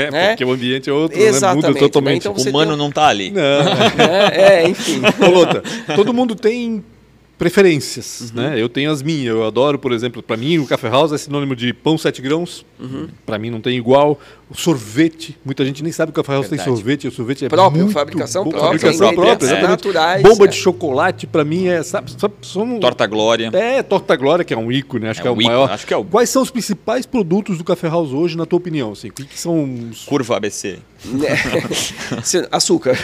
É, 0.07 0.09
Né? 0.11 0.27
porque 0.29 0.45
o 0.45 0.51
ambiente 0.53 0.89
é 0.89 0.93
outro, 0.93 1.19
né? 1.19 1.25
Exatamente, 1.25 1.65
Muda 1.67 1.73
né? 1.73 1.79
totalmente. 1.81 2.19
Então 2.21 2.31
O 2.31 2.39
você 2.39 2.49
humano 2.51 2.71
tem 2.71 2.75
um- 2.75 2.77
não 2.77 2.89
tá 2.89 3.07
ali. 3.07 3.31
Não. 3.31 3.41
É, 3.99 4.63
é, 4.63 4.69
enfim. 4.69 5.01
Ô, 5.21 5.29
Lota, 5.29 5.61
todo 5.93 6.13
mundo 6.13 6.35
tem 6.35 6.85
preferências, 7.39 8.31
Uhum. 8.35 8.41
né? 8.41 8.61
Eu 8.61 8.69
tenho 8.69 8.91
as 8.91 9.01
minhas. 9.01 9.27
Eu 9.33 9.47
adoro, 9.47 9.79
por 9.79 9.91
exemplo, 9.93 10.21
para 10.21 10.37
mim 10.37 10.59
o 10.59 10.67
café 10.67 10.89
house 10.89 11.11
é 11.13 11.17
sinônimo 11.17 11.55
de 11.55 11.73
pão 11.73 11.97
sete 11.97 12.21
grãos. 12.21 12.63
Uhum. 12.79 13.07
Para 13.25 13.39
mim 13.39 13.49
não 13.49 13.61
tem 13.61 13.75
igual. 13.77 14.19
O 14.51 14.55
sorvete, 14.57 15.37
muita 15.45 15.63
gente 15.63 15.83
nem 15.83 15.91
sabe 15.91 16.11
que 16.11 16.19
o 16.19 16.23
café 16.23 16.33
house 16.33 16.47
tem 16.49 16.57
Verdade. 16.57 16.75
sorvete. 16.77 17.07
O 17.07 17.11
sorvete 17.11 17.45
é 17.45 17.49
Próprio, 17.49 17.83
muito 17.83 17.93
fabricação 17.93 18.43
bom. 18.43 18.49
própria, 18.51 18.71
fabricação 18.79 19.13
própria, 19.13 19.45
exatamente. 19.45 19.69
naturais, 19.69 20.23
Bomba 20.23 20.45
é. 20.45 20.47
de 20.47 20.55
chocolate 20.55 21.27
para 21.27 21.45
mim 21.45 21.67
é, 21.67 21.81
sabe, 21.83 22.11
sabe 22.17 22.33
somos- 22.41 22.79
Torta 22.79 23.05
Glória. 23.07 23.49
É, 23.53 23.81
Torta 23.83 24.15
Glória, 24.15 24.43
que 24.43 24.53
é 24.53 24.57
um 24.57 24.71
ícone, 24.71 25.07
acho 25.07 25.19
É 25.19 25.21
que 25.21 25.27
é 25.27 25.31
o 25.31 25.33
ícone, 25.33 25.47
maior. 25.47 25.69
acho 25.71 25.85
que 25.87 25.93
é 25.93 25.97
o- 25.97 26.03
Quais 26.03 26.29
são 26.29 26.41
os 26.41 26.49
principais 26.51 27.05
produtos 27.05 27.57
do 27.59 27.63
Café 27.63 27.87
House 27.87 28.11
hoje, 28.11 28.35
na 28.35 28.45
tua 28.45 28.57
opinião? 28.57 28.91
Assim? 28.91 29.09
O 29.09 29.13
que, 29.13 29.23
que 29.25 29.39
são 29.39 29.63
os... 29.91 30.03
Curva 30.05 30.37
ABC. 30.37 30.79
Né? 31.05 31.29
Se- 32.23 32.47
Açúcar. 32.51 32.97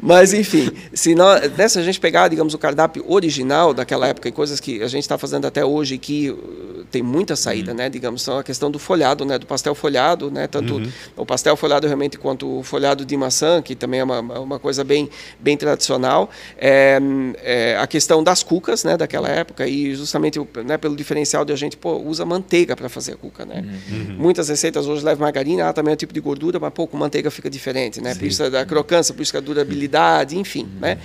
Mas, 0.00 0.32
enfim, 0.32 0.70
se, 0.92 1.14
nós, 1.14 1.50
né, 1.56 1.68
se 1.68 1.78
a 1.78 1.82
gente 1.82 1.98
pegar, 2.04 2.28
digamos, 2.28 2.52
o 2.52 2.58
cardápio 2.58 3.02
original 3.08 3.72
daquela 3.72 4.06
época 4.06 4.28
e 4.28 4.32
coisas 4.32 4.60
que 4.60 4.82
a 4.82 4.88
gente 4.88 5.04
está 5.04 5.16
fazendo 5.16 5.46
até 5.46 5.64
hoje 5.64 5.96
que 5.96 6.28
uh, 6.28 6.84
tem 6.90 7.02
muita 7.02 7.34
saída, 7.34 7.70
Uhum. 7.70 7.78
né? 7.78 7.88
Digamos, 7.88 8.20
são 8.20 8.36
a 8.36 8.44
questão 8.44 8.70
do 8.70 8.78
folhado, 8.78 9.24
né? 9.24 9.38
Do 9.38 9.46
pastel 9.46 9.74
folhado, 9.74 10.30
né? 10.30 10.46
Tanto 10.46 10.82
o 11.16 11.24
pastel 11.24 11.56
folhado 11.56 11.86
realmente 11.86 12.18
quanto 12.18 12.58
o 12.58 12.62
folhado 12.62 13.06
de 13.06 13.16
maçã, 13.16 13.62
que 13.62 13.74
também 13.74 14.00
é 14.00 14.04
uma, 14.04 14.20
uma 14.20 14.58
coisa 14.58 14.84
bem, 14.84 15.08
bem 15.40 15.56
tradicional. 15.56 16.28
É, 16.58 16.98
é, 17.42 17.78
a 17.80 17.86
questão 17.86 18.22
das 18.22 18.42
cucas, 18.42 18.84
né? 18.84 18.98
Daquela 18.98 19.30
época 19.30 19.66
e 19.66 19.94
justamente 19.94 20.38
né, 20.62 20.76
pelo 20.76 20.94
diferencial 20.94 21.42
de 21.42 21.54
a 21.54 21.56
gente, 21.56 21.74
pô, 21.74 21.96
usa 21.96 22.26
manteiga 22.26 22.76
para 22.76 22.90
fazer 22.90 23.12
a 23.12 23.16
cuca, 23.16 23.46
né? 23.46 23.64
Muitas 24.18 24.50
receitas 24.50 24.86
hoje 24.86 25.02
levam 25.02 25.22
margarina, 25.22 25.72
também 25.72 25.92
é 25.92 25.94
um 25.94 25.96
tipo 25.96 26.12
de 26.12 26.20
gordura, 26.20 26.60
mas 26.60 26.72
pouco 26.74 26.98
manteiga 26.98 27.30
fica 27.30 27.48
diferente, 27.48 27.98
né? 28.02 28.14
Por 28.14 28.24
isso 28.24 28.50
da 28.50 28.66
crocância, 28.66 29.14
por 29.14 29.22
isso 29.22 29.32
que 29.32 29.38
a 29.38 29.40
durabilidade, 29.40 30.36
enfim, 30.36 30.68
né? 30.78 30.98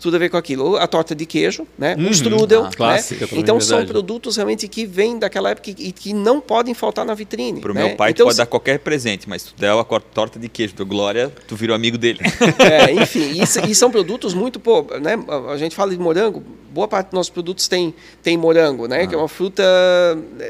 Tudo 0.00 0.16
a 0.16 0.18
ver 0.18 0.30
com 0.30 0.38
aquilo. 0.46 0.76
A 0.76 0.86
torta 0.86 1.14
de 1.14 1.26
queijo, 1.26 1.66
né? 1.76 1.96
O 1.98 2.10
strudel, 2.10 2.62
Ah, 2.62 2.64
né? 2.64 2.70
clássica 2.74 3.26
também, 3.26 3.42
Então 3.42 3.60
são 3.60 3.78
verdade. 3.78 3.92
produtos 3.92 4.36
realmente 4.36 4.68
que 4.68 4.86
vêm 4.86 5.18
daquela 5.18 5.50
época 5.50 5.70
e 5.70 5.92
que 5.92 6.12
não 6.12 6.40
podem 6.40 6.72
faltar 6.74 7.04
na 7.04 7.14
vitrine. 7.14 7.60
Pro 7.60 7.74
né? 7.74 7.84
meu 7.84 7.96
pai, 7.96 8.10
então, 8.12 8.24
tu 8.24 8.28
pode 8.28 8.38
dar 8.38 8.46
qualquer 8.46 8.78
presente, 8.78 9.28
mas 9.28 9.42
se 9.42 9.54
tu 9.54 9.60
der 9.60 9.70
a 9.70 9.84
torta 9.84 10.38
de 10.38 10.48
queijo 10.48 10.74
do 10.74 10.86
Glória, 10.86 11.32
tu 11.48 11.56
virou 11.56 11.74
amigo 11.74 11.98
dele. 11.98 12.20
É, 12.58 12.92
enfim, 12.92 13.32
e, 13.32 13.42
e, 13.42 13.74
são 13.74 13.90
produtos 13.90 14.34
muito, 14.34 14.58
pô, 14.58 14.82
né? 15.00 15.16
A 15.52 15.56
gente 15.56 15.74
fala 15.74 15.90
de 15.90 15.98
morango, 15.98 16.42
boa 16.70 16.88
parte 16.88 17.08
dos 17.08 17.14
nossos 17.14 17.30
produtos 17.30 17.68
tem, 17.68 17.94
tem 18.22 18.36
morango, 18.36 18.86
né? 18.86 19.02
Ah. 19.02 19.06
Que 19.06 19.14
é 19.14 19.18
uma 19.18 19.28
fruta. 19.28 19.62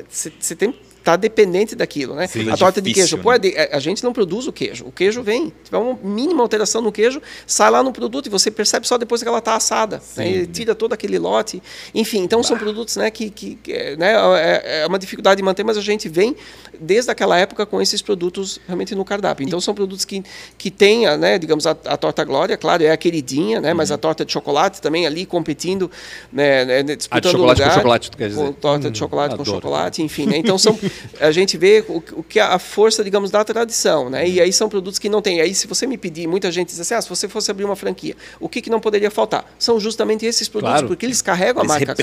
Você 0.09 0.30
né, 0.30 0.57
tem 0.57 0.74
está 1.07 1.14
dependente 1.14 1.76
daquilo, 1.76 2.16
né? 2.16 2.26
Sim, 2.26 2.50
a 2.50 2.57
torta 2.57 2.82
difícil, 2.82 3.16
de 3.16 3.22
queijo, 3.22 3.52
né? 3.52 3.68
pô, 3.70 3.76
a 3.76 3.78
gente 3.78 4.02
não 4.02 4.12
produz 4.12 4.48
o 4.48 4.52
queijo. 4.52 4.84
O 4.86 4.90
queijo 4.90 5.22
vem, 5.22 5.46
se 5.46 5.54
tiver 5.66 5.78
uma 5.78 5.96
mínima 6.02 6.42
alteração 6.42 6.82
no 6.82 6.90
queijo, 6.90 7.22
sai 7.46 7.70
lá 7.70 7.82
no 7.82 7.92
produto 7.92 8.26
e 8.26 8.28
você 8.28 8.50
percebe 8.50 8.86
só 8.88 8.98
depois 8.98 9.22
que 9.22 9.28
ela 9.28 9.38
está 9.38 9.54
assada. 9.54 10.02
Né? 10.16 10.46
tira 10.52 10.74
todo 10.74 10.92
aquele 10.92 11.18
lote. 11.18 11.62
Enfim, 11.94 12.18
então 12.18 12.40
bah. 12.40 12.48
são 12.48 12.59
produtos 12.59 12.96
né, 12.96 13.11
que, 13.11 13.30
que 13.30 13.57
né, 13.96 14.14
é, 14.38 14.82
é 14.82 14.86
uma 14.86 14.98
dificuldade 14.98 15.36
de 15.36 15.44
manter, 15.44 15.62
mas 15.62 15.76
a 15.78 15.80
gente 15.80 16.09
vem 16.09 16.34
desde 16.80 17.11
aquela 17.11 17.38
época 17.38 17.64
com 17.64 17.80
esses 17.80 18.02
produtos 18.02 18.61
realmente 18.66 18.94
no 18.94 19.04
cardápio. 19.04 19.46
Então 19.46 19.61
são 19.61 19.74
produtos 19.74 20.04
que, 20.04 20.24
que 20.59 20.70
tem, 20.70 21.07
né, 21.16 21.38
digamos, 21.38 21.66
a, 21.66 21.70
a 21.70 21.96
torta 21.96 22.24
Glória, 22.24 22.57
claro, 22.57 22.82
é 22.82 22.90
a 22.90 22.96
queridinha, 22.96 23.61
né? 23.61 23.70
Uhum. 23.70 23.76
Mas 23.76 23.92
a 23.92 23.98
torta 23.98 24.24
de 24.24 24.32
chocolate 24.32 24.82
também 24.82 25.07
ali 25.07 25.24
competindo, 25.24 25.88
né, 26.32 26.64
né 26.64 26.82
disputando 26.82 27.18
a 27.18 27.20
de 27.20 27.30
chocolate 27.30 27.61
lugar, 27.61 27.70
com 27.70 27.76
chocolate, 27.76 28.11
tu 28.11 28.16
quer 28.16 28.28
dizer? 28.28 28.44
Com 28.44 28.52
torta 28.52 28.90
de 28.90 28.98
chocolate 28.98 29.34
hum, 29.34 29.36
com 29.36 29.42
adoro. 29.42 29.57
chocolate, 29.57 30.02
enfim, 30.02 30.26
né? 30.26 30.38
Então 30.38 30.59
são 30.59 30.76
a 31.20 31.30
gente 31.30 31.57
vê 31.57 31.84
o, 31.88 32.03
o, 32.12 32.22
que 32.22 32.38
é 32.38 32.42
a 32.42 32.59
força, 32.59 33.03
digamos, 33.03 33.30
da 33.30 33.44
tradição, 33.44 34.11
né? 34.11 34.28
E 34.28 34.40
aí 34.40 34.53
são 34.53 34.68
produtos 34.68 34.99
que 34.99 35.09
não 35.09 35.22
tem. 35.22 35.40
Aí 35.40 35.55
se 35.55 35.66
você 35.66 35.86
me 35.86 35.97
pedir, 35.97 36.26
muita 36.26 36.51
gente 36.51 36.68
diz 36.68 36.80
assim, 36.80 36.94
ah, 36.94 37.03
se 37.03 37.09
você 37.09 37.28
fosse 37.28 37.51
abrir 37.51 37.64
uma 37.64 37.76
franquia, 37.76 38.16
o 38.40 38.49
que, 38.49 38.61
que 38.61 38.70
não 38.70 38.80
poderia 38.80 39.11
faltar? 39.11 39.44
São 39.59 39.78
justamente 39.78 40.24
esses 40.26 40.49
produtos, 40.49 40.74
claro. 40.74 40.88
porque 40.88 41.07
eles 41.07 41.22
carregam 41.22 41.62
eles 41.62 41.70
a 41.70 41.74
marca. 41.74 41.94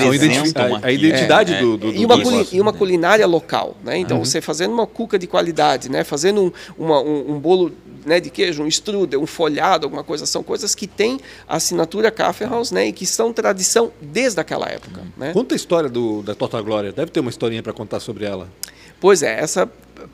A, 0.84 0.88
a 0.88 0.92
identidade 0.92 1.54
é, 1.54 1.60
do, 1.60 1.78
do, 1.78 1.92
do, 1.92 1.98
e, 1.98 2.06
uma 2.06 2.16
e 2.52 2.62
uma 2.62 2.74
culinária 2.74 3.26
local, 3.26 3.76
né? 3.84 3.98
Então 3.98 4.18
uhum. 4.18 4.26
você 4.26 4.42
fazendo 4.42 4.74
uma 4.74 4.88
cuca 4.88 5.18
de 5.18 5.28
qualidade, 5.28 5.90
né? 5.90 6.04
Fazendo 6.04 6.54
um, 6.78 6.84
uma, 6.84 7.02
um, 7.02 7.34
um 7.34 7.40
bolo 7.40 7.72
né, 8.06 8.20
de 8.20 8.30
queijo, 8.30 8.64
um 8.64 8.68
strudel, 8.68 9.22
um 9.22 9.26
folhado, 9.26 9.86
alguma 9.86 10.04
coisa, 10.04 10.26
são 10.26 10.44
coisas 10.44 10.76
que 10.76 10.88
têm 10.88 11.20
assinatura 11.48 12.12
Kaffenhaus, 12.12 12.72
né, 12.72 12.88
e 12.88 12.92
que 12.92 13.06
são 13.06 13.34
tradição 13.34 13.92
desde 14.02 14.40
aquela 14.40 14.68
época. 14.68 15.02
Né? 15.18 15.34
Conta 15.34 15.56
a 15.56 15.58
história 15.58 15.90
do, 15.90 16.22
da 16.22 16.36
Torta 16.36 16.62
Glória, 16.62 16.92
deve 16.92 17.12
ter 17.12 17.20
uma 17.20 17.30
historinha 17.30 17.64
para 17.64 17.74
contar 17.74 18.00
sobre 18.00 18.26
ela. 18.26 18.48
Pois 19.04 19.22
é, 19.22 19.38
essa 19.38 19.70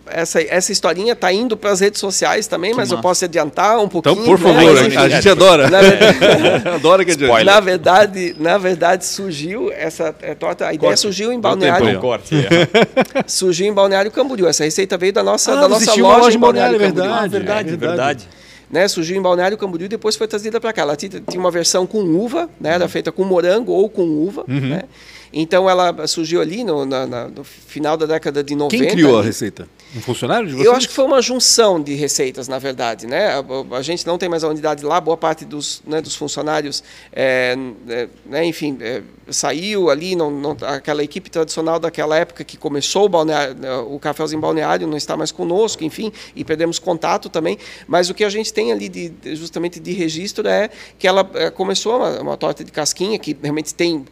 essa, 0.07 0.41
essa 0.41 0.71
historinha 0.71 1.13
está 1.13 1.31
indo 1.31 1.55
para 1.55 1.69
as 1.69 1.79
redes 1.79 1.99
sociais 1.99 2.47
também, 2.47 2.71
que 2.71 2.77
mas 2.77 2.89
massa. 2.89 2.99
eu 2.99 3.03
posso 3.03 3.23
adiantar 3.23 3.77
um 3.77 3.87
pouquinho. 3.87 4.13
Então, 4.13 4.25
por 4.25 4.39
favor, 4.39 4.73
né? 4.73 4.97
a, 4.97 5.07
gente 5.07 5.29
adora. 5.29 5.69
Na 5.69 5.79
verdade, 5.79 6.67
adora 6.73 7.05
que 7.05 7.11
adianta. 7.11 7.43
Na 7.43 7.59
verdade, 7.59 8.35
na 8.39 8.57
verdade, 8.57 9.05
surgiu 9.05 9.71
essa 9.71 10.15
é, 10.23 10.33
torta. 10.33 10.65
A 10.65 10.73
ideia 10.73 10.89
corte. 10.89 11.01
surgiu 11.01 11.31
em 11.31 11.39
Balneário. 11.39 11.99
Corte, 11.99 12.33
é. 12.35 13.23
surgiu 13.29 13.67
em 13.67 13.73
Balneário 13.73 14.09
Camboriú. 14.09 14.47
Essa 14.47 14.63
receita 14.63 14.97
veio 14.97 15.13
da 15.13 15.21
nossa, 15.21 15.53
ah, 15.53 15.61
da 15.61 15.67
nossa 15.67 15.91
loja, 15.91 16.17
loja 16.17 16.35
em 16.35 16.39
Balneário, 16.39 16.79
Balneário 16.79 16.95
Camboriú. 16.95 17.13
Ah, 17.13 17.27
verdade, 17.27 17.69
é 17.69 17.77
verdade. 17.77 17.77
verdade. 17.77 18.27
Né, 18.71 18.87
surgiu 18.87 19.17
em 19.17 19.21
Balneário 19.21 19.55
Camboriú 19.55 19.85
e 19.85 19.89
depois 19.89 20.15
foi 20.15 20.27
trazida 20.27 20.59
para 20.59 20.73
cá. 20.73 20.81
Ela 20.81 20.95
tinha 20.95 21.21
uma 21.35 21.51
versão 21.51 21.85
com 21.85 21.99
uva, 21.99 22.49
né, 22.59 22.73
era 22.73 22.89
feita 22.89 23.11
com 23.11 23.23
morango 23.23 23.71
ou 23.71 23.87
com 23.87 24.01
uva, 24.01 24.43
uhum. 24.47 24.59
né? 24.59 24.83
Então 25.31 25.69
ela 25.69 26.07
surgiu 26.07 26.41
ali 26.41 26.63
no, 26.63 26.85
na, 26.85 27.05
na, 27.05 27.27
no 27.27 27.43
final 27.43 27.95
da 27.95 28.05
década 28.05 28.43
de 28.43 28.55
90. 28.55 28.83
Quem 28.83 28.93
criou 28.93 29.19
a 29.19 29.23
receita? 29.23 29.67
Um 29.95 30.01
funcionário 30.01 30.47
de 30.47 30.53
vocês? 30.53 30.65
Eu 30.65 30.75
acho 30.75 30.87
que 30.87 30.93
foi 30.93 31.05
uma 31.05 31.21
junção 31.21 31.81
de 31.81 31.95
receitas, 31.95 32.47
na 32.47 32.59
verdade. 32.59 33.07
Né? 33.07 33.27
A, 33.27 33.77
a 33.77 33.81
gente 33.81 34.05
não 34.05 34.17
tem 34.17 34.29
mais 34.29 34.43
a 34.43 34.47
unidade 34.47 34.83
lá, 34.85 35.01
boa 35.01 35.17
parte 35.17 35.45
dos, 35.45 35.81
né, 35.85 35.99
dos 35.99 36.15
funcionários, 36.15 36.83
é, 37.11 37.57
é, 37.87 38.07
né, 38.25 38.45
enfim, 38.45 38.77
é, 38.81 39.01
saiu 39.29 39.89
ali, 39.89 40.15
não, 40.15 40.29
não, 40.29 40.55
aquela 40.61 41.03
equipe 41.03 41.29
tradicional 41.29 41.79
daquela 41.79 42.15
época 42.15 42.43
que 42.43 42.57
começou 42.57 43.09
o, 43.09 43.25
né, 43.25 43.55
o 43.87 43.99
Cafézinho 43.99 44.41
Balneário 44.41 44.87
não 44.87 44.97
está 44.97 45.17
mais 45.17 45.31
conosco, 45.31 45.83
enfim, 45.83 46.11
e 46.35 46.43
perdemos 46.43 46.77
contato 46.77 47.29
também. 47.29 47.57
Mas 47.87 48.09
o 48.09 48.13
que 48.13 48.23
a 48.23 48.29
gente 48.29 48.53
tem 48.53 48.71
ali 48.71 48.89
de, 48.89 49.11
justamente 49.35 49.79
de 49.79 49.91
registro 49.91 50.47
é 50.47 50.69
que 50.97 51.07
ela 51.07 51.27
é, 51.33 51.49
começou 51.49 51.97
uma, 51.97 52.21
uma 52.21 52.37
torta 52.37 52.63
de 52.63 52.71
casquinha, 52.71 53.17
que 53.17 53.35
realmente 53.41 53.73
tem 53.73 54.05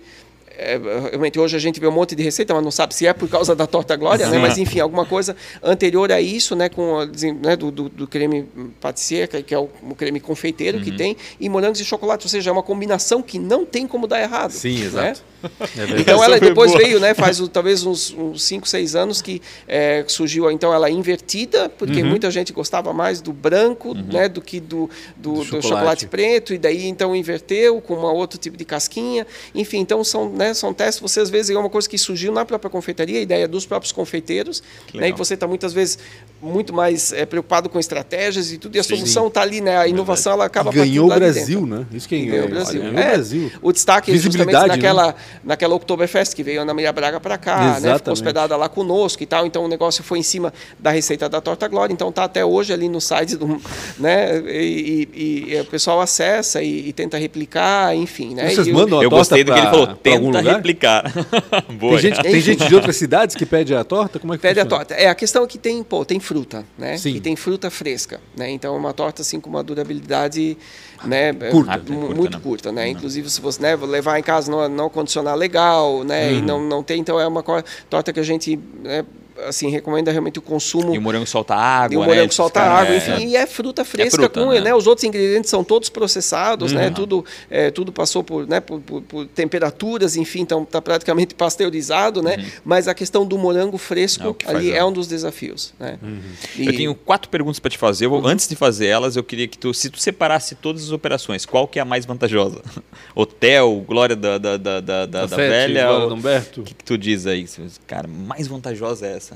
é, 0.58 0.80
realmente 1.10 1.40
hoje 1.40 1.56
a 1.56 1.60
gente 1.60 1.80
vê 1.80 1.88
um 1.88 1.92
monte 1.92 2.16
de 2.16 2.24
receita, 2.24 2.54
mas 2.54 2.64
não 2.64 2.72
sabe 2.72 2.96
se 2.96 3.06
é 3.06 3.14
por 3.14 3.30
causa 3.30 3.56
da 3.56 3.68
torta 3.68 3.96
glória, 3.96 4.28
né? 4.28 4.40
Mas 4.40 4.58
enfim, 4.58 4.80
alguma 4.80 5.06
coisa 5.06 5.36
anterior 5.62 6.12
a 6.12 6.20
isso, 6.20 6.56
né? 6.56 6.68
Com 6.68 6.98
né? 7.42 7.56
Do, 7.56 7.70
do, 7.70 7.90
do, 7.90 8.08
creme 8.08 8.48
patissier, 8.82 9.28
que 9.28 9.54
é 9.54 9.60
o, 9.60 9.70
o 9.84 9.96
creme 9.96 10.20
confeiteiro 10.20 10.80
uhum. 10.80 10.84
que 10.84 10.92
tem, 10.92 11.16
e 11.40 11.48
morangos 11.48 11.80
e 11.80 11.86
chocolate, 11.86 12.26
ou 12.26 12.30
seja, 12.30 12.50
é 12.50 12.54
uma 12.54 12.64
combinação 12.64 13.22
que 13.22 13.38
não 13.38 13.66
tem 13.66 13.88
como 13.88 14.08
dar 14.08 14.22
errado. 14.22 14.52
Sim, 14.52 14.80
né? 14.80 14.86
exato. 14.86 15.24
É 15.44 16.00
então 16.00 16.24
ela 16.24 16.40
depois 16.40 16.74
veio, 16.74 17.00
né? 17.00 17.14
Faz 17.14 17.40
talvez 17.50 17.86
uns 17.86 18.16
5, 18.36 18.68
6 18.68 18.96
anos 18.96 19.22
que 19.22 19.42
é, 19.68 20.04
surgiu 20.08 20.50
então 20.50 20.74
ela 20.74 20.90
invertida, 20.90 21.70
porque 21.70 22.02
uhum. 22.02 22.10
muita 22.10 22.32
gente 22.32 22.52
gostava 22.52 22.92
mais 22.92 23.22
do 23.22 23.32
branco, 23.32 23.90
uhum. 23.90 24.08
né? 24.12 24.28
Do 24.28 24.42
que 24.42 24.60
do, 24.60 24.90
do, 25.16 25.34
do 25.34 25.46
chocolate. 25.46 25.68
chocolate. 25.68 26.08
preto, 26.08 26.54
e 26.54 26.58
daí 26.58 26.88
então 26.88 27.16
inverteu 27.16 27.80
com 27.82 27.94
uma 27.94 28.12
outro 28.12 28.40
tipo 28.40 28.58
de 28.58 28.66
casquinha. 28.66 29.28
Enfim, 29.54 29.80
então 29.80 30.04
são 30.04 30.30
né, 30.30 30.47
né? 30.48 30.54
São 30.54 30.74
testes, 30.74 31.02
você 31.02 31.20
às 31.20 31.30
vezes 31.30 31.56
é 31.56 31.60
uma 31.60 31.70
coisa 31.70 31.88
que 31.88 31.98
surgiu 31.98 32.32
na 32.32 32.46
própria 32.46 32.70
confeitaria, 32.70 33.20
a 33.20 33.22
ideia 33.22 33.48
dos 33.48 33.66
próprios 33.66 33.92
confeiteiros, 33.92 34.64
que 34.88 34.98
né? 34.98 35.10
E 35.10 35.12
você 35.12 35.34
está 35.34 35.48
muitas 35.48 35.74
vezes 35.74 36.00
muito 36.42 36.74
mais 36.74 37.12
é, 37.12 37.26
preocupado 37.26 37.70
com 37.70 37.80
estratégias 37.80 38.52
e 38.52 38.58
tudo, 38.58 38.76
e 38.76 38.80
a 38.80 38.84
sim, 38.84 38.96
solução 38.96 39.28
está 39.28 39.42
ali, 39.42 39.62
né? 39.62 39.78
A 39.78 39.88
inovação 39.88 40.34
ela 40.34 40.46
acaba 40.46 40.72
ganhou 40.72 41.12
o 41.12 41.16
Brasil, 41.16 41.66
né? 41.66 41.86
Isso 41.92 42.08
que 42.08 42.26
ganhou 42.26 42.46
o 42.46 42.50
Brasil. 42.50 42.82
Ganhou 42.82 43.00
é, 43.00 43.14
Brasil. 43.14 43.52
O 43.62 43.72
destaque 43.72 44.12
é 44.12 44.18
justamente 44.18 44.68
naquela, 44.68 45.08
né? 45.08 45.16
naquela 45.44 45.76
Oktoberfest 45.76 46.36
que 46.36 46.44
veio 46.44 46.60
a 46.60 46.64
Ana 46.64 46.74
Maria 46.74 46.92
Braga 46.92 47.20
para 47.20 47.38
cá, 47.38 47.78
Exatamente. 47.78 47.84
né? 47.84 47.98
Ficou 47.98 48.14
hospedada 48.14 48.56
lá 48.56 48.70
conosco 48.70 49.22
e 49.24 49.26
tal, 49.26 49.46
então 49.46 49.66
o 49.66 49.68
negócio 49.68 50.04
foi 50.04 50.20
em 50.20 50.24
cima 50.24 50.54
da 50.80 50.92
receita 50.92 51.28
da 51.28 51.42
torta 51.42 51.68
Glória, 51.68 51.94
então 51.94 52.10
está 52.10 52.24
até 52.24 52.46
hoje 52.46 52.72
ali 52.72 52.88
no 52.88 53.02
site 53.02 53.36
do, 53.36 53.60
né? 53.98 54.38
E, 54.48 55.10
e, 55.14 55.54
e 55.54 55.62
o 55.62 55.66
pessoal 55.66 56.00
acessa 56.00 56.62
e, 56.62 56.90
e, 56.90 56.94
tenta 56.94 57.18
replicar, 57.18 57.96
enfim, 57.96 58.36
né? 58.36 58.50
Vocês 58.50 58.68
mandam 58.68 59.00
a 59.00 59.04
eu 59.04 59.10
gostei 59.10 59.44
do 59.44 59.52
que 59.52 59.60
ele 59.60 59.70
falou, 59.70 59.88
tenta 59.88 60.37
lugar? 60.38 60.56
replicar. 60.56 61.14
Boa. 61.80 61.94
Tem 61.94 62.02
gente, 62.02 62.22
tem 62.22 62.42
gente 62.42 62.68
de 62.68 62.76
outras 62.76 62.96
cidades 62.96 63.36
que 63.36 63.46
pede 63.46 63.74
a 63.74 63.84
torta? 63.84 64.20
Como 64.20 64.34
é 64.34 64.38
que 64.38 64.42
Pede 64.42 64.60
funciona? 64.60 64.76
a 64.76 64.78
torta. 64.78 64.94
É, 64.94 65.10
a 65.10 65.16
questão 65.16 65.44
é 65.44 65.48
que 65.48 65.58
tem, 65.58 65.84
pô, 65.84 66.06
tem 66.06 66.20
fruta, 66.20 66.66
né? 66.78 66.98
Sim. 66.98 67.16
E 67.16 67.20
tem 67.20 67.36
fruta 67.36 67.70
fresca, 67.70 68.20
né? 68.36 68.50
Então 68.50 68.76
é 68.76 68.78
uma 68.78 68.94
torta 68.94 69.22
assim 69.22 69.40
com 69.40 69.50
uma 69.50 69.64
durabilidade 69.64 70.58
né, 71.06 71.34
curta, 71.34 71.74
é, 71.74 71.92
muito 71.92 72.38
né? 72.38 72.44
curta, 72.44 72.72
né? 72.72 72.88
Inclusive 72.90 73.30
se 73.30 73.42
você 73.42 73.62
né, 73.62 73.76
levar 73.76 74.18
em 74.20 74.24
casa 74.24 74.52
não, 74.52 74.68
não 74.68 74.90
condicionar 74.90 75.36
legal, 75.36 76.04
né? 76.04 76.32
Uhum. 76.32 76.38
E 76.38 76.42
não, 76.42 76.64
não 76.64 76.84
tem, 76.84 77.00
então 77.00 77.20
é 77.20 77.28
uma 77.28 77.44
torta 77.90 78.12
que 78.12 78.20
a 78.20 78.24
gente 78.24 78.60
né, 78.84 79.06
assim, 79.46 79.70
recomenda 79.70 80.12
realmente 80.12 80.40
o 80.40 80.42
consumo. 80.42 80.94
E 80.94 80.98
o 80.98 81.02
morango 81.02 81.28
solta 81.28 81.56
água, 81.56 81.94
E 81.94 81.98
o 81.98 82.04
morango 82.04 82.26
né? 82.26 82.32
solta 82.32 82.62
água, 82.62 82.94
é, 82.94 82.98
enfim, 82.98 83.12
é. 83.12 83.28
e 83.28 83.36
é 83.36 83.46
fruta 83.46 83.84
fresca 83.86 84.08
é 84.08 84.28
fruta, 84.28 84.42
com, 84.42 84.52
né? 84.52 84.62
né? 84.62 84.76
Os 84.76 84.88
outros 84.88 85.04
ingredientes 85.04 85.50
são 85.50 85.64
todos 85.64 85.90
processados, 85.90 86.72
né? 86.72 86.84
uhum. 86.84 86.88
né? 86.90 86.94
Tudo, 86.96 87.26
é, 87.50 87.72
tudo 87.72 87.92
passou 87.92 88.24
por, 88.24 88.48
né? 88.48 88.60
Por, 88.60 88.80
por, 88.82 89.02
por, 89.02 89.28
temperaturas, 89.28 90.16
enfim, 90.16 90.42
então 90.42 90.64
está 90.64 90.82
praticamente 90.82 91.36
pasteurizado, 91.36 92.22
né? 92.22 92.38
Uhum. 92.38 92.46
Mas 92.66 92.88
a 92.88 92.94
questão 92.94 93.26
do 93.26 93.38
morango 93.38 93.78
fresco 93.78 94.36
é 94.46 94.50
ali 94.50 94.72
é 94.72 94.84
um 94.84 94.92
dos 94.92 95.08
desafios, 95.08 95.74
né? 95.80 95.98
Uhum. 96.02 96.20
E... 96.58 96.68
Eu 96.68 96.76
tenho 96.76 96.96
quatro 96.96 97.30
perguntas 97.30 97.60
para 97.60 97.72
te 97.72 97.78
fazer. 97.78 98.08
Vou, 98.08 98.26
antes 98.26 98.48
de 98.48 98.56
fazer 98.56 98.88
elas, 98.88 99.16
eu 99.16 99.24
queria 99.24 99.48
que 99.48 99.58
tu, 99.58 99.74
se 99.74 99.90
tu 99.90 100.00
separasse 100.00 100.56
todas 100.56 100.84
as 100.84 100.92
operações, 100.92 101.46
qual 101.46 101.68
que 101.68 101.80
é 101.80 101.82
a 101.82 101.86
mais 101.86 102.06
vantajosa? 102.06 102.62
Hotel, 103.16 103.84
Glória 103.88 104.16
da, 104.16 104.38
da, 104.38 104.58
da, 104.58 104.82
da, 104.82 105.06
da, 105.06 105.26
da 105.26 105.36
Velha? 105.36 105.88
Glória 105.88 106.06
ou... 106.06 106.14
Humberto? 106.14 106.62
O 106.62 106.64
que, 106.64 106.74
que 106.74 106.84
tu 106.84 106.98
diz 106.98 107.26
aí? 107.26 107.46
Cara, 107.86 108.08
mais 108.08 108.48
vantajosa 108.48 109.06
é 109.06 109.16
essa? 109.16 109.27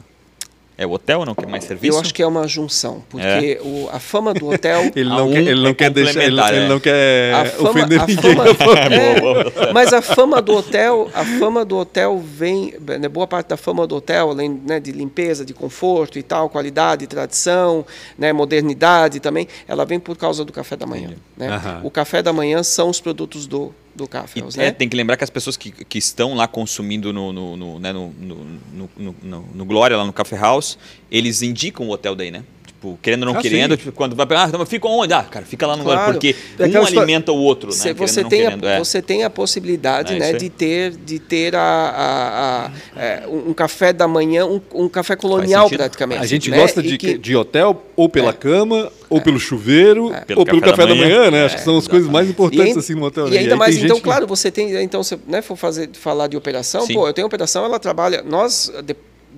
É 0.82 0.86
o 0.88 0.94
hotel 0.94 1.24
não 1.26 1.36
quer 1.36 1.46
mais 1.46 1.64
serviço? 1.64 1.96
Eu 1.96 2.02
acho 2.02 2.12
que 2.12 2.24
é 2.24 2.26
uma 2.26 2.48
junção, 2.48 3.04
porque 3.08 3.60
é. 3.60 3.62
o, 3.62 3.88
a 3.94 4.00
fama 4.00 4.34
do 4.34 4.50
hotel. 4.50 4.90
ele 4.96 5.10
não 5.10 5.30
um 5.30 5.32
quer, 5.32 5.42
ele 5.42 5.62
não 5.62 5.70
é 5.70 5.74
quer 5.76 5.92
deixar, 5.92 6.24
ele, 6.24 6.42
é. 6.42 6.58
ele, 6.58 6.68
não 6.68 6.80
quer 6.80 7.52
fama, 7.52 7.70
ofender 7.70 8.00
ninguém. 8.08 8.36
Fama, 8.36 8.46
é, 9.70 9.74
mas 9.74 9.94
a 9.94 10.02
fama 10.02 10.42
do 10.42 10.56
hotel, 10.56 11.08
a 11.14 11.24
fama 11.24 11.64
do 11.64 11.78
hotel 11.78 12.18
vem, 12.18 12.74
né, 13.00 13.08
boa 13.08 13.28
parte 13.28 13.50
da 13.50 13.58
fama 13.58 13.86
do 13.86 13.96
hotel, 13.96 14.32
além 14.32 14.60
né, 14.66 14.80
de 14.80 14.92
limpeza, 14.92 15.46
de 15.46 15.54
conforto 15.54 16.18
e 16.18 16.24
tal, 16.24 16.50
qualidade, 16.50 17.06
tradição, 17.06 17.86
né, 18.18 18.34
modernidade 18.34 19.20
também, 19.20 19.48
ela 19.68 19.86
vem 19.86 20.00
por 20.00 20.18
causa 20.18 20.44
do 20.44 20.52
café 20.52 20.76
da 20.76 20.88
manhã. 20.88 21.12
Né? 21.38 21.48
O 21.84 21.92
café 21.92 22.24
da 22.24 22.34
manhã 22.34 22.64
são 22.64 22.90
os 22.90 23.00
produtos 23.00 23.46
do 23.46 23.72
do 24.02 24.08
Café? 24.08 24.42
É, 24.58 24.72
tem 24.72 24.90
que 24.90 24.96
lembrar 24.96 25.18
que 25.18 25.24
as 25.24 25.30
pessoas 25.30 25.56
que, 25.56 25.72
que 25.72 25.98
estão 25.98 26.34
lá 26.36 26.48
consumindo 26.48 27.14
no, 27.14 27.32
no, 27.32 27.58
no, 27.58 27.80
né, 27.80 27.94
no, 27.94 28.10
no, 28.10 28.90
no, 28.98 29.16
no, 29.22 29.42
no 29.54 29.66
Glória, 29.66 29.98
lá 29.98 30.06
no 30.06 30.14
Café 30.14 30.38
House, 30.38 30.78
eles 31.12 31.42
indicam 31.42 31.88
o 31.88 31.92
hotel 31.92 32.16
daí, 32.16 32.32
né? 32.32 32.44
Tipo, 32.82 32.98
querendo 33.00 33.28
ou 33.28 33.34
não 33.34 33.40
ah, 33.40 33.42
querendo, 33.44 33.78
tipo, 33.78 33.92
quando 33.92 34.16
vai 34.16 34.26
pegar, 34.26 34.50
ah, 34.52 34.66
fica 34.66 34.88
onde? 34.88 35.14
Ah, 35.14 35.22
cara, 35.22 35.46
fica 35.46 35.68
lá 35.68 35.78
no 35.78 35.84
claro. 35.84 36.14
porque 36.14 36.36
é 36.58 36.80
um 36.80 36.84
alimenta 36.84 37.32
o 37.32 37.38
outro, 37.38 37.70
né? 37.70 37.94
Você, 37.94 38.24
tem, 38.24 38.48
a, 38.48 38.58
é. 38.60 38.80
você 38.80 39.00
tem 39.04 39.24
a 39.24 39.30
possibilidade, 39.30 40.16
é, 40.16 40.18
né, 40.18 40.34
de 40.34 40.50
ter, 40.50 40.90
de 40.90 41.20
ter 41.20 41.56
a, 41.56 41.62
a, 41.62 42.66
a 42.66 43.00
é, 43.00 43.24
um 43.28 43.54
café 43.54 43.94
da 43.94 44.08
manhã, 44.08 44.48
um, 44.48 44.60
um 44.74 44.90
café 44.90 45.16
colonial 45.16 45.70
praticamente. 45.70 46.24
A 46.24 46.26
gente 46.26 46.50
né? 46.50 46.58
gosta 46.58 46.82
de, 46.82 46.98
que, 46.98 47.20
de 47.20 47.36
hotel 47.36 47.84
ou 47.96 48.10
pela 48.10 48.32
é. 48.32 48.34
cama, 48.34 48.92
ou 49.08 49.20
é. 49.20 49.22
pelo 49.22 49.40
chuveiro, 49.40 50.12
é. 50.12 50.26
ou 50.36 50.44
pelo 50.44 50.60
café, 50.60 50.78
café 50.78 50.88
da, 50.88 50.96
manhã, 50.96 51.10
da 51.10 51.18
manhã 51.18 51.32
né? 51.32 51.46
Acho 51.46 51.58
que 51.58 51.64
são 51.64 51.78
as 51.78 51.88
coisas 51.88 52.10
mais 52.10 52.28
importantes 52.28 52.78
assim 52.78 52.96
no 52.96 53.06
hotel. 53.06 53.30
E 53.30 53.38
ainda 53.38 53.56
mais, 53.56 53.78
então, 53.78 54.00
claro, 54.00 54.26
você 54.26 54.50
tem, 54.50 54.74
então, 54.82 55.04
se 55.04 55.20
né, 55.28 55.44
for 55.44 55.56
fazer, 55.56 55.92
falar 55.94 56.26
de 56.26 56.36
operação, 56.36 56.88
Sim. 56.88 56.96
pô, 56.96 57.08
eu 57.08 57.14
tenho 57.14 57.28
operação, 57.28 57.64
ela 57.64 57.78
trabalha, 57.78 58.24
nós 58.24 58.72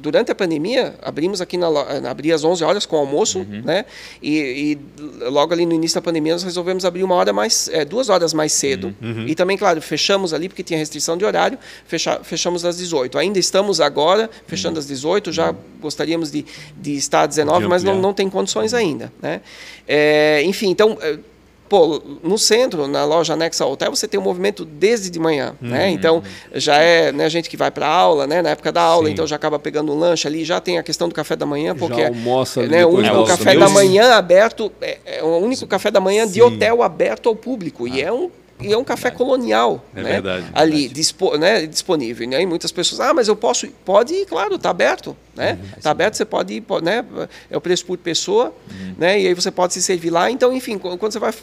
durante 0.01 0.31
a 0.31 0.35
pandemia, 0.35 0.95
abrimos 1.01 1.41
aqui 1.41 1.57
na 1.57 1.67
abri 2.09 2.31
às 2.31 2.43
11 2.43 2.63
horas 2.63 2.85
com 2.85 2.95
almoço, 2.95 3.39
uhum. 3.39 3.61
né? 3.63 3.85
E, 4.21 4.77
e, 5.21 5.29
logo 5.29 5.53
ali 5.53 5.65
no 5.65 5.73
início 5.73 5.95
da 5.95 6.01
pandemia 6.01 6.33
nós 6.33 6.43
resolvemos 6.43 6.85
abrir 6.85 7.03
uma 7.03 7.15
hora 7.15 7.31
mais, 7.31 7.69
é, 7.69 7.85
duas 7.85 8.09
horas 8.09 8.33
mais 8.33 8.51
cedo. 8.51 8.95
Uhum. 9.01 9.11
uhum. 9.11 9.27
E 9.27 9.35
também, 9.35 9.57
claro, 9.57 9.81
fechamos 9.81 10.33
ali 10.33 10.49
porque 10.49 10.63
tinha 10.63 10.79
restrição 10.79 11.17
de 11.17 11.25
horário, 11.25 11.57
fecha, 11.85 12.19
fechamos 12.23 12.65
às 12.65 12.77
18. 12.77 13.17
Ainda 13.17 13.39
estamos 13.39 13.79
agora 13.79 14.29
fechando 14.47 14.75
uhum. 14.75 14.79
às 14.79 14.87
18, 14.87 15.31
já 15.31 15.51
uhum. 15.51 15.57
gostaríamos 15.81 16.31
de, 16.31 16.45
de 16.77 16.95
estar 16.95 17.21
às 17.21 17.29
19, 17.29 17.67
mas 17.67 17.83
não, 17.83 17.99
não 17.99 18.13
tem 18.13 18.29
condições 18.29 18.73
ainda, 18.73 19.11
né? 19.21 19.41
É, 19.87 20.41
enfim, 20.43 20.69
então 20.69 20.97
é, 21.01 21.17
pô, 21.73 21.99
no 22.21 22.37
centro, 22.37 22.87
na 22.87 23.03
loja 23.03 23.33
anexa 23.33 23.63
ao 23.63 23.71
hotel, 23.71 23.89
você 23.89 24.07
tem 24.07 24.19
um 24.19 24.23
movimento 24.23 24.63
desde 24.63 25.09
de 25.09 25.17
manhã, 25.17 25.55
né? 25.59 25.67
uhum. 25.67 25.69
né? 25.69 25.89
Então, 25.89 26.23
já 26.53 26.77
é 26.77 27.11
né, 27.11 27.27
gente 27.31 27.49
que 27.49 27.57
vai 27.57 27.71
para 27.71 27.87
aula, 27.87 28.27
né? 28.27 28.43
Na 28.43 28.51
época 28.51 28.71
da 28.71 28.79
aula, 28.79 29.07
Sim. 29.07 29.13
então 29.13 29.25
já 29.25 29.37
acaba 29.37 29.57
pegando 29.57 29.91
um 29.91 29.97
lanche 29.97 30.27
ali, 30.27 30.45
já 30.45 30.61
tem 30.61 30.77
a 30.77 30.83
questão 30.83 31.09
do 31.09 31.15
café 31.15 31.35
da 31.35 31.47
manhã, 31.47 31.75
porque 31.75 31.99
já 31.99 32.09
almoça 32.09 32.67
né, 32.67 32.85
o 32.85 32.89
único 32.89 33.25
café 33.25 33.57
da 33.57 33.67
manhã 33.69 34.13
aberto, 34.13 34.71
é, 34.79 34.99
é, 35.03 35.23
o 35.23 35.37
único 35.37 35.65
café 35.65 35.89
da 35.89 35.99
manhã 35.99 36.27
Sim. 36.27 36.33
de 36.33 36.41
hotel 36.43 36.83
aberto 36.83 37.27
ao 37.27 37.35
público, 37.35 37.85
ah. 37.85 37.89
e 37.89 38.03
é 38.03 38.13
um 38.13 38.29
e 38.61 38.71
é 38.71 38.77
um 38.77 38.83
café 38.83 39.09
colonial 39.11 39.83
é 39.95 40.01
né? 40.01 40.11
verdade, 40.11 40.45
ali 40.53 40.71
verdade. 40.71 40.93
Dispo, 40.93 41.37
né? 41.37 41.65
disponível. 41.65 42.27
Né? 42.29 42.41
E 42.41 42.45
muitas 42.45 42.71
pessoas, 42.71 43.01
ah, 43.01 43.13
mas 43.13 43.27
eu 43.27 43.35
posso, 43.35 43.67
pode 43.83 44.13
ir, 44.13 44.25
claro, 44.25 44.55
está 44.55 44.69
aberto. 44.69 45.17
Né? 45.35 45.53
Uhum, 45.59 45.81
tá 45.81 45.91
aberto, 45.91 46.15
você 46.15 46.25
pode 46.25 46.53
ir, 46.53 46.61
pode, 46.61 46.85
né? 46.85 47.03
É 47.49 47.57
o 47.57 47.61
preço 47.61 47.83
por 47.85 47.97
pessoa, 47.97 48.53
uhum. 48.69 48.95
né? 48.99 49.19
E 49.19 49.27
aí 49.27 49.33
você 49.33 49.49
pode 49.49 49.73
se 49.73 49.81
servir 49.81 50.11
lá. 50.11 50.29
Então, 50.29 50.53
enfim, 50.53 50.77
quando 50.77 51.11
você 51.11 51.17
vai, 51.17 51.33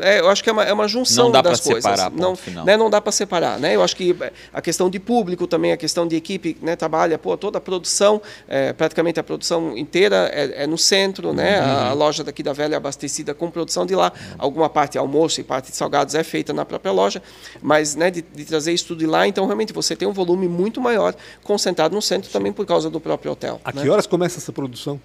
é, 0.00 0.20
eu 0.20 0.30
acho 0.30 0.42
que 0.42 0.48
é 0.48 0.52
uma, 0.52 0.64
é 0.64 0.72
uma 0.72 0.88
junção 0.88 1.30
das 1.30 1.60
coisas. 1.60 1.84
Separar, 1.84 2.10
não, 2.10 2.38
né? 2.64 2.76
não 2.76 2.88
dá 2.88 3.02
para 3.02 3.12
separar, 3.12 3.58
né? 3.58 3.76
Eu 3.76 3.82
acho 3.82 3.94
que 3.96 4.16
a 4.52 4.62
questão 4.62 4.88
de 4.88 4.98
público 4.98 5.46
também, 5.46 5.72
a 5.72 5.76
questão 5.76 6.06
de 6.06 6.16
equipe, 6.16 6.56
né? 6.62 6.74
Trabalha, 6.74 7.18
pô, 7.18 7.36
toda 7.36 7.58
a 7.58 7.60
produção, 7.60 8.20
é, 8.48 8.72
praticamente 8.72 9.20
a 9.20 9.22
produção 9.22 9.76
inteira 9.76 10.30
é, 10.32 10.64
é 10.64 10.66
no 10.66 10.78
centro, 10.78 11.34
né? 11.34 11.60
Uhum. 11.60 11.66
A, 11.66 11.88
a, 11.88 11.92
loja 11.92 12.24
daqui 12.24 12.42
da 12.42 12.54
Velha 12.54 12.74
é 12.74 12.76
abastecida 12.78 13.34
com 13.34 13.50
produção 13.50 13.84
de 13.84 13.94
lá. 13.94 14.10
Uhum. 14.14 14.34
Alguma 14.38 14.70
parte 14.70 14.96
almoço 14.96 15.38
e 15.38 15.44
parte 15.44 15.70
de 15.70 15.76
salgados 15.76 16.14
é 16.14 16.24
feita 16.24 16.54
na 16.54 16.64
própria 16.64 16.92
loja, 16.92 17.22
mas, 17.60 17.94
né? 17.94 18.10
De, 18.10 18.22
de 18.22 18.44
trazer 18.46 18.72
isso 18.72 18.86
tudo 18.86 19.00
de 19.00 19.06
lá, 19.06 19.28
então 19.28 19.44
realmente 19.44 19.72
você 19.72 19.94
tem 19.94 20.08
um 20.08 20.12
volume 20.12 20.48
muito 20.48 20.80
maior 20.80 21.14
concentrado 21.42 21.94
no 21.94 22.00
centro 22.00 22.28
Sim. 22.28 22.32
também 22.32 22.52
por 22.52 22.64
causa 22.64 22.88
do 22.88 22.98
próprio 22.98 23.33
hotel. 23.34 23.60
A 23.64 23.72
né? 23.72 23.82
que 23.82 23.88
horas 23.88 24.06
começa 24.06 24.38
essa 24.38 24.52
produção? 24.52 25.00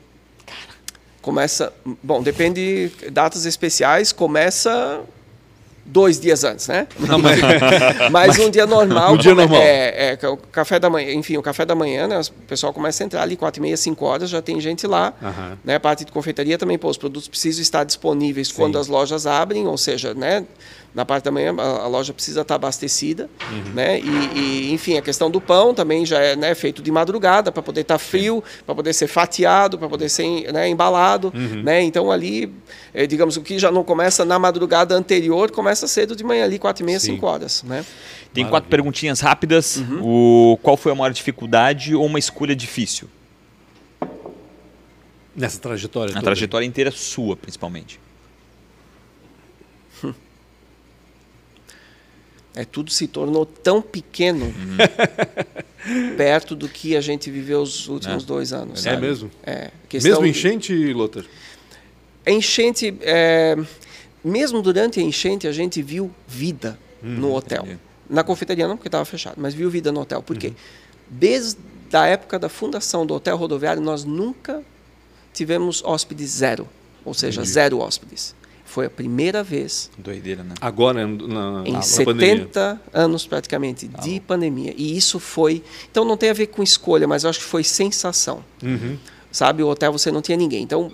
Começa, 1.22 1.74
bom, 2.02 2.24
depende 2.24 2.92
datas 3.12 3.46
especiais, 3.46 4.12
começa 4.14 5.04
dois 5.90 6.20
dias 6.20 6.44
antes, 6.44 6.68
né? 6.68 6.88
Não, 7.00 7.20
mas, 7.20 7.40
mas, 8.12 8.40
um 8.40 8.50
dia 8.50 8.66
normal. 8.66 9.14
Um 9.14 9.18
dia 9.18 9.34
normal. 9.34 9.60
É, 9.62 10.18
é, 10.22 10.28
o 10.28 10.38
café 10.38 10.80
da 10.80 10.90
manhã, 10.90 11.12
enfim, 11.14 11.38
o 11.38 11.42
café 11.42 11.66
da 11.66 11.76
manhã, 11.76 12.08
né? 12.08 12.20
O 12.20 12.48
pessoal 12.48 12.72
começa 12.72 13.04
a 13.04 13.06
entrar 13.06 13.24
ali 13.24 13.36
quatro 13.36 13.60
e 13.60 13.64
meia, 13.64 13.76
cinco 13.76 14.06
horas, 14.06 14.30
já 14.30 14.42
tem 14.42 14.60
gente 14.62 14.86
lá. 14.86 15.14
Uhum. 15.22 15.58
Né? 15.64 15.76
A 15.76 15.80
parte 15.80 16.06
de 16.06 16.12
confeitaria 16.12 16.58
também, 16.58 16.78
pô, 16.78 16.90
os 16.90 16.98
produtos 16.98 17.28
precisam 17.28 17.62
estar 17.62 17.84
disponíveis 17.84 18.50
Sim. 18.50 18.56
quando 18.56 18.78
as 18.78 18.88
lojas 18.88 19.26
abrem, 19.26 19.68
ou 19.68 19.78
seja, 19.78 20.14
né? 20.14 20.46
Na 20.94 21.06
parte 21.06 21.24
da 21.26 21.32
manhã 21.32 21.56
a, 21.58 21.84
a 21.84 21.88
loja 21.88 22.14
precisa 22.14 22.42
estar 22.42 22.56
abastecida, 22.56 23.30
uhum. 23.52 23.74
né? 23.74 24.00
E, 24.00 24.40
e, 24.40 24.74
enfim, 24.74 24.98
a 24.98 25.02
questão 25.02 25.30
do 25.30 25.40
pão 25.40 25.74
também 25.74 26.06
já 26.06 26.20
é 26.20 26.36
né, 26.36 26.56
feito 26.56 26.82
de 26.82 26.92
madrugada 26.92 27.52
para 27.52 27.62
poder 27.62 27.82
estar 27.82 27.96
tá 27.96 28.00
frio, 28.00 28.44
para 28.66 28.76
poder 28.76 28.94
ser 28.94 29.08
fatiado, 29.08 29.78
para 29.78 29.88
poder 29.88 30.10
ser 30.10 30.52
né, 30.52 30.68
embalado, 30.68 31.32
uhum. 31.36 31.64
né? 31.64 31.82
Então 31.82 32.12
ali, 32.12 32.52
é, 32.94 33.06
digamos, 33.06 33.38
o 33.38 33.42
que 33.42 33.60
já 33.60 33.72
não 33.72 33.84
começa 33.84 34.26
na 34.26 34.40
madrugada 34.40 34.96
anterior, 34.96 35.52
começa 35.52 35.88
cedo 35.88 36.16
de 36.16 36.24
manhã 36.24 36.44
ali, 36.44 36.58
quatro 36.58 36.84
e 36.84 36.86
meia, 36.86 37.00
Sim. 37.00 37.14
cinco 37.14 37.26
horas, 37.28 37.64
né? 37.64 37.86
Tem 38.34 38.44
Maravilha. 38.44 38.50
quatro 38.50 38.70
perguntinhas 38.70 39.20
rápidas. 39.20 39.78
Uhum. 39.78 40.54
O, 40.54 40.58
qual 40.58 40.78
foi 40.78 40.92
a 40.92 40.96
maior 40.96 41.12
dificuldade 41.12 41.96
ou 41.96 42.06
uma 42.06 42.20
escolha 42.20 42.56
difícil? 42.56 43.10
Nessa 45.36 45.60
trajetória 45.60 46.14
Na 46.14 46.22
trajetória 46.22 46.66
inteira 46.66 46.92
sua, 46.92 47.36
principalmente. 47.36 48.00
É, 52.60 52.66
tudo 52.66 52.92
se 52.92 53.08
tornou 53.08 53.46
tão 53.46 53.82
pequeno 53.82 54.48
uhum. 54.48 54.78
perto 56.18 56.58
do 56.58 56.68
que 56.68 56.98
a 56.98 57.00
gente 57.00 57.32
viveu 57.32 57.62
os 57.62 57.88
últimos 57.88 58.24
é. 58.24 58.26
dois 58.26 58.52
anos. 58.52 58.86
É 58.86 58.98
mesmo? 58.98 59.32
É, 59.44 59.72
mesmo 59.94 60.26
enchente, 60.26 60.74
Lothar? 60.92 61.24
A 62.26 62.32
enchente, 62.32 62.94
é, 63.00 63.56
mesmo 64.22 64.62
durante 64.62 65.00
a 65.00 65.02
enchente, 65.02 65.48
a 65.48 65.54
gente 65.54 65.82
viu 65.82 66.12
vida 66.28 66.78
uhum, 67.02 67.12
no 67.12 67.34
hotel. 67.34 67.62
Entendi. 67.64 67.80
Na 68.10 68.26
confeitaria 68.26 68.68
não, 68.68 68.76
porque 68.76 68.90
estava 68.90 69.06
fechado, 69.06 69.36
mas 69.38 69.54
viu 69.54 69.70
vida 69.70 69.90
no 69.90 70.02
hotel. 70.02 70.22
Por 70.22 70.38
quê? 70.38 70.48
Uhum. 70.48 70.54
Desde 71.12 71.58
a 71.94 72.08
época 72.08 72.38
da 72.38 72.50
fundação 72.50 73.06
do 73.06 73.14
hotel 73.14 73.38
rodoviário, 73.38 73.82
nós 73.82 74.04
nunca 74.04 74.62
tivemos 75.34 75.82
hóspedes 75.82 76.32
zero. 76.32 76.68
Ou 77.06 77.14
seja, 77.14 77.40
entendi. 77.40 77.54
zero 77.54 77.80
hóspedes. 77.80 78.36
Foi 78.70 78.86
a 78.86 78.90
primeira 78.90 79.44
vez. 79.44 79.90
Doideira, 79.98 80.44
né? 80.44 80.54
Agora, 80.62 81.08
na, 81.08 81.64
em 81.66 81.72
na 81.72 81.82
70 81.82 82.06
pandemia. 82.06 82.82
anos 82.94 83.26
praticamente 83.26 83.90
ah, 83.92 84.02
de 84.02 84.20
pandemia. 84.20 84.76
E 84.78 84.96
isso 84.96 85.20
foi. 85.20 85.64
Então 85.90 86.06
não 86.06 86.16
tem 86.16 86.30
a 86.30 86.34
ver 86.34 86.48
com 86.48 86.62
escolha, 86.62 87.08
mas 87.08 87.24
eu 87.24 87.32
acho 87.32 87.40
que 87.40 87.46
foi 87.46 87.64
sensação. 87.64 88.44
Uhum 88.62 88.98
sabe? 89.32 89.64
O 89.64 89.68
hotel 89.68 89.92
você 89.92 90.12
não 90.12 90.22
tinha 90.22 90.38
ninguém. 90.38 90.64
Então, 90.64 90.92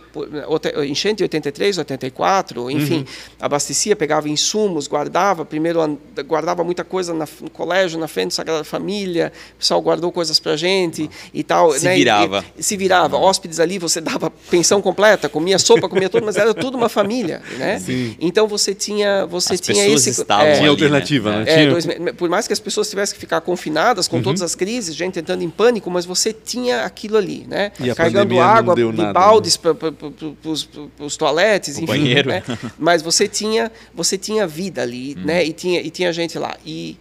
hotel, 0.48 0.84
enchente 0.84 1.18
de 1.18 1.24
83, 1.24 1.78
84, 1.78 2.70
enfim, 2.72 2.98
uhum. 2.98 3.06
abastecia, 3.40 3.96
pegava 3.96 4.28
insumos, 4.30 4.88
guardava. 4.88 5.46
Primeiro 5.46 6.00
guardava 6.26 6.64
muita 6.64 6.84
coisa 6.84 7.14
na, 7.14 7.28
no 7.42 7.50
colégio, 7.50 8.00
na 8.00 8.08
frente 8.08 8.30
da 8.30 8.36
Sagrada 8.36 8.64
Família. 8.64 9.32
O 9.56 9.60
pessoal 9.60 9.82
guardou 9.82 10.12
coisas 10.12 10.40
pra 10.40 10.56
gente 10.56 11.04
uhum. 11.04 11.10
e 11.34 11.44
tal. 11.44 11.72
Se 11.74 11.86
né? 11.86 11.96
virava. 11.96 12.46
E, 12.58 12.64
se 12.64 12.76
virava. 12.76 13.18
Uhum. 13.18 13.24
Hóspedes 13.24 13.60
ali, 13.60 13.78
você 13.78 14.02
dava 14.02 14.32
pensão 14.50 14.82
completa, 14.82 15.30
comia 15.30 15.58
sopa, 15.58 15.88
comia 15.88 16.10
tudo, 16.10 16.26
mas 16.26 16.36
era 16.36 16.54
tudo 16.54 16.78
uma 16.78 16.90
família, 16.90 17.42
né? 17.58 17.80
Sim. 17.80 18.16
Então 18.20 18.48
você 18.48 18.74
tinha, 18.74 19.26
você 19.26 19.54
as 19.54 19.62
tinha 19.62 19.88
esse. 19.88 20.10
Estavam 20.10 20.46
é, 20.46 20.58
tinha 20.58 20.70
alternativa, 20.70 21.32
né? 21.32 21.46
né? 21.46 21.64
É, 21.64 21.68
dois, 21.68 21.86
por 22.18 22.30
mais 22.30 22.48
que 22.48 22.54
as 22.54 22.60
pessoas 22.60 22.90
tivessem 22.90 23.16
que 23.16 23.20
ficar 23.20 23.42
confinadas 23.42 24.08
com 24.08 24.18
uhum. 24.18 24.24
todas 24.24 24.42
as 24.42 24.56
crises, 24.56 24.96
gente 24.96 25.20
entrando 25.20 25.44
em 25.44 25.50
pânico, 25.50 25.90
mas 25.90 26.06
você 26.06 26.34
tinha 26.34 26.82
aquilo 26.82 27.18
ali, 27.18 27.46
né? 27.48 27.72
E 27.80 27.94
Carregando 27.96 28.35
dando 28.40 28.72
água 28.72 28.76
de 28.76 28.84
nada, 28.92 29.14
baldes 29.14 29.58
né? 29.58 29.74
para 29.74 31.06
os 31.06 31.18
toaletes, 31.18 31.78
o 31.78 31.84
enfim. 31.84 31.86
Banheiro. 31.86 32.30
Né? 32.30 32.44
Mas 32.78 33.02
você 33.02 33.28
tinha, 33.28 33.72
você 33.94 34.18
tinha 34.18 34.46
vida 34.48 34.82
ali, 34.82 35.16
hum. 35.18 35.26
né? 35.26 35.44
E 35.44 35.54
tinha, 35.54 35.82
e 35.82 35.90
tinha 35.90 36.12
gente 36.14 36.38
lá. 36.38 36.56
E, 36.66 36.98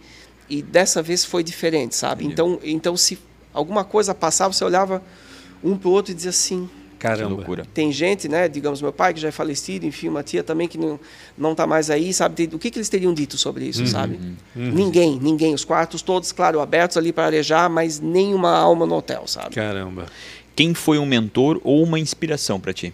e 0.49 0.61
dessa 0.61 1.01
vez 1.01 1.25
foi 1.25 1.43
diferente, 1.43 1.95
sabe? 1.95 2.25
Então, 2.25 2.59
então, 2.63 2.95
se 2.95 3.17
alguma 3.53 3.83
coisa 3.83 4.13
passava, 4.13 4.53
você 4.53 4.63
olhava 4.63 5.01
um 5.63 5.77
para 5.77 5.89
o 5.89 5.91
outro 5.91 6.11
e 6.11 6.15
dizia 6.15 6.29
assim. 6.29 6.69
Caramba. 6.97 7.35
loucura. 7.35 7.67
Tem 7.71 7.91
gente, 7.91 8.27
né? 8.27 8.47
Digamos, 8.47 8.81
meu 8.81 8.91
pai 8.91 9.13
que 9.13 9.19
já 9.19 9.27
é 9.27 9.31
falecido, 9.31 9.85
enfim, 9.85 10.07
uma 10.07 10.23
tia 10.23 10.43
também 10.43 10.67
que 10.67 10.77
não 10.77 10.99
não 11.37 11.51
está 11.51 11.67
mais 11.67 11.89
aí, 11.89 12.13
sabe? 12.13 12.49
O 12.53 12.57
que, 12.57 12.71
que 12.71 12.79
eles 12.79 12.89
teriam 12.89 13.13
dito 13.13 13.37
sobre 13.37 13.65
isso, 13.65 13.81
uhum, 13.81 13.87
sabe? 13.87 14.19
Uhum. 14.55 14.71
Ninguém, 14.71 15.19
ninguém. 15.19 15.53
Os 15.53 15.63
quartos 15.63 16.01
todos, 16.01 16.31
claro, 16.31 16.59
abertos 16.59 16.97
ali 16.97 17.13
para 17.13 17.25
arejar, 17.25 17.69
mas 17.69 17.99
nenhuma 17.99 18.57
alma 18.57 18.85
no 18.85 18.95
hotel, 18.95 19.27
sabe? 19.27 19.53
Caramba. 19.53 20.07
Quem 20.55 20.73
foi 20.73 20.97
um 20.97 21.05
mentor 21.05 21.59
ou 21.63 21.83
uma 21.83 21.99
inspiração 21.99 22.59
para 22.59 22.73
ti? 22.73 22.93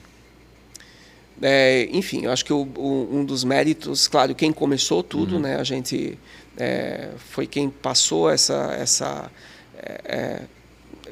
É, 1.42 1.88
enfim, 1.92 2.26
eu 2.26 2.32
acho 2.32 2.46
que 2.46 2.54
o, 2.54 2.68
o, 2.76 3.10
um 3.12 3.26
dos 3.26 3.44
méritos, 3.44 4.08
claro, 4.08 4.36
quem 4.36 4.52
começou 4.52 5.02
tudo, 5.02 5.36
uhum. 5.36 5.42
né? 5.42 5.56
A 5.56 5.64
gente 5.64 6.18
é, 6.58 7.10
foi 7.18 7.48
quem 7.48 7.70
passou 7.70 8.30
essa, 8.30 8.76
essa 8.80 9.32
é, 9.78 10.02
é 10.06 10.42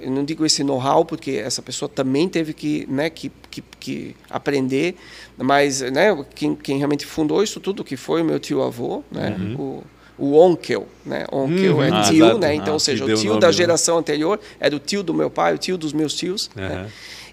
eu 0.01 0.11
não 0.11 0.23
digo 0.23 0.45
esse 0.45 0.63
know-how 0.63 1.03
porque 1.03 1.31
essa 1.31 1.61
pessoa 1.61 1.89
também 1.89 2.29
teve 2.29 2.53
que, 2.53 2.87
né, 2.89 3.09
que, 3.09 3.31
que, 3.49 3.61
que 3.79 4.15
aprender, 4.29 4.95
mas, 5.37 5.81
né, 5.81 6.25
quem, 6.33 6.55
quem 6.55 6.77
realmente 6.77 7.05
fundou 7.05 7.43
isso 7.43 7.59
tudo 7.59 7.83
que 7.83 7.97
foi 7.97 8.21
o 8.21 8.25
meu 8.25 8.39
tio 8.39 8.63
avô, 8.63 9.03
né? 9.11 9.35
Uhum. 9.37 9.55
O, 9.55 9.83
o 10.19 10.35
onkel, 10.35 10.87
né? 11.05 11.25
Onkel 11.31 11.77
uhum. 11.77 11.83
é 11.83 11.89
ah, 11.89 12.01
tio, 12.01 12.37
né? 12.37 12.53
Então, 12.53 12.71
ah, 12.71 12.73
ou 12.73 12.79
seja, 12.79 13.05
o 13.05 13.15
tio 13.15 13.29
nome, 13.29 13.39
da 13.39 13.47
né? 13.47 13.53
geração 13.53 13.95
né? 13.95 13.99
anterior 13.99 14.39
era 14.59 14.75
o 14.75 14.79
tio 14.79 15.01
do 15.01 15.13
meu 15.13 15.29
pai, 15.29 15.55
o 15.55 15.57
tio 15.57 15.77
dos 15.77 15.93
meus 15.93 16.13
tios. 16.13 16.49
Uhum. 16.55 16.61
Né? 16.61 16.87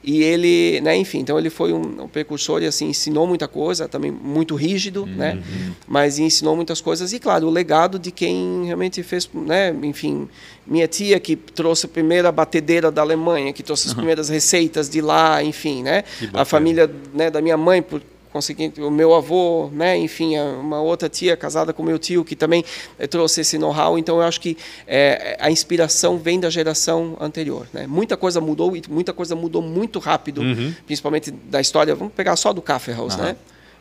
E 0.05 0.23
ele, 0.23 0.81
né, 0.83 0.97
enfim, 0.97 1.19
então 1.19 1.37
ele 1.37 1.51
foi 1.51 1.73
um, 1.73 2.05
um, 2.05 2.09
precursor 2.09 2.63
e 2.63 2.67
assim 2.67 2.91
ensinou 2.91 3.27
muita 3.27 3.49
coisa, 3.49 3.89
também 3.89 4.13
muito 4.13 4.55
rígido, 4.55 5.03
uhum. 5.03 5.17
né? 5.17 5.43
Mas 5.85 6.21
ensinou 6.21 6.55
muitas 6.55 6.81
coisas 6.81 7.13
e 7.13 7.19
claro, 7.19 7.49
o 7.49 7.51
legado 7.51 7.99
de 7.99 8.13
quem 8.13 8.67
realmente 8.67 9.03
fez, 9.03 9.29
né, 9.35 9.75
enfim, 9.83 10.29
minha 10.65 10.87
tia 10.87 11.19
que 11.19 11.35
trouxe 11.35 11.87
a 11.87 11.89
primeira 11.89 12.31
batedeira 12.31 12.89
da 12.89 13.03
Alemanha, 13.03 13.53
que 13.53 13.65
trouxe 13.65 13.89
as 13.89 13.95
primeiras 13.95 14.29
receitas 14.29 14.89
de 14.89 15.01
lá, 15.01 15.43
enfim, 15.43 15.83
né? 15.83 16.05
A 16.33 16.45
família, 16.45 16.89
né, 17.13 17.29
da 17.29 17.43
minha 17.43 17.57
mãe 17.57 17.83
por 17.83 18.01
conseguindo 18.37 18.87
o 18.87 18.91
meu 18.91 19.15
avô, 19.15 19.71
né, 19.73 19.97
enfim, 19.97 20.39
uma 20.39 20.79
outra 20.79 21.09
tia 21.09 21.35
casada 21.39 21.73
com 21.73 21.83
meu 21.83 21.99
tio 21.99 22.23
que 22.23 22.37
também 22.37 22.63
eh, 22.99 23.07
trouxe 23.07 23.41
esse 23.41 23.57
know-how. 23.57 23.99
Então 23.99 24.17
eu 24.17 24.23
acho 24.23 24.39
que 24.43 24.59
é, 24.87 25.39
a 25.41 25.51
inspiração 25.51 26.19
vem 26.19 26.39
da 26.39 26.51
geração 26.51 27.17
anterior. 27.19 27.67
Né? 27.73 27.87
Muita 27.87 28.15
coisa 28.15 28.39
mudou 28.39 28.77
e 28.77 28.83
muita 28.91 29.15
coisa 29.15 29.35
mudou 29.35 29.63
muito 29.63 29.99
rápido, 29.99 30.43
uhum. 30.43 30.75
principalmente 30.85 31.31
da 31.31 31.63
história. 31.63 31.95
Vamos 31.95 32.13
pegar 32.13 32.37
só 32.37 32.53
do 32.53 32.61
Café 32.61 32.93
House, 32.93 33.15
uhum. 33.15 33.23
né? 33.23 33.37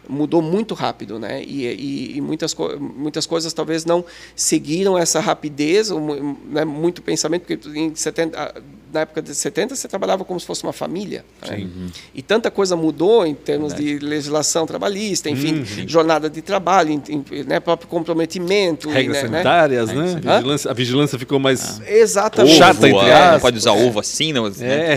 mudou 0.08 0.40
muito 0.40 0.76
rápido, 0.76 1.18
né? 1.18 1.44
E, 1.44 1.66
e, 1.66 2.18
e 2.18 2.22
muitas, 2.22 2.54
co 2.54 2.80
muitas 2.80 3.26
coisas 3.26 3.52
talvez 3.52 3.86
não 3.86 4.06
seguiram 4.36 4.96
essa 4.96 5.20
rapidez, 5.20 5.90
né? 5.90 6.64
muito 6.64 7.02
pensamento, 7.02 7.42
porque 7.42 7.80
em 7.80 7.96
70, 7.96 8.54
na 8.96 9.02
época 9.02 9.22
de 9.22 9.36
70, 9.36 9.76
você 9.76 9.88
trabalhava 9.88 10.24
como 10.24 10.40
se 10.40 10.46
fosse 10.46 10.64
uma 10.64 10.72
família. 10.74 11.24
Né? 11.48 11.68
E 12.14 12.22
tanta 12.22 12.50
coisa 12.50 12.76
mudou 12.76 13.26
em 13.26 13.36
termos 13.36 13.74
de 13.74 14.00
legislação 14.00 14.66
trabalhista, 14.66 15.30
enfim, 15.30 15.56
Uhum. 15.60 15.88
jornada 15.88 16.30
de 16.30 16.42
trabalho, 16.42 16.92
em, 16.92 17.02
em, 17.10 17.44
né, 17.44 17.60
próprio 17.60 17.88
comprometimento. 17.90 18.90
Regras 18.90 19.18
né, 19.18 19.24
né? 19.24 19.30
sanitárias, 19.32 19.90
né? 19.90 20.22
Hã? 20.26 20.36
Vigilância- 20.38 20.72
a 20.72 20.74
vigilância 20.74 21.20
ficou 21.20 21.40
mais. 21.40 21.82
Exatamente. 21.86 22.56
Chata, 22.56 22.88
entre 22.88 23.00
ah, 23.02 23.04
não 23.04 23.26
aspas. 23.28 23.42
pode 23.42 23.58
usar 23.58 23.72
ovo 23.74 24.00
assim, 24.00 24.32
não, 24.34 24.50
né? 24.50 24.56
É. 24.60 24.94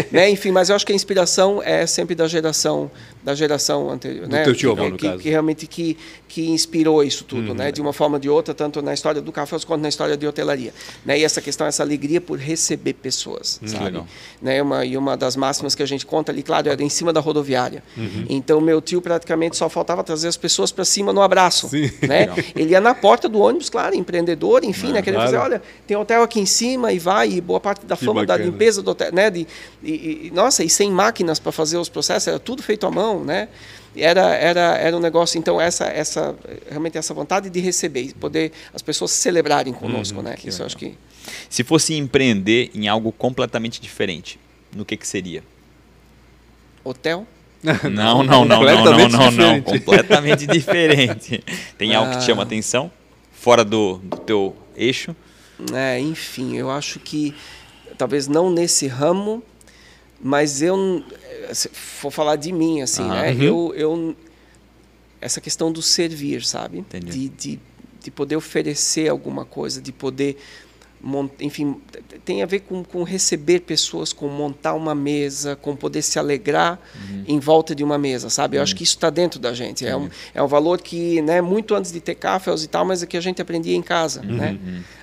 É, 0.00 0.06
né? 0.10 0.30
Enfim, 0.30 0.50
mas 0.50 0.70
eu 0.70 0.76
acho 0.76 0.86
que 0.86 0.92
a 0.92 0.94
inspiração 0.96 1.62
é 1.62 1.86
sempre 1.86 2.14
da 2.14 2.26
geração 2.26 2.90
da 3.22 3.36
geração 3.36 3.88
anterior, 3.88 4.26
Do 4.26 4.32
né? 4.32 4.42
teu 4.42 4.52
tio 4.52 4.74
que, 4.74 4.80
avô, 4.80 4.90
no 4.90 4.96
que, 4.96 5.02
caso. 5.04 5.14
Uhum. 5.16 5.22
que 5.22 5.30
realmente 5.30 5.66
que, 5.68 5.96
que 6.26 6.50
inspirou 6.50 7.04
isso 7.04 7.22
tudo, 7.22 7.54
né? 7.54 7.70
De 7.70 7.80
uma 7.80 7.92
forma 7.92 8.16
ou 8.16 8.20
de 8.20 8.28
outra, 8.28 8.52
tanto 8.52 8.82
na 8.82 8.92
história 8.92 9.20
do 9.20 9.30
café 9.30 9.56
quanto 9.64 9.80
na 9.80 9.88
história 9.88 10.16
de 10.16 10.26
hotelaria, 10.26 10.74
né? 11.06 11.16
E 11.20 11.22
essa 11.24 11.40
questão, 11.40 11.64
essa 11.66 11.84
alegria 11.84 12.20
por 12.20 12.36
receber 12.36 12.94
pessoas, 12.94 13.41
Hum, 13.62 13.68
sabe? 13.68 13.84
legal. 13.84 14.06
Né? 14.40 14.62
Uma, 14.62 14.84
e 14.84 14.96
uma 14.96 15.16
das 15.16 15.36
máximas 15.36 15.74
que 15.74 15.82
a 15.82 15.86
gente 15.86 16.06
conta 16.06 16.32
ali, 16.32 16.42
claro, 16.42 16.68
era 16.68 16.82
em 16.82 16.88
cima 16.88 17.12
da 17.12 17.20
rodoviária. 17.20 17.82
Uhum. 17.96 18.26
Então 18.28 18.60
meu 18.60 18.80
tio 18.80 19.00
praticamente 19.02 19.56
só 19.56 19.68
faltava 19.68 20.02
trazer 20.04 20.28
as 20.28 20.36
pessoas 20.36 20.70
para 20.72 20.84
cima 20.84 21.12
no 21.12 21.20
abraço, 21.22 21.68
Sim. 21.68 21.90
né? 22.06 22.28
Ele 22.54 22.70
ia 22.72 22.80
na 22.80 22.94
porta 22.94 23.28
do 23.28 23.38
ônibus, 23.40 23.68
claro, 23.68 23.94
empreendedor, 23.94 24.64
enfim, 24.64 24.92
né? 24.92 25.02
Querendo 25.02 25.20
claro. 25.20 25.30
dizer, 25.30 25.42
olha, 25.42 25.62
tem 25.86 25.96
hotel 25.96 26.22
aqui 26.22 26.40
em 26.40 26.46
cima 26.46 26.92
e 26.92 26.98
vai 26.98 27.28
e 27.30 27.40
boa 27.40 27.60
parte 27.60 27.84
da 27.86 27.96
Que 27.96 28.04
fama 28.04 28.20
da 28.26 28.34
bacana. 28.34 28.50
limpeza 28.50 28.82
do 28.82 28.90
hotel, 28.90 29.12
né? 29.12 29.30
De, 29.30 29.46
e, 29.82 29.90
e- 30.26 30.30
nossa, 30.34 30.62
e 30.64 30.70
sem 30.70 30.90
máquinas 30.90 31.38
para 31.38 31.52
fazer 31.52 31.76
os 31.78 31.88
processos, 31.88 32.28
era 32.28 32.38
tudo 32.38 32.62
feito 32.62 32.86
à 32.86 32.90
mão, 32.90 33.24
né? 33.24 33.48
Era, 33.96 34.34
era, 34.34 34.60
era 34.78 34.96
um 34.96 35.00
negócio, 35.00 35.38
então, 35.38 35.60
essa, 35.60 35.84
essa, 35.86 36.34
realmente 36.68 36.96
essa 36.96 37.12
vontade 37.12 37.50
de 37.50 37.60
receber, 37.60 38.02
e 38.02 38.14
poder 38.14 38.52
as 38.72 38.80
pessoas 38.80 39.10
celebrarem 39.10 39.72
conosco, 39.72 40.18
Uhum, 40.18 40.24
né? 40.24 40.36
Isso 40.44 40.62
eu 40.62 40.66
acho 40.66 40.76
que. 40.76 40.96
Se 41.50 41.62
fosse 41.62 41.94
empreender 41.94 42.70
em 42.74 42.88
algo 42.88 43.12
completamente 43.12 43.80
diferente, 43.80 44.38
no 44.74 44.84
que 44.84 44.96
que 44.96 45.06
seria? 45.06 45.42
Hotel? 46.84 47.26
Não, 47.62 48.24
não, 48.24 48.44
não, 48.44 48.44
não, 48.44 48.44
não, 48.44 48.58
Completamente 48.58 49.12
não, 49.12 49.18
não, 49.20 49.30
diferente. 49.30 49.64
completamente 49.64 50.46
diferente. 50.48 51.44
Tem 51.78 51.94
algo 51.94 52.10
que 52.10 52.18
te 52.18 52.24
chama 52.24 52.42
Ah. 52.42 52.44
atenção? 52.44 52.90
Fora 53.30 53.64
do, 53.64 53.98
do 53.98 54.16
teu 54.16 54.56
eixo? 54.76 55.14
É, 55.72 55.96
enfim, 56.00 56.56
eu 56.56 56.68
acho 56.72 56.98
que 56.98 57.32
talvez 57.96 58.26
não 58.26 58.50
nesse 58.50 58.88
ramo, 58.88 59.44
mas 60.22 60.62
eu 60.62 61.02
se 61.52 61.68
for 61.68 62.10
falar 62.10 62.36
de 62.36 62.52
mim 62.52 62.80
assim, 62.82 63.02
né? 63.02 63.32
Uhum. 63.32 63.42
Eu, 63.42 63.74
eu 63.76 64.16
essa 65.20 65.40
questão 65.40 65.70
do 65.70 65.82
servir, 65.82 66.44
sabe? 66.44 66.84
De, 67.10 67.28
de, 67.28 67.60
de 68.02 68.10
poder 68.10 68.36
oferecer 68.36 69.08
alguma 69.08 69.44
coisa, 69.44 69.80
de 69.80 69.92
poder 69.92 70.36
mon- 71.00 71.28
enfim, 71.40 71.76
tem 72.24 72.42
a 72.42 72.46
ver 72.46 72.60
com, 72.60 72.82
com 72.84 73.02
receber 73.02 73.60
pessoas, 73.60 74.12
com 74.12 74.28
montar 74.28 74.74
uma 74.74 74.94
mesa, 74.94 75.54
com 75.56 75.74
poder 75.76 76.02
se 76.02 76.18
alegrar 76.18 76.78
em 77.26 77.38
volta 77.38 77.74
de 77.74 77.82
uma 77.84 77.98
mesa, 77.98 78.30
sabe? 78.30 78.56
Eu 78.56 78.62
acho 78.62 78.74
que 78.74 78.82
isso 78.84 78.94
está 78.94 79.10
dentro 79.10 79.38
da 79.40 79.52
gente. 79.52 79.84
É 79.86 79.96
um, 79.96 80.08
é 80.34 80.42
um 80.42 80.46
valor 80.48 80.80
que, 80.80 81.20
né, 81.22 81.40
muito 81.40 81.74
antes 81.74 81.92
de 81.92 82.00
ter 82.00 82.14
cafés 82.14 82.62
e 82.64 82.68
tal, 82.68 82.84
mas 82.84 83.02
é 83.02 83.06
que 83.06 83.16
a 83.16 83.20
gente 83.20 83.42
aprendia 83.42 83.74
em 83.76 83.82
casa, 83.82 84.22
né? 84.22 84.58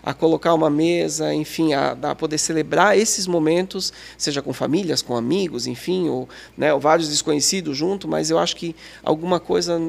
A 0.10 0.14
colocar 0.14 0.56
uma 0.56 0.70
mesa, 0.72 1.32
enfim, 1.34 1.74
a, 1.74 1.96
a 2.02 2.16
poder 2.16 2.40
celebrar 2.40 2.98
esses 2.98 3.28
momentos, 3.28 3.94
seja 4.18 4.42
com 4.42 4.52
famílias, 4.52 5.04
com 5.04 5.16
amigos, 5.16 5.68
enfim, 5.68 6.10
ou, 6.10 6.28
né, 6.58 6.74
ou 6.74 6.80
vários 6.80 7.10
desconhecidos 7.10 7.78
junto, 7.78 8.08
mas 8.08 8.32
eu 8.32 8.40
acho 8.40 8.56
que 8.56 8.76
alguma 9.04 9.40
coisa, 9.40 9.80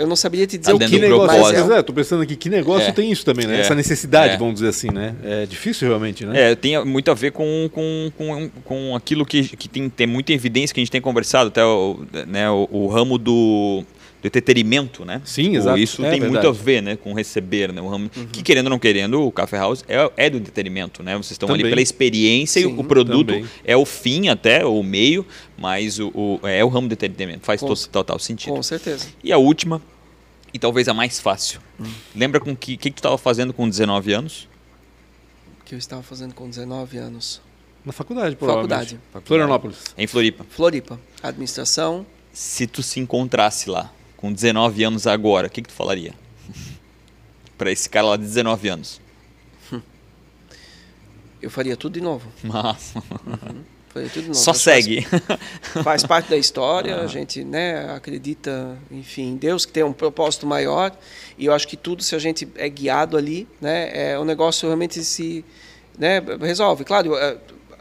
eu 0.00 0.06
não 0.06 0.16
saberia 0.16 0.46
te 0.48 0.58
dizer 0.58 0.72
Tá 0.72 0.76
o 0.76 0.88
que, 0.88 0.98
negócio, 0.98 1.28
propósito. 1.28 1.64
Pois 1.66 1.78
é, 1.78 1.82
tô 1.82 1.92
pensando 1.92 2.22
aqui, 2.24 2.34
que 2.34 2.48
negócio 2.48 2.88
É. 2.88 2.92
tem 2.92 3.10
isso 3.12 3.24
também, 3.24 3.46
né? 3.46 3.58
É. 3.58 3.60
Essa 3.60 3.74
necessidade, 3.74 4.34
É. 4.34 4.36
vamos 4.36 4.54
dizer 4.54 4.68
assim, 4.68 4.90
né? 4.90 5.14
É 5.22 5.46
difícil 5.46 5.86
realmente, 5.86 6.26
né? 6.26 6.50
É, 6.50 6.54
tem 6.56 6.84
muito 6.84 7.10
a 7.10 7.14
ver 7.14 7.30
com, 7.30 7.70
com, 7.72 8.10
com, 8.18 8.50
com 8.64 8.96
aquilo 8.96 9.24
que, 9.24 9.56
que 9.56 9.68
tem, 9.68 9.88
tem 9.88 10.06
muita 10.08 10.32
evidência 10.32 10.74
que 10.74 10.80
a 10.80 10.82
gente 10.82 10.90
tem 10.90 11.00
conversado, 11.00 11.48
até 11.48 11.64
o, 11.64 12.00
né, 12.26 12.50
o, 12.50 12.68
o 12.70 12.88
ramo 12.88 13.16
do, 13.16 13.84
do 14.20 14.26
entretenimento, 14.26 15.04
né? 15.04 15.22
Sim, 15.24 15.50
O- 15.50 15.56
exato. 15.56 15.78
Isso 15.78 16.04
É 16.04 16.10
tem 16.10 16.20
verdade. 16.20 16.44
muito 16.46 16.60
a 16.60 16.62
ver 16.64 16.82
né, 16.82 16.96
com 16.96 17.12
receber, 17.12 17.72
né? 17.72 17.80
O 17.80 17.88
ramo, 17.88 18.08
Que 18.32 18.42
querendo 18.42 18.66
ou 18.66 18.70
não 18.70 18.78
querendo, 18.78 19.22
o 19.22 19.30
Café 19.30 19.56
House 19.58 19.84
é, 19.88 20.10
é 20.16 20.28
do 20.30 20.38
entretenimento, 20.38 21.02
né? 21.02 21.12
Vocês 21.16 21.32
estão 21.32 21.48
ali 21.48 21.58
Também. 21.58 21.70
pela 21.70 21.80
experiência 21.82 22.58
e 22.60 22.64
Sim, 22.64 22.76
o 22.78 22.82
produto 22.84 23.28
também. 23.28 23.46
é 23.64 23.76
o 23.76 23.84
fim 23.86 24.28
até, 24.28 24.64
o 24.66 24.82
meio, 24.82 25.24
mas 25.56 25.98
o, 26.00 26.08
o- 26.08 26.40
é 26.42 26.64
o 26.64 26.68
ramo 26.68 26.88
do 26.88 26.92
entretenimento. 26.94 27.46
Faz 27.46 27.60
Com- 27.60 27.68
to- 27.74 27.88
total 27.88 28.18
sentido. 28.18 28.54
Com 28.54 28.62
certeza. 28.62 29.06
E 29.22 29.32
a 29.32 29.38
última, 29.38 29.80
e 30.52 30.58
talvez 30.58 30.88
a 30.88 30.94
mais 30.94 31.20
fácil. 31.20 31.60
Lembra 32.14 32.40
com 32.40 32.56
que, 32.56 32.76
que, 32.76 32.90
que 32.90 32.96
tu 32.96 32.98
estava 32.98 33.16
fazendo 33.18 33.52
com 33.52 33.68
19 33.68 34.12
anos? 34.12 34.48
que 35.64 35.74
eu 35.74 35.78
estava 35.78 36.02
fazendo 36.02 36.34
com 36.34 36.48
19 36.48 36.96
anos. 36.96 37.42
Na 37.84 37.92
faculdade, 37.92 38.34
provavelmente. 38.36 38.70
Faculdade. 38.96 38.98
Florianópolis. 39.26 39.76
Em 39.98 40.06
Floripa. 40.06 40.46
Floripa, 40.48 40.98
administração. 41.22 42.06
Se 42.32 42.66
tu 42.66 42.82
se 42.82 42.98
encontrasse 43.00 43.68
lá, 43.68 43.92
com 44.18 44.30
19 44.30 44.84
anos 44.84 45.06
agora, 45.06 45.46
o 45.46 45.50
que, 45.50 45.62
que 45.62 45.68
tu 45.68 45.74
falaria? 45.74 46.12
Pra 47.56 47.72
esse 47.72 47.88
cara 47.88 48.08
lá 48.08 48.16
de 48.16 48.24
19 48.24 48.68
anos. 48.68 49.00
Eu 51.40 51.50
faria 51.50 51.76
tudo 51.76 51.94
de 51.94 52.00
novo. 52.00 52.28
Massa. 52.42 53.02
Faria 53.88 54.08
tudo 54.08 54.22
de 54.22 54.28
novo. 54.28 54.34
Só 54.34 54.52
faz- 54.52 54.62
segue. 54.62 55.06
Faz, 55.84 56.04
parte 56.04 56.28
da 56.30 56.36
história, 56.36 56.96
a 57.00 57.06
gente 57.06 57.44
né, 57.44 57.92
acredita, 57.94 58.76
enfim, 58.90 59.28
em 59.30 59.36
Deus 59.36 59.64
que 59.64 59.72
tem 59.72 59.82
um 59.84 59.92
propósito 59.92 60.46
maior. 60.46 60.92
E 61.38 61.46
eu 61.46 61.52
acho 61.54 61.66
que 61.68 61.76
tudo, 61.76 62.02
se 62.02 62.14
a 62.14 62.18
gente 62.18 62.46
é 62.56 62.68
guiado 62.68 63.16
ali, 63.16 63.46
né, 63.60 63.90
é, 64.12 64.18
o 64.18 64.24
negócio 64.24 64.66
realmente 64.68 65.02
se 65.04 65.44
né, 65.96 66.20
resolve. 66.40 66.84
Claro, 66.84 67.08
eu, 67.14 67.16
eh, 67.16 67.38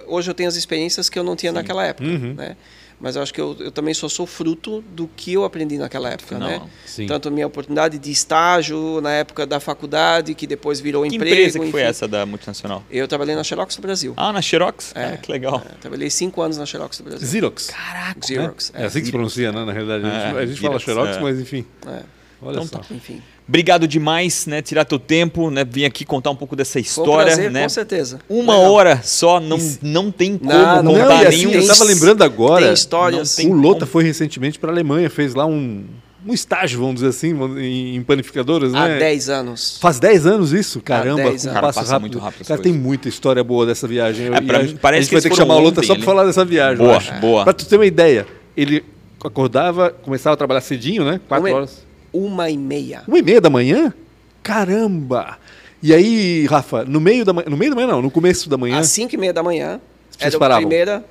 hoje 0.08 0.30
eu 0.30 0.34
tenho 0.36 0.50
as 0.50 0.56
experiências 0.56 1.10
que 1.10 1.18
eu 1.18 1.24
não 1.24 1.36
tinha 1.36 1.52
naquela 1.52 1.84
época, 1.86 2.08
Uhum. 2.08 2.34
né? 2.36 2.56
Mas 3.00 3.16
eu 3.16 3.22
acho 3.22 3.32
que 3.32 3.40
eu, 3.40 3.56
eu 3.60 3.72
também 3.72 3.94
só 3.94 4.10
sou 4.10 4.26
fruto 4.26 4.82
do 4.96 5.08
que 5.16 5.34
eu 5.34 5.44
aprendi 5.44 5.78
naquela 5.78 6.10
época, 6.10 6.38
Não, 6.40 6.48
né? 6.48 6.62
sim. 6.86 7.06
Tanto 7.06 7.28
a 7.28 7.32
minha 7.32 7.46
oportunidade 7.46 8.00
de 8.00 8.10
estágio 8.12 9.00
na 9.02 9.12
época 9.12 9.46
da 9.46 9.60
faculdade, 9.60 10.34
que 10.34 10.48
depois 10.48 10.80
virou 10.80 11.04
Que 11.08 11.16
emprego. 11.16 11.36
empresa 11.36 11.60
que 11.60 11.70
foi 11.72 11.82
enfim. 11.82 11.90
essa 11.90 12.08
da 12.08 12.26
multinacional? 12.26 12.84
Eu 12.90 13.08
trabalhei 13.08 13.36
na 13.36 13.44
Xerox 13.44 13.76
do 13.76 13.82
Brasil. 13.84 14.14
Ah, 14.18 14.34
na 14.34 14.42
Xerox? 14.42 14.92
É. 14.96 15.04
Cara, 15.04 15.18
que 15.18 15.32
legal. 15.32 15.62
É, 15.64 15.76
trabalhei 15.80 16.10
cinco 16.10 16.42
anos 16.42 16.58
na 16.58 16.66
Xerox 16.66 16.98
do 16.98 17.04
Brasil. 17.04 17.28
Xerox. 17.28 17.68
Caraca. 17.68 18.26
Xerox. 18.26 18.72
É 18.74 18.86
assim 18.86 19.00
que 19.02 19.06
se 19.06 19.12
pronuncia, 19.12 19.52
né? 19.52 19.64
Na 19.64 19.72
realidade. 19.74 20.04
A 20.04 20.10
gente, 20.10 20.36
É, 20.38 20.42
a 20.42 20.46
gente 20.48 20.62
fala 20.62 20.80
Xerox, 20.80 21.10
Xerox, 21.10 21.18
é. 21.18 21.22
mas 21.22 21.40
enfim. 21.40 21.66
É, 21.86 22.02
Olha 22.42 22.56
Então 22.56 22.68
só. 22.68 22.78
tá. 22.80 22.86
enfim. 22.94 23.22
Obrigado 23.48 23.88
demais, 23.88 24.46
né? 24.46 24.62
Tirar 24.62 24.84
teu 24.86 25.00
tempo, 25.00 25.50
né? 25.50 25.64
Vir 25.64 25.86
aqui 25.86 26.04
contar 26.06 26.30
um 26.32 26.36
pouco 26.36 26.56
dessa 26.56 26.74
Foi 26.74 26.82
um 26.82 26.84
história, 26.84 27.26
prazer, 27.34 27.52
né? 27.52 27.64
com 27.64 27.70
certeza. 27.70 28.20
Uma 28.30 28.56
Legal. 28.58 28.72
hora 28.74 29.02
só, 29.04 29.40
não, 29.40 29.58
não 29.82 30.12
tem 30.12 30.38
como 30.38 30.52
Não, 30.52 30.84
não, 30.84 30.94
contar 30.94 31.06
Não, 31.08 31.22
e 31.24 31.28
assim, 31.28 31.46
nenhum. 31.48 31.62
eu 31.62 31.68
tava 31.68 31.84
lembrando 31.86 32.24
agora. 32.24 32.66
Tem 32.66 32.74
histórias. 32.74 33.38
não 33.38 33.44
tem 33.46 33.54
o 33.54 33.56
Lota 33.58 33.80
como. 33.82 33.92
foi 33.92 34.04
recentemente 34.04 34.60
para 34.60 34.70
a 34.70 34.74
Alemanha, 34.74 35.10
fez 35.10 35.34
lá 35.34 35.46
um, 35.46 35.86
um 36.28 36.34
estágio, 36.34 36.78
vamos 36.82 36.96
dizer 36.96 37.08
assim, 37.08 37.34
em, 37.60 38.04
panificadoras, 38.04 38.74
Há 38.76 38.88
né? 38.90 39.00
10 39.00 39.30
anos. 39.30 39.78
Faz 39.80 39.98
10 39.98 40.26
anos 40.28 40.52
isso? 40.52 40.82
Caramba, 40.82 41.16
10 41.24 41.26
como 41.26 41.30
anos. 41.30 41.44
Cara, 41.62 41.74
passa 41.74 42.00
muito 42.00 42.20
rápido 42.20 42.46
Cara, 42.46 42.62
tem 42.62 42.74
muita 42.74 43.08
história 43.08 43.42
boa 43.46 43.66
dessa 43.66 43.88
viagem. 43.88 44.28
É, 44.28 44.42
pra 44.42 44.62
E 44.62 44.68
mim, 44.68 44.78
parece 44.80 45.00
a 45.00 45.02
gente 45.04 45.10
que 45.10 45.16
vai 45.16 45.22
ter 45.22 45.30
que 45.30 45.36
chamar 45.38 45.56
o 45.56 45.60
Lota 45.62 45.82
só 45.84 45.96
para 45.96 46.04
falar 46.04 46.26
dessa 46.26 46.44
viagem. 46.44 46.78
Boa, 46.86 47.00
boa. 47.22 47.44
Pra 47.46 47.54
tu 47.54 47.66
ter 47.66 47.78
uma 47.78 47.86
ideia, 47.86 48.28
ele 48.58 48.84
acordava, 49.24 49.90
começava 49.90 50.34
a 50.34 50.38
trabalhar 50.38 50.62
cedinho, 50.62 51.06
né? 51.06 51.20
4 51.30 51.48
Uma- 51.48 51.56
horas. 51.56 51.87
Uma 52.18 52.50
e 52.50 52.58
meia. 52.58 53.04
Uma 53.08 53.20
e 53.20 53.22
meia 53.22 53.40
da 53.42 53.50
manhã? 53.50 53.94
Caramba! 54.42 55.38
E 55.84 55.94
aí, 55.94 56.46
Rafa, 56.48 56.84
no 56.86 57.00
meio 57.00 57.24
da 57.24 57.34
manhã, 57.34 57.46
no 57.50 57.58
meio 57.58 57.72
da 57.72 57.76
manhã 57.76 57.88
não, 57.88 58.02
no 58.02 58.10
começo 58.10 58.50
da 58.50 58.58
manhã, 58.58 58.80
Às 58.80 58.88
5 58.90 59.14
e 59.14 59.18
meia 59.18 59.32
da 59.34 59.44
manhã, 59.44 59.80
Vocês 60.10 60.26
era 60.26 60.36
a 60.36 60.40
paravam? 60.40 60.62
primeira 60.64 61.06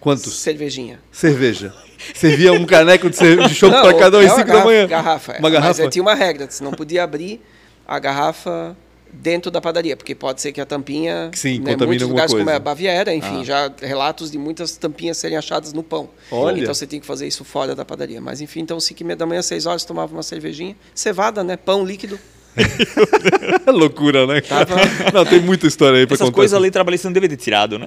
quantos? 0.00 0.40
cervejinha. 0.40 0.98
Cerveja. 1.12 1.74
Servia 2.14 2.52
um 2.54 2.64
caneco 2.64 3.10
de, 3.10 3.18
de 3.48 3.54
chopp 3.54 3.74
Não, 3.74 3.82
para 3.82 3.98
cada 3.98 4.16
um 4.18 4.22
é 4.22 4.26
às 4.26 4.32
uma 4.32 4.38
5 4.38 4.50
da 4.52 4.64
manhã. 4.64 4.86
Garrafa, 4.86 5.32
é. 5.32 5.34
Uma 5.38 5.42
Mas 5.42 5.52
garrafa? 5.52 5.82
é, 5.82 5.88
tinha 5.88 6.02
uma 6.02 6.14
regra, 6.14 6.50
você 6.50 6.64
não 6.64 6.70
podia 6.72 7.04
abrir 7.04 7.42
a 7.86 7.98
garrafa 7.98 8.74
dentro 9.12 9.50
da 9.50 9.60
padaria, 9.60 9.96
porque 9.96 10.14
pode 10.14 10.40
ser 10.40 10.52
que 10.52 10.60
a 10.60 10.66
tampinha, 10.66 11.30
Sim, 11.34 11.60
né, 11.60 11.76
muitos 11.76 12.06
lugares 12.08 12.30
como 12.32 12.44
coisa. 12.44 12.52
é 12.52 12.56
a 12.56 12.60
Baviera, 12.60 13.14
enfim, 13.14 13.44
já 13.44 13.70
relatos 13.80 14.30
de 14.30 14.38
muitas 14.38 14.76
tampinhas 14.76 15.16
serem 15.18 15.36
achadas 15.36 15.72
no 15.72 15.82
pão. 15.82 16.08
Olha. 16.30 16.60
Então 16.60 16.72
você 16.74 16.86
tem 16.86 17.00
que 17.00 17.06
fazer 17.06 17.26
isso 17.26 17.44
fora 17.44 17.74
da 17.74 17.84
padaria. 17.84 18.20
Mas 18.20 18.40
enfim, 18.40 18.60
então 18.60 18.78
5 18.80 19.00
e 19.02 19.04
meia 19.04 19.16
da 19.16 19.26
manhã, 19.26 19.42
6 19.42 19.66
horas, 19.66 19.84
tomava 19.84 20.12
uma 20.12 20.22
cervejinha, 20.22 20.76
cevada, 20.94 21.42
né, 21.44 21.56
pão 21.56 21.84
líquido. 21.84 22.18
Loucura, 23.66 24.26
né? 24.26 24.40
Tava- 24.40 24.74
Não, 25.14 25.24
tem 25.24 25.40
muita 25.40 25.66
história 25.66 25.98
aí 26.00 26.06
pra 26.06 26.14
Essas 26.14 26.26
contar. 26.26 26.36
coisas 26.36 26.54
a 26.54 26.58
lei 26.60 26.70
trabalhista 26.70 27.08
não 27.08 27.12
deveria 27.12 27.36
ter 27.36 27.42
tirado, 27.42 27.78
né? 27.78 27.86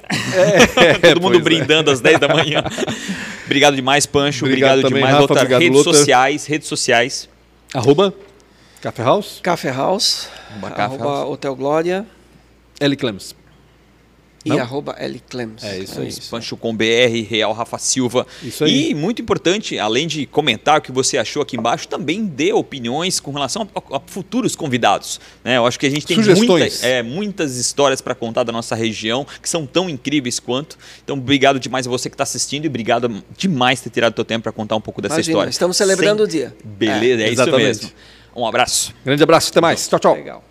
É, 0.78 0.94
Todo 1.14 1.22
mundo 1.22 1.38
é. 1.38 1.42
brindando 1.42 1.92
às 1.92 2.00
10 2.00 2.20
da 2.20 2.28
manhã. 2.30 2.64
obrigado 3.46 3.76
demais, 3.76 4.06
Pancho. 4.06 4.46
Obrigado 4.46 4.80
Obrigado, 4.80 4.90
também, 4.90 5.04
demais, 5.06 5.22
Rafa. 5.22 5.34
Obrigado, 5.34 5.62
redes 5.62 5.78
Lota. 5.78 5.98
sociais, 5.98 6.46
redes 6.46 6.68
sociais. 6.68 7.30
Arroba 7.74 8.14
Café 8.84 9.02
House, 9.04 9.40
Café 9.42 9.72
House, 9.72 10.28
Arroba 10.52 10.70
Café 10.72 10.82
arroba 10.84 11.04
House. 11.06 11.30
Hotel 11.32 11.56
Glória, 11.56 12.06
L. 12.82 12.96
Clems. 12.98 13.34
e 14.44 14.50
Não? 14.50 14.60
arroba 14.60 14.94
L 15.00 15.22
Clems. 15.30 15.64
É 15.64 15.80
isso 15.80 16.02
aí. 16.02 16.14
Pancho 16.30 16.58
com 16.58 16.76
BR, 16.76 17.26
Real 17.30 17.54
Rafa 17.54 17.78
Silva. 17.78 18.28
Isso 18.44 18.66
aí. 18.66 18.90
E 18.90 18.94
muito 18.94 19.22
importante, 19.22 19.80
além 19.80 20.06
de 20.06 20.26
comentar 20.26 20.80
o 20.80 20.82
que 20.82 20.92
você 20.92 21.18
achou 21.18 21.42
aqui 21.42 21.56
embaixo, 21.56 21.88
também 21.88 22.26
dê 22.26 22.52
opiniões 22.52 23.22
com 23.22 23.32
relação 23.32 23.66
a, 23.74 23.96
a 23.96 24.02
futuros 24.06 24.54
convidados. 24.54 25.18
Né? 25.46 25.56
Eu 25.56 25.66
acho 25.66 25.80
que 25.80 25.86
a 25.86 25.90
gente 25.90 26.06
tem 26.06 26.18
muita- 26.18 26.86
é, 26.86 27.02
muitas 27.02 27.56
histórias 27.56 28.02
para 28.02 28.14
contar 28.14 28.44
da 28.44 28.52
nossa 28.52 28.76
região 28.76 29.26
que 29.42 29.48
são 29.48 29.66
tão 29.66 29.90
incríveis 29.90 30.42
quanto. 30.42 30.78
Então, 31.06 31.16
obrigado 31.16 31.58
demais 31.58 31.88
a 31.88 31.90
você 31.90 32.10
que 32.10 32.16
está 32.16 32.24
assistindo 32.24 32.66
e 32.66 32.68
obrigado 32.68 33.24
demais 33.38 33.80
por 33.80 33.86
ter 33.86 33.90
tirado 33.92 34.14
teu 34.14 34.26
tempo 34.26 34.44
para 34.44 34.52
contar 34.52 34.76
um 34.76 34.82
pouco 34.82 35.02
dessa 35.02 35.16
Imagina, 35.16 35.32
história. 35.32 35.50
estamos 35.52 35.78
celebrando 35.78 36.18
Sem- 36.18 36.26
o 36.26 36.28
dia. 36.28 36.58
Beleza, 36.66 37.22
é, 37.22 37.26
isso 37.28 37.42
exatamente. 37.42 37.64
mesmo. 37.66 37.92
Um 38.36 38.46
abraço. 38.46 38.94
Grande 39.06 39.24
abraço, 39.24 39.50
até 39.52 39.62
mais. 39.62 39.88
Tchau, 39.88 40.00
tchau. 40.00 40.16
Legal. 40.16 40.44